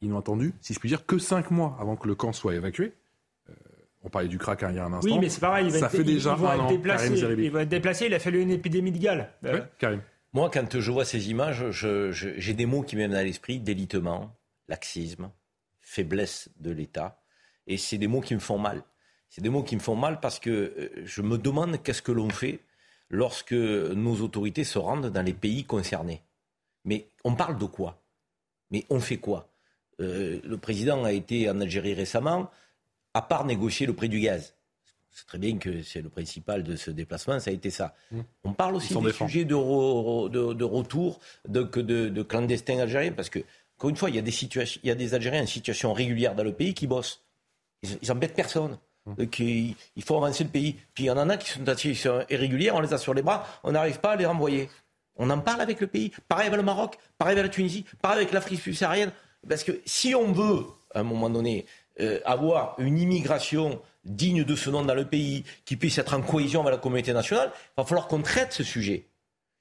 [0.01, 2.55] ils n'ont attendu, si je puis dire, que cinq mois avant que le camp soit
[2.55, 2.93] évacué.
[3.49, 3.53] Euh,
[4.03, 5.11] on parlait du crack hein, il y a un instant.
[5.11, 5.67] Oui, mais c'est pareil.
[5.67, 6.69] Il va ça être, fait déjà un an.
[6.71, 8.07] il va être déplacé.
[8.07, 9.33] Il a fallu une épidémie de gale.
[9.45, 10.01] Euh, Karim.
[10.33, 14.37] Moi, quand je vois ces images, j'ai des mots qui me viennent à l'esprit délitement,
[14.69, 15.31] laxisme,
[15.81, 17.21] faiblesse de l'État.
[17.67, 18.83] Et c'est des mots qui me font mal.
[19.29, 22.13] C'est des mots qui me font mal parce que euh, je me demande qu'est-ce que
[22.13, 22.61] l'on fait
[23.11, 26.23] lorsque nos autorités se rendent dans les pays concernés.
[26.85, 28.03] Mais on parle de quoi?
[28.71, 29.50] Mais on fait quoi?
[30.01, 32.51] Le président a été en Algérie récemment,
[33.15, 34.55] à part négocier le prix du gaz.
[35.11, 37.95] C'est très bien que c'est le principal de ce déplacement, ça a été ça.
[38.13, 38.21] Mmh.
[38.45, 43.41] On parle aussi des sujets de, retour de, clandestins algériens, parce que,
[43.77, 46.35] encore une fois, il y, a des il y a des Algériens en situation régulière
[46.35, 47.23] dans le pays qui bossent.
[47.83, 48.79] Ils, ils embêtent personne.
[49.07, 49.15] Mmh.
[49.97, 50.77] il, faut avancer le pays.
[50.95, 53.23] Puis il y en a qui sont, qui sont irréguliers, on les a sur les
[53.23, 54.69] bras, on n'arrive pas à les renvoyer.
[55.17, 56.13] On en parle avec le pays.
[56.29, 59.13] Pareil avec le Maroc, pareil avec la Tunisie, pareil avec l'Afrique subsaharienne.
[59.49, 61.67] Parce que si on veut, à un moment donné,
[62.01, 66.23] euh, avoir une immigration digne de ce nom dans le pays, qui puisse être en
[66.23, 69.07] cohésion avec la communauté nationale, il va falloir qu'on traite ce sujet.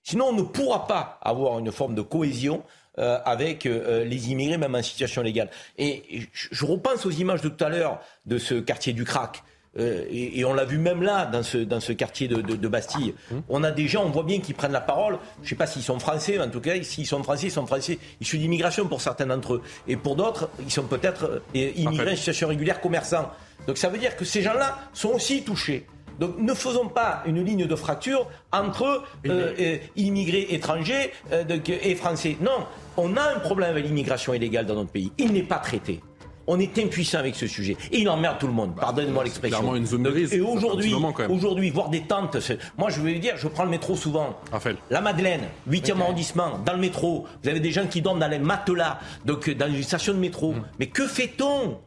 [0.03, 2.63] Sinon, on ne pourra pas avoir une forme de cohésion
[2.97, 5.49] euh, avec euh, les immigrés, même en situation légale.
[5.77, 9.43] Et je repense aux images de tout à l'heure de ce quartier du Crac.
[9.79, 13.13] Euh, et, on l'a vu même là, dans ce, dans ce quartier de, Bastille.
[13.31, 13.41] Hum.
[13.49, 15.17] On a des gens, on voit bien qu'ils prennent la parole.
[15.41, 17.51] Je ne sais pas s'ils sont français, mais en tout cas, s'ils sont français, ils
[17.51, 19.61] sont français issus d'immigration pour certains d'entre eux.
[19.87, 23.31] Et pour d'autres, ils sont peut-être euh, immigrés en situation régulière, commerçants.
[23.67, 25.85] Donc ça veut dire que ces gens-là sont aussi touchés.
[26.19, 32.35] Donc ne faisons pas une ligne de fracture entre euh, immigrés étrangers et français.
[32.41, 32.65] Non,
[32.97, 35.11] on a un problème avec l'immigration illégale dans notre pays.
[35.17, 36.01] Il n'est pas traité
[36.49, 37.77] on est impuissant avec ce sujet.
[37.91, 38.75] Et il emmerde tout le monde.
[38.75, 39.59] Pardonnez-moi l'expression.
[39.59, 40.33] Clairement une zone grise.
[40.33, 40.93] Et aujourd'hui,
[41.29, 42.37] aujourd'hui, voir des tentes.
[42.77, 44.39] Moi, je vais vous dire, je prends le métro souvent.
[44.51, 44.77] Raphaël.
[44.89, 47.27] La Madeleine, 8e arrondissement, dans le métro.
[47.43, 50.53] Vous avez des gens qui dorment dans les matelas, donc dans une station de métro.
[50.53, 50.63] Mm.
[50.79, 51.77] Mais que fait-on?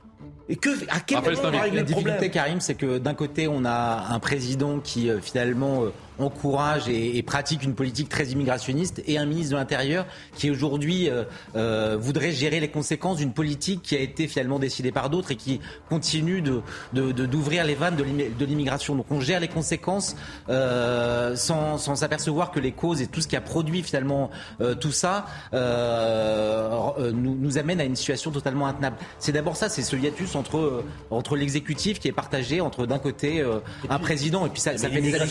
[0.48, 3.64] Et que, à quel moment on va La difficulté, Karim, c'est que d'un côté, on
[3.64, 9.02] a un président qui euh, finalement euh, encourage et, et, pratique une politique très immigrationniste
[9.06, 10.06] et un ministre de l'Intérieur
[10.36, 11.24] qui aujourd'hui euh,
[11.56, 15.36] euh, voudrait gérer les conséquences d'une politique qui a été finalement décidée par d'autres et
[15.36, 16.62] qui continue de,
[16.93, 18.94] d'ouvrir de, les vannes de l'immigration.
[18.94, 20.16] Donc on gère les conséquences
[20.48, 24.30] euh, sans, sans s'apercevoir que les causes et tout ce qui a produit finalement
[24.60, 28.97] euh, tout ça nous, nous, amène à une situation totalement intenable.
[29.18, 33.44] C'est d'abord ça, c'est ce hiatus entre, entre l'exécutif qui est partagé entre d'un côté
[33.89, 35.30] un président et puis ça, ça fait des années.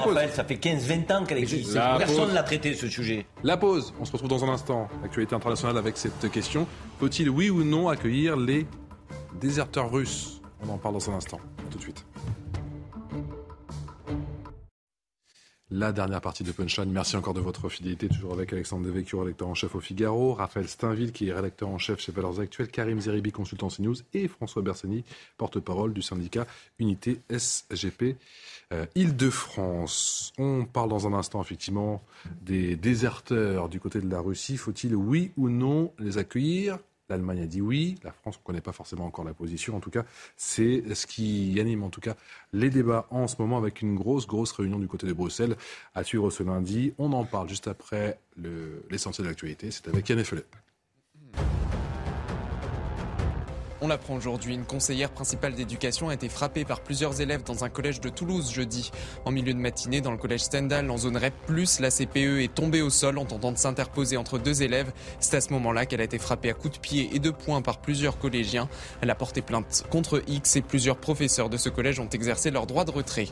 [0.00, 0.34] La pause.
[0.34, 1.74] Ça fait 15-20 ans qu'elle existe.
[1.74, 3.26] Personne ne l'a traité ce sujet.
[3.42, 3.92] La pause.
[4.00, 4.88] On se retrouve dans un instant.
[5.04, 6.66] Actualité internationale avec cette question.
[6.98, 8.66] Faut-il, oui ou non, accueillir les
[9.40, 10.40] déserteurs russes?
[10.66, 11.40] On en parle dans un instant.
[11.70, 12.04] Tout de suite.
[15.72, 16.90] La dernière partie de Punchline.
[16.90, 18.08] Merci encore de votre fidélité.
[18.08, 21.78] Toujours avec Alexandre Devecchio, rédacteur en chef au Figaro, Raphaël Steinville, qui est rédacteur en
[21.78, 25.04] chef chez Valeurs Actuelles, Karim Zeribi, consultant CNews, et François Bersani,
[25.38, 26.44] porte-parole du syndicat
[26.80, 28.16] Unité SGP.
[28.72, 30.32] Euh, Île-de-France.
[30.38, 32.02] On parle dans un instant effectivement
[32.42, 34.56] des déserteurs du côté de la Russie.
[34.56, 36.80] Faut-il oui ou non les accueillir?
[37.10, 39.76] L'Allemagne a dit oui, la France, on ne connaît pas forcément encore la position.
[39.76, 40.04] En tout cas,
[40.36, 42.14] c'est ce qui anime en tout cas
[42.52, 45.56] les débats en ce moment avec une grosse, grosse réunion du côté de Bruxelles
[45.94, 46.94] à suivre ce lundi.
[46.98, 48.18] On en parle juste après
[48.90, 49.70] l'essentiel de l'actualité.
[49.70, 50.44] C'est avec Yann Effelet.
[53.82, 57.70] On l'apprend aujourd'hui, une conseillère principale d'éducation a été frappée par plusieurs élèves dans un
[57.70, 58.90] collège de Toulouse jeudi.
[59.24, 61.32] En milieu de matinée, dans le collège Stendhal, en zone REP+,
[61.80, 64.92] la CPE est tombée au sol en tentant de s'interposer entre deux élèves.
[65.18, 67.62] C'est à ce moment-là qu'elle a été frappée à coups de pied et de poing
[67.62, 68.68] par plusieurs collégiens.
[69.00, 72.66] Elle a porté plainte contre X et plusieurs professeurs de ce collège ont exercé leur
[72.66, 73.28] droit de retrait.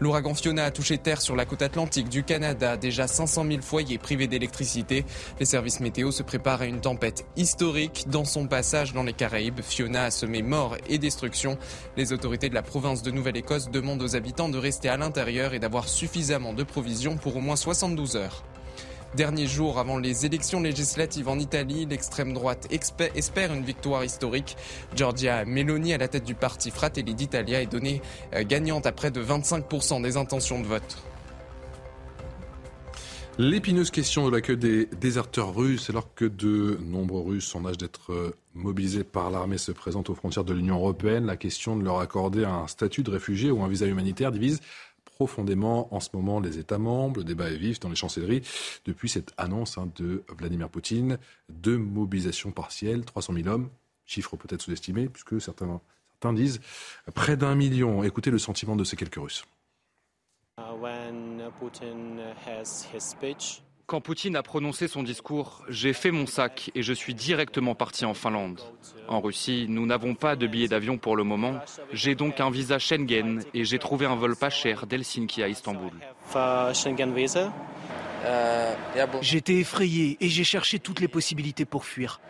[0.00, 2.76] L'ouragan Fiona a touché terre sur la côte atlantique du Canada.
[2.76, 5.04] Déjà 500 000 foyers privés d'électricité.
[5.40, 8.04] Les services météo se préparent à une tempête historique.
[8.08, 11.58] Dans son passage dans les Caraïbes, Fiona a semé mort et destruction.
[11.96, 15.58] Les autorités de la province de Nouvelle-Écosse demandent aux habitants de rester à l'intérieur et
[15.58, 18.44] d'avoir suffisamment de provisions pour au moins 72 heures.
[19.14, 24.56] Dernier jour avant les élections législatives en Italie, l'extrême droite espère une victoire historique.
[24.94, 28.02] Giorgia Meloni, à la tête du parti Fratelli d'Italia, est donnée
[28.34, 30.98] euh, gagnante à près de 25% des intentions de vote.
[33.40, 38.12] L'épineuse question de l'accueil des déserteurs russes, alors que de nombreux Russes en âge d'être
[38.12, 42.00] euh, mobilisés par l'armée se présentent aux frontières de l'Union européenne, la question de leur
[42.00, 44.60] accorder un statut de réfugié ou un visa humanitaire divise
[45.18, 47.18] profondément en ce moment les États membres.
[47.18, 48.42] Le débat est vif dans les chancelleries
[48.84, 51.18] depuis cette annonce hein, de Vladimir Poutine
[51.48, 53.68] de mobilisation partielle, 300 000 hommes,
[54.06, 55.80] chiffre peut-être sous-estimé, puisque certains,
[56.32, 56.60] disent
[57.14, 58.04] près d'un million.
[58.04, 59.44] Écoutez le sentiment de ces quelques Russes.
[60.58, 60.62] Uh,
[63.88, 68.04] quand Poutine a prononcé son discours, j'ai fait mon sac et je suis directement parti
[68.04, 68.60] en Finlande.
[69.08, 71.58] En Russie, nous n'avons pas de billets d'avion pour le moment.
[71.94, 75.90] J'ai donc un visa Schengen et j'ai trouvé un vol pas cher d'Helsinki à Istanbul.
[79.22, 82.20] J'étais effrayé et j'ai cherché toutes les possibilités pour fuir.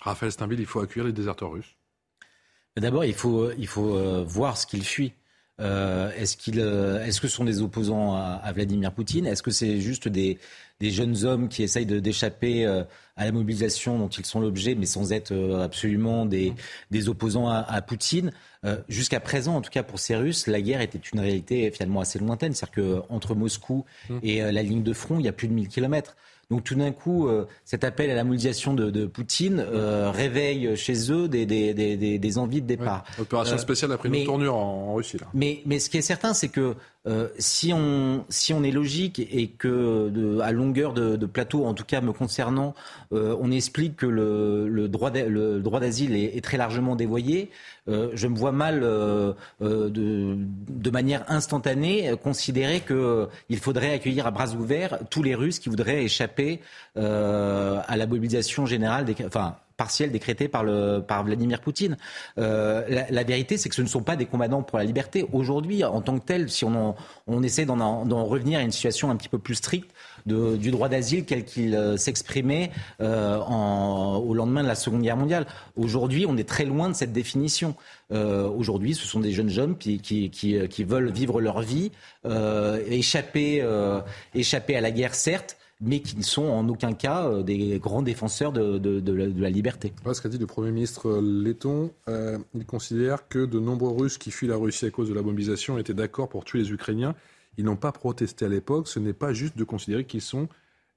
[0.00, 1.76] Raphaël Steinville, il faut accueillir les déserteurs russes.
[2.76, 5.12] D'abord, il faut, il faut euh, voir ce qu'ils fuient.
[5.60, 9.26] Euh, est-ce qu'il, euh, est-ce que ce sont des opposants à, Vladimir Poutine?
[9.26, 10.38] Est-ce que c'est juste des,
[10.80, 12.84] des, jeunes hommes qui essayent de, d'échapper euh,
[13.16, 16.52] à la mobilisation dont ils sont l'objet, mais sans être absolument des,
[16.90, 18.32] des opposants à, à Poutine?
[18.88, 22.18] Jusqu'à présent, en tout cas pour ces Russes, la guerre était une réalité finalement assez
[22.18, 22.54] lointaine.
[22.54, 24.18] C'est-à-dire qu'entre Moscou mmh.
[24.24, 26.16] et la ligne de front, il y a plus de 1000 kilomètres.
[26.50, 30.78] Donc tout d'un coup, euh, cet appel à la mobilisation de, de Poutine euh, réveille
[30.78, 33.04] chez eux des, des, des, des envies de départ.
[33.20, 35.18] Opération euh, spéciale après une tournure en, en, Russie.
[35.18, 35.26] Là.
[35.34, 36.74] Mais, mais ce qui est certain, c'est que
[37.38, 41.72] si, on, si on est logique et que de, à longueur de, de, plateau, en
[41.72, 42.74] tout cas me concernant,
[43.12, 47.48] on explique que le, le droit d'asile est, est, très largement dévoyé,
[47.86, 54.98] je me vois mal de, de, manière instantanée considérer qu'il faudrait accueillir à bras ouverts
[55.08, 56.37] tous les Russes qui voudraient échapper
[56.96, 61.96] à la mobilisation générale enfin, partielle décrétée par, le, par Vladimir Poutine.
[62.36, 65.24] Euh, la, vérité, c'est que ce ne sont pas des combattants pour la liberté.
[65.32, 66.94] Aujourd'hui, en tant que tel, si on,
[67.26, 69.90] on essaie d'en revenir à une situation un petit peu plus stricte
[70.26, 72.70] du droit d'asile tel qu'il euh, s'exprimait
[73.00, 75.46] euh, au lendemain de la Seconde Guerre mondiale,
[75.76, 77.74] aujourd'hui, on est très loin de cette définition.
[78.10, 81.92] Euh, aujourd'hui, ce sont des jeunes hommes qui, qui, qui, qui veulent vivre leur vie,
[82.24, 84.00] euh, échapper, euh,
[84.34, 88.02] échapper à la guerre, certes, mais qui ne sont en aucun cas euh, des grands
[88.02, 89.92] défenseurs de, de, de, la, liberté.
[90.12, 94.18] ce qu'a dit le Premier ministre euh, letton, euh, il considère que de nombreux Russes
[94.18, 97.14] qui fuient la Russie à cause de la mobilisation étaient d'accord pour tuer les Ukrainiens.
[97.56, 98.88] Ils n'ont pas protesté à l'époque.
[98.88, 100.48] Ce n'est pas juste de considérer qu'ils sont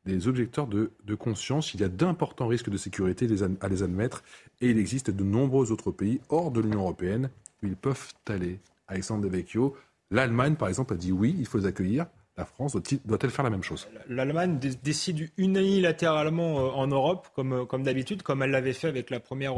[0.05, 1.73] des objecteurs de, conscience.
[1.73, 3.27] Il y a d'importants risques de sécurité
[3.61, 4.23] à les admettre
[4.59, 7.29] et il existe de nombreux autres pays hors de l'Union européenne
[7.61, 8.59] où ils peuvent aller.
[8.87, 9.75] Alexandre Devecchio,
[10.09, 12.07] l'Allemagne par exemple a dit oui, il faut les accueillir.
[12.37, 13.89] La France doit-elle faire la même chose?
[14.07, 19.09] L'Allemagne décide unilatéralement euh, en Europe, comme, euh, comme d'habitude, comme elle l'avait fait avec
[19.09, 19.57] la première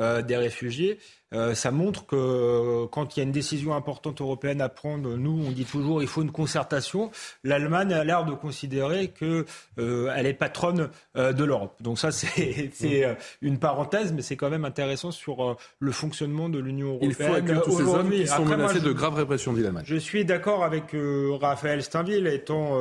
[0.00, 0.98] euh, des réfugiés.
[1.32, 5.16] Euh, ça montre que euh, quand il y a une décision importante européenne à prendre,
[5.16, 7.12] nous, on dit toujours il faut une concertation.
[7.44, 9.44] L'Allemagne a l'air de considérer qu'elle
[9.78, 11.76] euh, est patronne de l'Europe.
[11.80, 16.94] Donc ça, c'est une parenthèse, mais c'est quand même intéressant sur le fonctionnement de l'Union
[16.94, 17.10] européenne.
[17.10, 19.84] Il faut accueillir tous ces hommes qui sont menacés de graves répressions, dit l'Allemagne.
[19.86, 20.96] Je suis d'accord avec
[21.40, 22.76] Raphaël Steinville, étant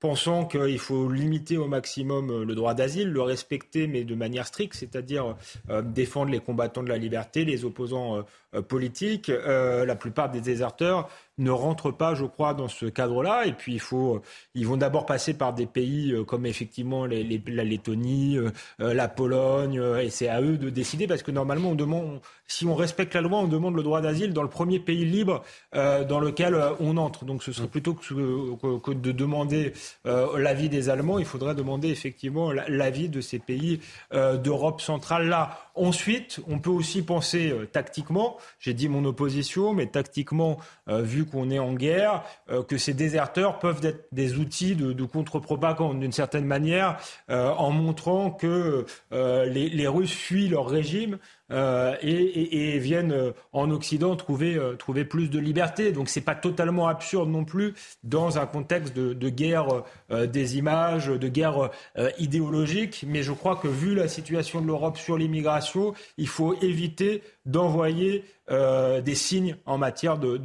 [0.00, 4.46] pensant qu'il faut limiter au maximum euh, le droit d'asile, le respecter mais de manière
[4.46, 5.36] stricte, c'est-à-dire
[5.70, 9.28] euh, défendre les combattants de la liberté, les opposants euh, politiques.
[9.28, 11.08] la plupart des déserteurs
[11.38, 13.46] ne rentrent pas, je crois, dans ce cadre-là.
[13.46, 14.20] Et puis, il faut,
[14.54, 18.38] ils vont d'abord passer par des pays comme effectivement les, la Lettonie,
[18.78, 22.74] la Pologne, et c'est à eux de décider parce que normalement, on demande, si on
[22.74, 25.42] respecte la loi, on demande le droit d'asile dans le premier pays libre
[25.72, 27.24] dans lequel on entre.
[27.24, 29.72] Donc, ce serait plutôt que, que de demander
[30.06, 33.80] euh, l'avis des Allemands, il faudrait demander effectivement l'avis de ces pays
[34.12, 35.58] euh, d'Europe centrale là.
[35.74, 40.58] Ensuite, on peut aussi penser euh, tactiquement, j'ai dit mon opposition, mais tactiquement,
[40.88, 42.24] vu qu'on est en guerre,
[42.68, 46.98] que ces déserteurs peuvent être des outils de, contre-propagande d'une certaine manière,
[47.28, 51.18] en montrant que les, les Russes fuient leur régime
[51.50, 55.92] euh, et, viennent euh, en Occident trouver, euh, trouver plus de liberté.
[55.92, 61.28] Donc c'est pas totalement absurde non plus dans un contexte de, guerre des images, de
[61.28, 61.70] guerre
[62.18, 63.04] idéologique.
[63.06, 68.24] Mais je crois que vu la situation de l'Europe sur l'immigration, il faut éviter d'envoyer
[68.48, 70.36] des signes en matière de,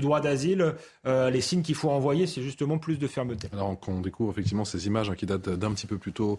[0.00, 0.74] droit d'asile.
[1.04, 3.48] Les signes qu'il faut envoyer, c'est justement plus de fermeté.
[3.52, 6.38] Alors qu'on découvre effectivement ces images hein, qui datent d'un petit peu plus tôt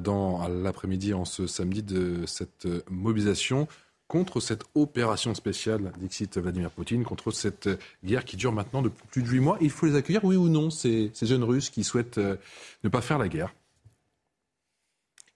[0.00, 3.35] dans l'après-midi, en ce samedi, de cette mobilisation
[4.08, 7.68] contre cette opération spéciale, Dixit Vladimir Poutine, contre cette
[8.04, 9.58] guerre qui dure maintenant depuis plus de huit mois.
[9.60, 13.00] Il faut les accueillir, oui ou non, ces, ces jeunes Russes qui souhaitent ne pas
[13.00, 13.52] faire la guerre?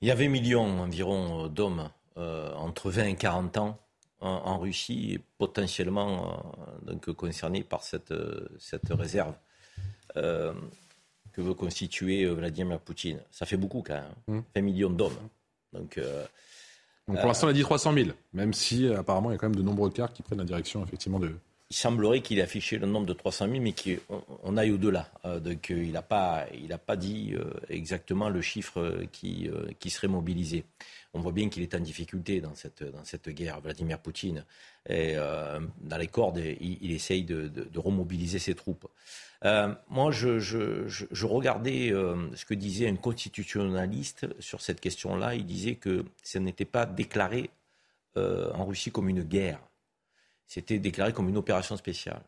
[0.02, 3.78] Il y avait millions environ d'hommes entre 20 et 40 ans
[4.20, 8.14] en, Russie potentiellement euh, donc, concernés par cette,
[8.59, 9.35] cette réserve
[10.16, 10.52] euh,
[11.32, 13.20] que veut constituer euh, Vladimir Poutine.
[13.31, 14.64] Ça fait beaucoup quand même, 20 mmh.
[14.64, 15.28] millions d'hommes.
[15.72, 16.01] Donc,
[17.09, 19.48] donc pour l'instant, on a dit 300 000, même si apparemment il y a quand
[19.48, 21.35] même de nombreux cas qui prennent la direction effectivement de,
[21.70, 25.09] il semblerait qu'il ait affiché le nombre de 300 000, mais qu'on on aille au-delà.
[25.40, 27.35] donc il n'a pas, il pas dit
[27.68, 29.48] exactement le chiffre qui,
[29.78, 30.64] qui serait mobilisé.
[31.12, 34.44] On voit bien qu'il est en difficulté dans cette, dans cette guerre, Vladimir Poutine.
[34.89, 38.86] Et, euh, dans les cordes, il, essaye de, remobiliser ses troupes.
[39.45, 45.35] Euh, moi, je, regardais euh, ce que disait un constitutionnaliste sur cette question-là.
[45.35, 47.51] Il disait que ça n'était pas déclaré
[48.17, 49.61] en Russie comme une guerre.
[50.47, 52.21] C'était déclaré comme une opération spéciale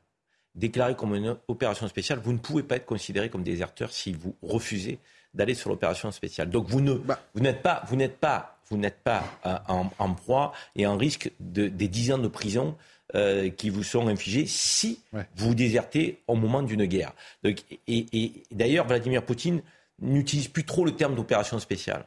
[0.54, 4.36] déclaré comme une opération spéciale, vous ne pouvez pas être considéré comme déserteur si vous
[4.42, 4.98] refusez
[5.34, 6.50] d'aller sur l'opération spéciale.
[6.50, 7.18] Donc vous ne, bah.
[7.34, 9.58] vous n'êtes pas, vous n'êtes pas vous n'êtes pas euh,
[9.98, 12.74] en, proie et en risque de, des 10 ans de prison
[13.14, 15.00] euh, qui vous sont infligés si
[15.36, 17.12] vous désertez au moment d'une guerre.
[17.44, 19.62] et, d'ailleurs, Vladimir Poutine
[20.00, 22.06] n'utilise plus trop le terme d'opération spéciale.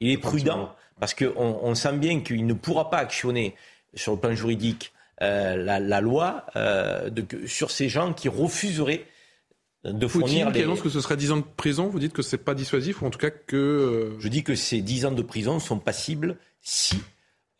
[0.00, 3.54] Il est prudent parce qu'on on sent bien qu'il ne pourra pas actionner
[3.94, 4.92] sur le plan juridique
[5.22, 6.46] euh, la, loi
[7.46, 9.06] sur ces gens qui refuseraient
[9.92, 12.22] de fournir Poutine qui annonce que ce serait 10 ans de prison, vous dites que
[12.22, 13.56] c'est pas dissuasif ou en tout cas que...
[13.56, 16.98] Euh, Je dis que ces 10 ans de prison sont passibles si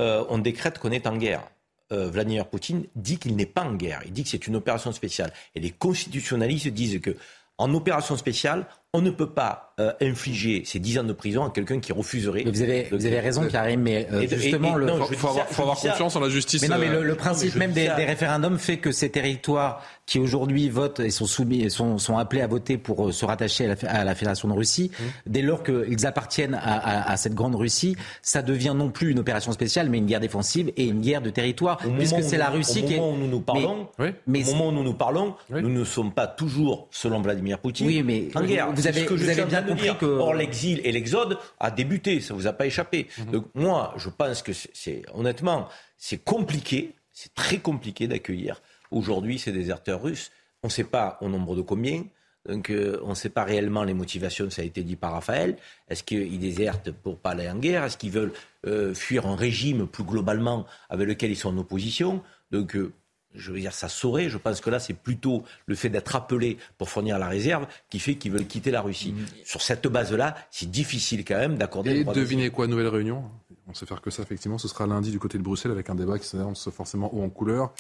[0.01, 1.45] euh, on décrète qu'on est en guerre.
[1.93, 4.91] Euh, Vladimir Poutine dit qu'il n'est pas en guerre, il dit que c'est une opération
[4.93, 5.33] spéciale.
[5.55, 7.17] Et les constitutionnalistes disent que
[7.59, 11.51] en opération spéciale, on ne peut pas euh, infliger ces 10 ans de prison à
[11.51, 12.45] quelqu'un qui refuserait.
[12.45, 14.79] vous avez, vous avez raison, Karim, mais euh, justement,
[15.11, 16.63] il faut, avoir, confiance en la justice.
[16.63, 21.01] Mais non, mais le, principe même des, référendums fait que ces territoires qui aujourd'hui votent
[21.01, 24.49] et sont soumis, sont, sont appelés à voter pour euh, se rattacher à la, Fédération
[24.49, 25.05] de Russie, mmh.
[25.27, 29.91] dès lors qu'ils appartiennent à, cette grande Russie, ça devient non plus une opération spéciale,
[29.91, 32.99] mais une guerre défensive et une guerre de territoire, puisque c'est la Russie qui est.
[32.99, 33.89] Au moment où nous nous parlons,
[34.27, 37.87] mais, au moment où nous nous parlons, nous ne sommes pas toujours, selon Vladimir Poutine,
[37.87, 38.73] oui, mais en guerre.
[38.73, 40.07] Vous avez, vous avez bien compris que.
[40.07, 43.09] Or, l'exil et l'exode a débuté, ça vous a pas échappé.
[43.19, 43.31] Mhm.
[43.31, 45.69] Donc, moi, je pense que c'est, honnêtement,
[45.99, 50.31] c'est compliqué, c'est très compliqué d'accueillir aujourd'hui ces déserteurs russes.
[50.63, 52.05] On ne sait pas au nombre de combien.
[52.49, 55.57] Donc, euh, on ne sait pas réellement les motivations, ça a été dit par Raphaël.
[55.89, 57.85] Est-ce qu'ils désertent pour pas aller en guerre?
[57.85, 58.33] Est-ce qu'ils veulent
[58.67, 62.23] euh, fuir un régime plus globalement avec lequel ils sont en opposition?
[62.53, 62.93] Donc, euh,
[63.37, 64.29] je veux dire, ça saurait.
[64.29, 67.99] Je pense que là, c'est plutôt le fait d'être appelé pour fournir la réserve qui
[67.99, 69.13] fait qu'ils veulent quitter la Russie.
[69.13, 69.27] Mm.
[69.45, 72.01] Sur cette base-là, c'est difficile quand même d'accorder.
[72.01, 73.25] Et devinez quoi, nouvelle réunion?
[73.69, 74.59] On sait faire que ça, effectivement.
[74.59, 77.31] Ce sera lundi du côté de Bruxelles avec un débat qui s'annonce forcément haut en
[77.31, 77.73] couleur.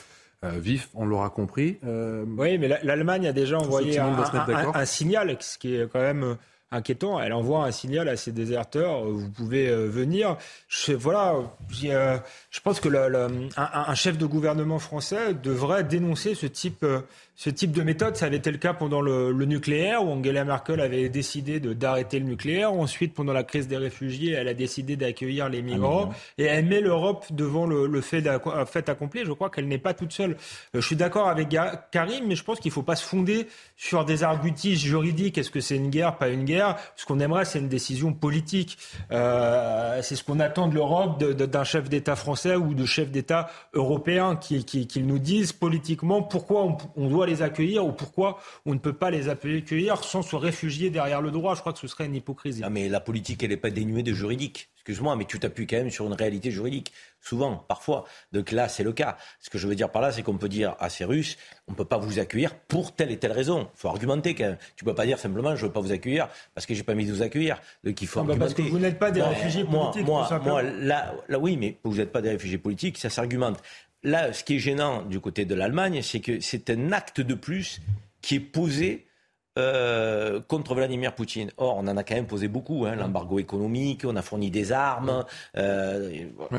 [0.44, 1.78] Euh, vif, on l'aura compris.
[1.84, 4.14] Euh, oui, mais l'Allemagne a déjà envoyé un,
[4.74, 6.36] un, signal, ce qui est quand même
[6.76, 7.20] inquiétant.
[7.20, 10.36] Elle envoie un signal à ses déserteurs vous pouvez euh, venir.
[10.68, 11.34] Je, voilà,
[11.70, 12.88] je pense que
[13.56, 16.84] un, chef de gouvernement français devrait dénoncer ce type
[17.38, 20.80] ce type de méthode, ça avait été le cas pendant le, nucléaire, où Angela Merkel
[20.80, 22.72] avait décidé d'arrêter le nucléaire.
[22.72, 26.14] Ensuite, pendant la crise des réfugiés, elle a décidé d'accueillir les migrants.
[26.38, 28.24] et elle met l'Europe devant le, fait,
[28.66, 29.26] fait accompli.
[29.26, 30.30] Je crois qu'elle n'est pas toute seule.
[30.30, 31.54] Euh, je suis d'accord avec
[31.90, 33.46] Karim, mais je pense qu'il ne faut pas se fonder
[33.76, 35.36] sur des arguties juridiques.
[35.36, 36.76] Est-ce que c'est une guerre, pas une guerre?
[36.96, 38.78] Ce qu'on aimerait, c'est une décision politique.
[39.12, 43.50] Euh, c'est ce qu'on attend de l'Europe, d'un chef d'État français ou de chef d'État
[43.74, 48.74] européen qui, qui, nous disent politiquement pourquoi on, on doit les accueillir ou pourquoi on
[48.74, 51.54] ne peut pas les accueillir sans se réfugier derrière le droit.
[51.54, 52.62] Je crois que ce serait une hypocrisie.
[52.62, 54.70] Non, mais la politique, elle n'est pas dénuée de juridique.
[54.76, 56.92] Excuse-moi, mais tu t'appuies quand même sur une réalité juridique.
[57.20, 58.04] Souvent, parfois.
[58.30, 59.16] Donc là, c'est le cas.
[59.40, 61.36] Ce que je veux dire par là, c'est qu'on peut dire à ces Russes,
[61.66, 63.68] on ne peut pas vous accueillir pour telle et telle raison.
[63.74, 64.58] Il faut argumenter quand même.
[64.76, 66.84] Tu ne peux pas dire simplement, je ne veux pas vous accueillir parce que j'ai
[66.84, 67.60] pas mis de vous accueillir.
[67.82, 68.38] Donc il faut argumenter.
[68.38, 70.06] Parce que vous n'êtes pas des réfugiés politiques.
[70.06, 73.60] Moi, moi là, là, oui, mais vous n'êtes pas des réfugiés politiques, ça s'argumente.
[74.02, 77.34] Là, ce qui est gênant du côté de l'Allemagne, c'est que c'est un acte de
[77.34, 77.80] plus
[78.22, 79.06] qui est posé
[79.56, 81.50] euh, contre Vladimir Poutine.
[81.56, 84.72] Or, on en a quand même posé beaucoup, hein, l'embargo économique, on a fourni des
[84.72, 85.24] armes.
[85.56, 86.10] Euh,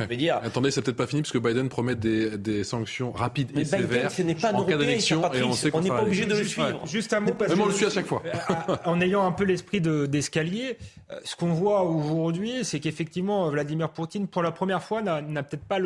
[0.09, 0.39] dire...
[0.43, 4.11] Attendez, c'est peut-être pas fini parce que Biden promet des, des sanctions rapides et sévères
[4.11, 5.43] ce n'est pas en cas d'élection et
[5.73, 6.85] on n'est pas obligé de le suivre.
[6.85, 8.23] Juste un mot, parce on le suit à chaque fois.
[8.25, 10.77] Euh, en ayant un peu l'esprit d'escalier,
[11.23, 15.79] ce qu'on voit aujourd'hui, c'est qu'effectivement, Vladimir Poutine, pour la première fois, n'a peut-être pas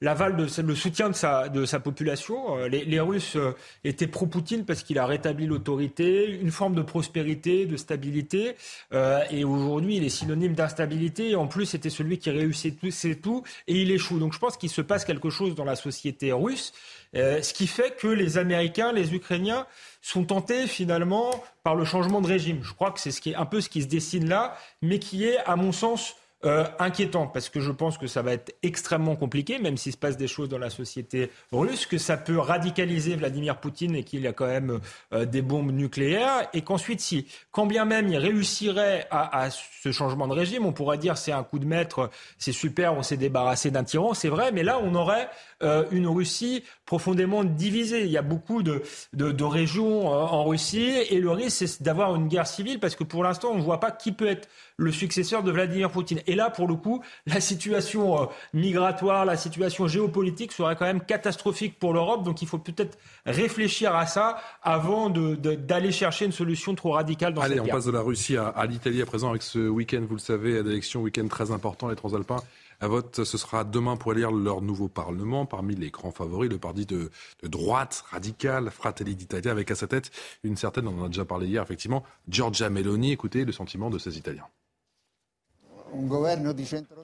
[0.00, 2.56] l'aval, de, le soutien de sa, de sa population.
[2.66, 3.36] Les, les Russes
[3.84, 8.56] étaient pro-Poutine parce qu'il a rétabli l'autorité, une forme de prospérité, de stabilité.
[8.94, 11.36] Euh, et aujourd'hui, il est synonyme d'instabilité.
[11.36, 14.18] En plus, c'était celui qui réussit tout, c'est tout, et il échoue.
[14.18, 16.72] Donc je pense qu'il se passe quelque chose dans la société russe,
[17.14, 19.66] euh, ce qui fait que les Américains, les Ukrainiens
[20.00, 21.30] sont tentés finalement
[21.64, 22.60] par le changement de régime.
[22.62, 24.98] Je crois que c'est ce qui est un peu ce qui se dessine là, mais
[24.98, 28.54] qui est, à mon sens, euh, inquiétant parce que je pense que ça va être
[28.62, 32.38] extrêmement compliqué, même s'il se passe des choses dans la société russe, que ça peut
[32.38, 34.78] radicaliser Vladimir Poutine et qu'il a quand même
[35.12, 39.90] euh, des bombes nucléaires, et qu'ensuite, si, quand bien même il réussirait à, à ce
[39.90, 43.16] changement de régime, on pourrait dire c'est un coup de maître, c'est super, on s'est
[43.16, 45.28] débarrassé d'un tyran, c'est vrai, mais là on aurait
[45.62, 48.04] euh, une Russie profondément divisée.
[48.04, 48.82] Il y a beaucoup de,
[49.12, 53.04] de, de régions en Russie, et le risque c'est d'avoir une guerre civile parce que
[53.04, 56.20] pour l'instant on ne voit pas qui peut être le successeur de Vladimir Poutine.
[56.28, 61.00] Et là, pour le coup, la situation euh, migratoire, la situation géopolitique serait quand même
[61.00, 62.22] catastrophique pour l'Europe.
[62.22, 67.40] Donc il faut peut-être réfléchir à ça avant d'aller chercher une solution trop radicale dans
[67.40, 70.04] Allez, cette on passe de la Russie à, à l'Italie à présent avec ce week-end,
[70.06, 72.42] vous le savez, d'élection, week-end très important, les Transalpins.
[72.80, 75.46] À vote, ce sera demain pour élire leur nouveau Parlement.
[75.46, 77.10] Parmi les grands favoris, le parti de,
[77.42, 80.12] de droite radicale, Fratelli d'Italia, avec à sa tête
[80.44, 83.12] une certaine, on en a déjà parlé hier, effectivement, Giorgia Meloni.
[83.12, 84.46] Écoutez le sentiment de ces Italiens.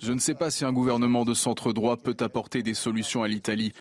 [0.01, 3.29] Je ne sais pas si un gouvernement de centre droit peut apporter des solutions à
[3.29, 3.73] l'Italie,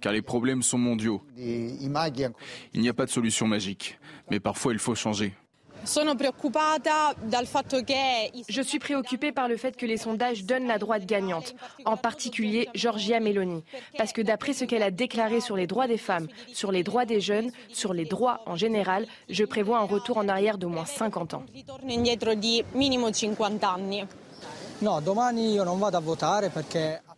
[0.00, 1.22] car les problèmes sont mondiaux.
[1.36, 3.98] Il n'y a pas de solution magique,
[4.30, 5.34] mais parfois il faut changer.
[8.48, 11.54] Je suis préoccupée par le fait que les sondages donnent la droite gagnante,
[11.84, 13.64] en particulier Giorgia Meloni,
[13.98, 17.04] parce que d'après ce qu'elle a déclaré sur les droits des femmes, sur les droits
[17.04, 20.86] des jeunes, sur les droits en général, je prévois un retour en arrière d'au moins
[20.86, 21.42] 50 ans.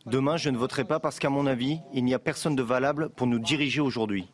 [0.07, 3.09] Demain, je ne voterai pas parce qu'à mon avis, il n'y a personne de valable
[3.11, 4.29] pour nous diriger aujourd'hui.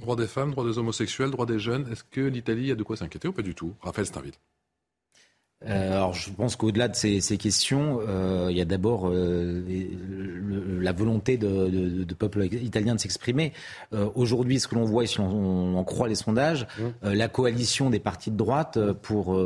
[0.00, 1.90] Droit des femmes, droit des homosexuels, droit des jeunes.
[1.92, 3.74] Est-ce que l'Italie a de quoi s'inquiéter ou pas du tout?
[3.82, 4.34] Raphaël Steinville.
[5.66, 9.62] Euh, alors, je pense qu'au-delà de ces, questions, euh, il y a d'abord euh,
[10.80, 13.52] la volonté de, peuple italien de s'exprimer.
[14.14, 17.10] Aujourd'hui, ce que l'on voit, et si on, en croit les sondages, mmh.
[17.12, 19.38] la coalition des partis de droite, pour,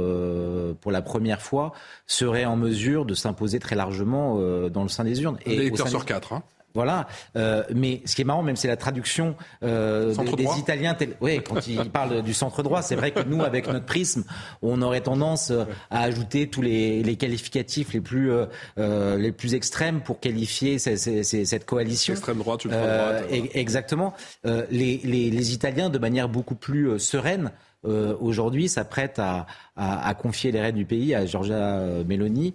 [0.81, 1.72] pour la première fois,
[2.06, 5.39] serait en mesure de s'imposer très largement dans le sein des urnes.
[5.47, 6.32] Un électeur sur quatre.
[6.32, 6.43] Hein.
[6.74, 7.06] Voilà.
[7.36, 10.96] Euh, mais ce qui est marrant, même, c'est la traduction euh, des, Italiens.
[11.20, 14.24] Oui, quand ils parlent du centre droit, c'est vrai que nous, avec notre prisme,
[14.60, 18.32] on aurait tendance euh, à ajouter tous les, qualificatifs les plus
[18.76, 22.14] les plus extrêmes pour qualifier cette coalition.
[22.14, 23.24] Extrême droite, ultra droite.
[23.30, 24.14] exactement.
[24.44, 27.52] Les, les, Italiens, de manière beaucoup plus sereine,
[27.84, 29.46] aujourd'hui s'apprêtent à,
[29.76, 32.55] à, confier les rênes du pays à Georgia Meloni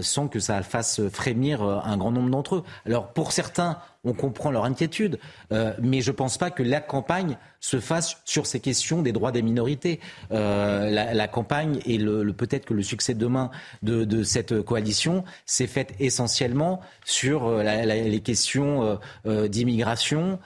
[0.00, 2.64] sans que ça fasse frémir un grand nombre d'entre eux.
[2.86, 5.18] Alors pour certains, on comprend leur inquiétude,
[5.52, 9.12] euh, mais je ne pense pas que la campagne se fasse sur ces questions des
[9.12, 9.98] droits des minorités.
[10.30, 13.50] Euh, la, campagne et peut-être que le succès demain
[13.82, 20.38] de, cette coalition s'est fait essentiellement sur euh, les questions d'immigration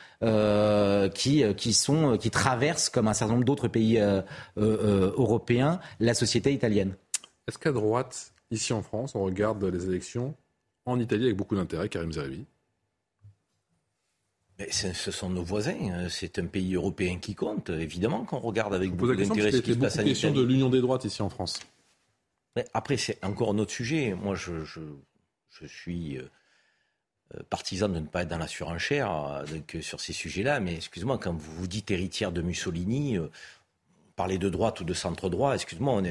[1.15, 4.01] qui, qui, sont, qui traversent, comme un certain nombre d'autres pays
[4.57, 6.95] européens, la société italienne.
[7.47, 10.35] Est-ce qu'à droite, ici en France, on regarde les élections
[10.85, 12.45] en Italie avec beaucoup d'intérêt, Karim Zeribi
[14.71, 15.77] ce sont nos voisins.
[15.93, 16.09] Hein.
[16.09, 17.71] C'est un pays européen qui compte.
[17.71, 20.81] Évidemment qu'on regarde avec beaucoup d'intérêt ce qui se passe en question de l'union des
[20.81, 21.61] droites ici en France.
[22.75, 24.15] après, c'est encore un autre sujet.
[24.15, 26.23] Moi, je, suis euh,
[27.35, 30.61] euh, partisan de ne pas être dans la surenchère euh, sur ces sujets-là.
[30.61, 33.19] Mais excusez-moi, quand vous vous dites héritière de Mussolini,
[34.17, 36.03] parler de droite ou de centre-droit, excuse-moi,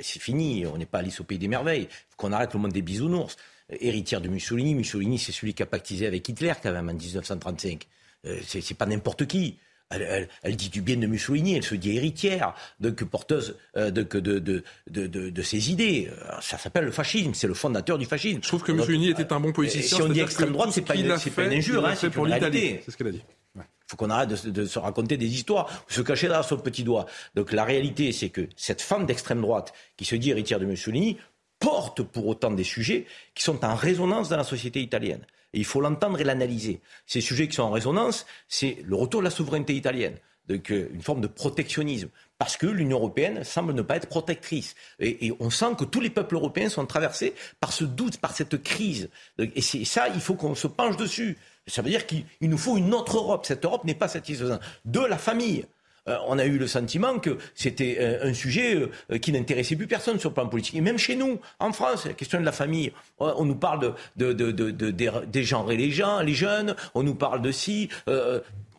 [0.00, 0.66] c'est fini.
[0.66, 1.88] On n'est pas Alice au pays des merveilles.
[1.90, 3.36] Il faut qu'on arrête le monde des bisounours
[3.70, 4.74] héritière de Mussolini.
[4.74, 7.86] Mussolini, c'est celui qui a pactisé avec Hitler quand même en 1935.
[8.26, 9.58] Euh, c'est pas n'importe qui.
[9.90, 14.62] Elle, dit du bien de Mussolini, elle se dit héritière, donc porteuse euh, de, de,
[14.86, 16.10] de, ses idées.
[16.42, 18.40] Ça s'appelle le fascisme, c'est le fondateur du fascisme.
[18.42, 19.96] Je trouve que Mussolini était un bon politicien.
[19.96, 22.80] Si on dit extrême droite, c'est pas, une, pas une injure, hein, c'est pour l'Italie.
[22.84, 23.22] C'est ce qu'elle a dit.
[23.88, 27.06] Faut qu'on arrête de, se raconter des histoires, de se cacher derrière son petit doigt.
[27.34, 31.16] Donc la réalité, c'est que cette femme d'extrême droite qui se dit héritière de Mussolini
[31.58, 35.24] porte pour autant des sujets qui sont en résonance dans la société italienne.
[35.54, 36.80] Et il faut l'entendre et l'analyser.
[37.06, 40.16] Ces sujets qui sont en résonance, c'est le retour de la souveraineté italienne,
[40.46, 44.74] donc euh, une forme de protectionnisme, parce que l'Union européenne semble ne pas être protectrice.
[45.00, 48.62] Et, on sent que tous les peuples européens sont traversés par ce doute, par cette
[48.62, 49.08] crise.
[49.38, 51.38] Et ça, il faut qu'on se penche dessus.
[51.68, 53.46] Ça veut dire qu'il nous faut une autre Europe.
[53.46, 54.60] Cette Europe n'est pas satisfaisante.
[54.84, 55.64] De la famille.
[56.08, 59.86] Euh, on a eu le sentiment que c'était euh, un sujet euh, qui n'intéressait plus
[59.86, 60.74] personne sur le plan politique.
[60.74, 64.32] Et même chez nous, en France, la question de la famille, on nous parle de,
[64.32, 67.88] des gens et les gens, les jeunes, on nous parle de si.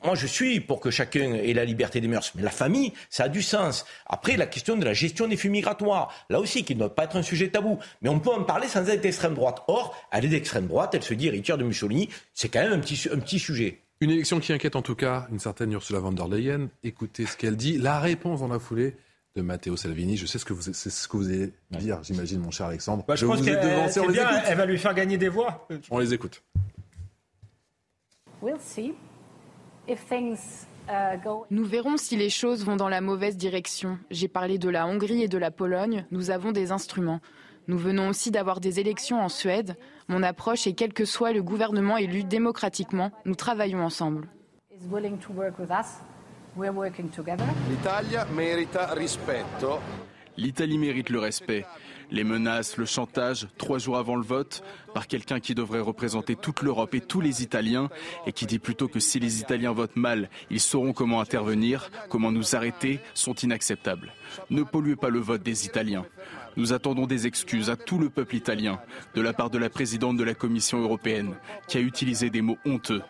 [0.03, 3.26] Moi, je suis pour que chacun ait la liberté des mœurs, mais la famille, ça
[3.26, 3.85] a du sens.
[4.05, 7.03] Après, la question de la gestion des flux migratoires, là aussi, qui ne doit pas
[7.03, 9.63] être un sujet tabou, mais on peut en parler sans être d'extrême droite.
[9.67, 12.80] Or, elle est d'extrême droite, elle se dit héritière de Mussolini, c'est quand même un
[12.80, 13.80] petit, un petit sujet.
[14.01, 16.69] Une élection qui inquiète en tout cas une certaine Ursula von der Leyen.
[16.84, 17.77] Écoutez ce qu'elle dit.
[17.77, 18.95] La réponse dans la foulée
[19.35, 20.15] de Matteo Salvini.
[20.15, 23.03] Je sais ce que vous, c'est ce que vous allez dire, j'imagine, mon cher Alexandre.
[23.05, 25.67] Bah, je, pense qu'elle elle va lui faire gagner des voix.
[25.91, 26.41] On les écoute.
[28.41, 28.93] Uh,
[31.51, 33.99] Nous verrons si les choses vont dans la mauvaise direction.
[34.09, 36.05] J'ai parlé de la Hongrie et de la Pologne.
[36.11, 37.21] Nous avons des instruments.
[37.67, 39.75] Nous venons aussi d'avoir des élections en Suède.
[40.07, 44.27] Mon approche est quel que soit le gouvernement élu démocratiquement, nous travaillons ensemble.
[50.37, 51.65] L'Italie mérite le respect.
[52.11, 54.64] Les menaces, le chantage, trois jours avant le vote,
[54.94, 57.90] par quelqu'un qui devrait représenter toute l'Europe et tous les Italiens,
[58.26, 62.31] et qui dit plutôt que si les Italiens votent mal, ils sauront comment intervenir, comment
[62.31, 64.11] nous arrêter, sont inacceptables.
[64.49, 66.06] Ne polluez pas le vote des Italiens.
[66.57, 68.80] Nous attendons des excuses à tout le peuple italien
[69.14, 71.36] de la part de la présidente de la Commission européenne
[71.68, 73.02] qui a utilisé des mots honteux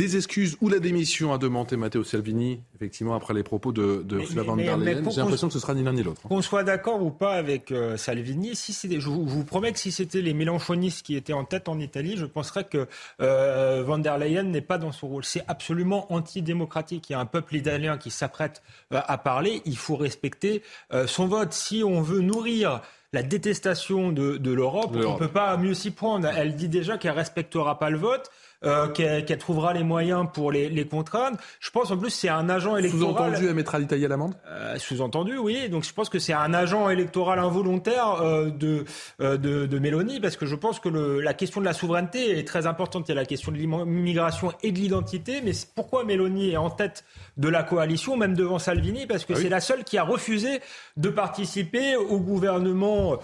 [0.00, 4.18] des excuses ou la démission a demandé Matteo Salvini, effectivement, après les propos de, de
[4.18, 5.10] Ursula von der Leyen.
[5.10, 6.22] J'ai l'impression que ce sera ni l'un ni l'autre.
[6.24, 6.28] Hein.
[6.28, 9.78] Qu'on soit d'accord ou pas avec euh, Salvini, si je, vous, je vous promets que
[9.78, 12.86] si c'était les Mélenchonistes qui étaient en tête en Italie, je penserais que
[13.20, 15.24] euh, von der Leyen n'est pas dans son rôle.
[15.24, 17.10] C'est absolument antidémocratique.
[17.10, 18.62] Il y a un peuple italien qui s'apprête
[18.92, 19.60] euh, à parler.
[19.64, 20.62] Il faut respecter
[21.06, 21.52] son vote.
[21.52, 22.80] Si on veut nourrir
[23.12, 26.28] la détestation de, de l'Europe, on ne peut pas mieux s'y prendre.
[26.28, 28.30] Elle dit déjà qu'elle respectera pas le vote.
[28.62, 31.38] Euh, qu'elle trouvera les moyens pour les, les, contraindre.
[31.60, 33.14] Je pense en plus c'est un agent électoral.
[33.14, 34.34] Sous-entendu, elle mettra l'Italie à l'amende?
[34.46, 35.70] Euh, Sous-entendu, oui.
[35.70, 38.84] Donc je pense que c'est un agent électoral involontaire euh, de,
[39.22, 42.38] euh, de, de Mélanie, parce que je pense que le, la question de la souveraineté
[42.38, 43.08] est très importante.
[43.08, 46.68] Il y a la question de l'immigration et de l'identité, mais pourquoi Mélanie est en
[46.68, 47.06] tête
[47.38, 50.60] de la coalition, même devant Salvini, parce que ah c'est la seule qui a refusé
[50.98, 53.16] de participer au gouvernement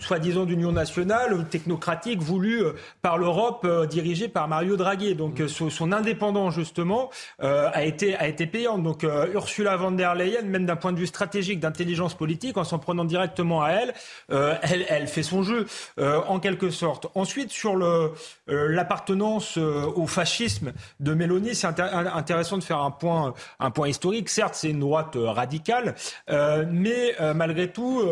[0.00, 2.62] soi-disant d'union nationale, technocratique, voulu
[3.02, 5.14] par l'Europe, dirigé par Marie Mario Draghi.
[5.14, 7.08] Donc euh, son, indépendance justement
[7.42, 8.82] euh, a été a été payante.
[8.82, 12.64] Donc euh, Ursula von der Leyen, même d'un point de vue stratégique, d'intelligence politique, en
[12.64, 13.94] s'en prenant directement à elle,
[14.28, 15.66] elle fait son jeu
[15.98, 17.06] en quelque sorte.
[17.14, 18.12] Ensuite sur le
[18.50, 24.28] l'appartenance au fascisme de Mélanie, c'est intéressant de faire un point un point historique.
[24.28, 25.94] Certes, c'est une droite radicale,
[26.28, 28.02] mais malgré tout,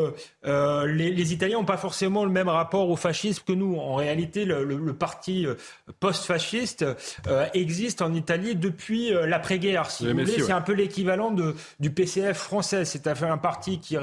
[0.49, 3.77] euh, les, les, Italiens n'ont pas forcément le même rapport au fascisme que nous.
[3.77, 5.55] En réalité, le, le, le parti euh,
[6.01, 6.85] post-fasciste
[7.27, 9.91] euh, existe en Italie depuis euh, l'après-guerre.
[9.91, 10.07] Si
[10.39, 11.35] c'est un peu l'équivalent
[11.81, 12.85] du PCF français.
[12.85, 13.97] C'est un parti qui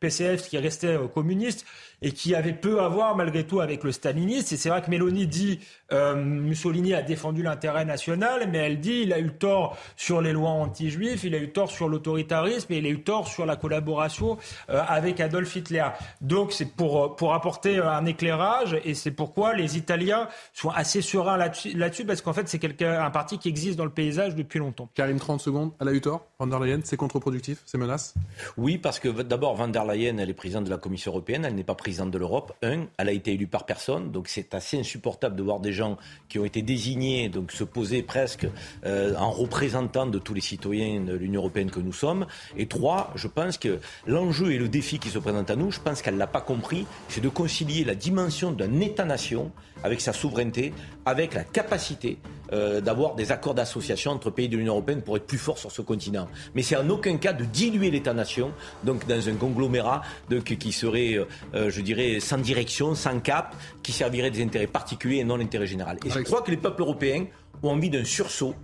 [0.00, 1.64] PCF qui restait communiste
[2.02, 4.54] et qui avait peu à voir malgré tout avec le stalinisme.
[4.54, 5.60] Et c'est vrai que Mélanie dit
[5.92, 10.32] euh, Mussolini a défendu l'intérêt national, mais elle dit il a eu tort sur les
[10.32, 13.56] lois anti-juifs, il a eu tort sur l'autoritarisme et il a eu tort sur la
[13.56, 14.38] collaboration
[14.70, 15.86] euh, avec Adolf Hitler.
[16.20, 21.02] Donc c'est pour, euh, pour apporter un éclairage et c'est pourquoi les Italiens sont assez
[21.02, 24.88] sereins là-dessus, parce qu'en fait c'est un parti qui existe dans le paysage depuis longtemps.
[24.94, 28.14] Karim, 30 secondes, elle a eu tort, van der Leyen, c'est contre-productif, c'est menace?
[28.56, 31.54] Oui, parce que d'abord van der Leyen, elle est présidente de la Commission européenne, elle
[31.54, 32.52] n'est pas présidente de l'Europe.
[32.62, 35.96] Un, elle a été élue par personne, donc c'est assez insupportable de voir des gens
[36.28, 38.46] qui ont été désignés, donc se poser presque
[38.84, 42.26] euh, en représentant de tous les citoyens de l'Union européenne que nous sommes.
[42.56, 45.80] Et trois, je pense que l'enjeu et le défi qui se présente à nous, je
[45.80, 49.50] pense qu'elle l'a pas compris, c'est de concilier la dimension d'un État-nation
[49.84, 50.72] avec sa souveraineté,
[51.06, 52.18] avec la capacité
[52.52, 55.70] euh, d'avoir des accords d'association entre pays de l'Union européenne pour être plus fort sur
[55.70, 56.28] ce continent.
[56.54, 58.52] Mais c'est en aucun cas de diluer l'État-nation,
[58.84, 63.54] donc dans un conglomérat donc, qui serait, euh, euh, je dirais, sans direction, sans cap,
[63.82, 65.98] qui servirait des intérêts particuliers et non l'intérêt général.
[66.04, 67.26] Et je crois que les peuples européens
[67.62, 68.54] ont envie d'un sursaut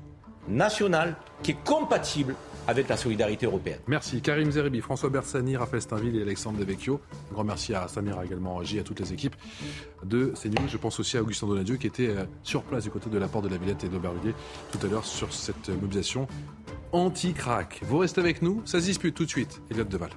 [0.49, 2.35] national qui est compatible
[2.67, 3.81] avec la solidarité européenne.
[3.87, 4.21] Merci.
[4.21, 7.01] Karim Zeribi, François Bersani, Raphaël Steinville et Alexandre Devecchio.
[7.31, 9.37] Un grand merci à Samir également, J, à toutes les équipes
[10.05, 10.69] de CNews.
[10.69, 13.29] Je pense aussi à Augustin Donadieu qui était euh, sur place du côté de la
[13.29, 14.35] porte de la Villette et d'Aubervilliers
[14.73, 16.27] tout à l'heure sur cette mobilisation
[16.93, 17.81] anti-crack.
[17.83, 19.61] Vous restez avec nous, ça se dispute tout de suite.
[19.71, 20.11] Elliot Deval.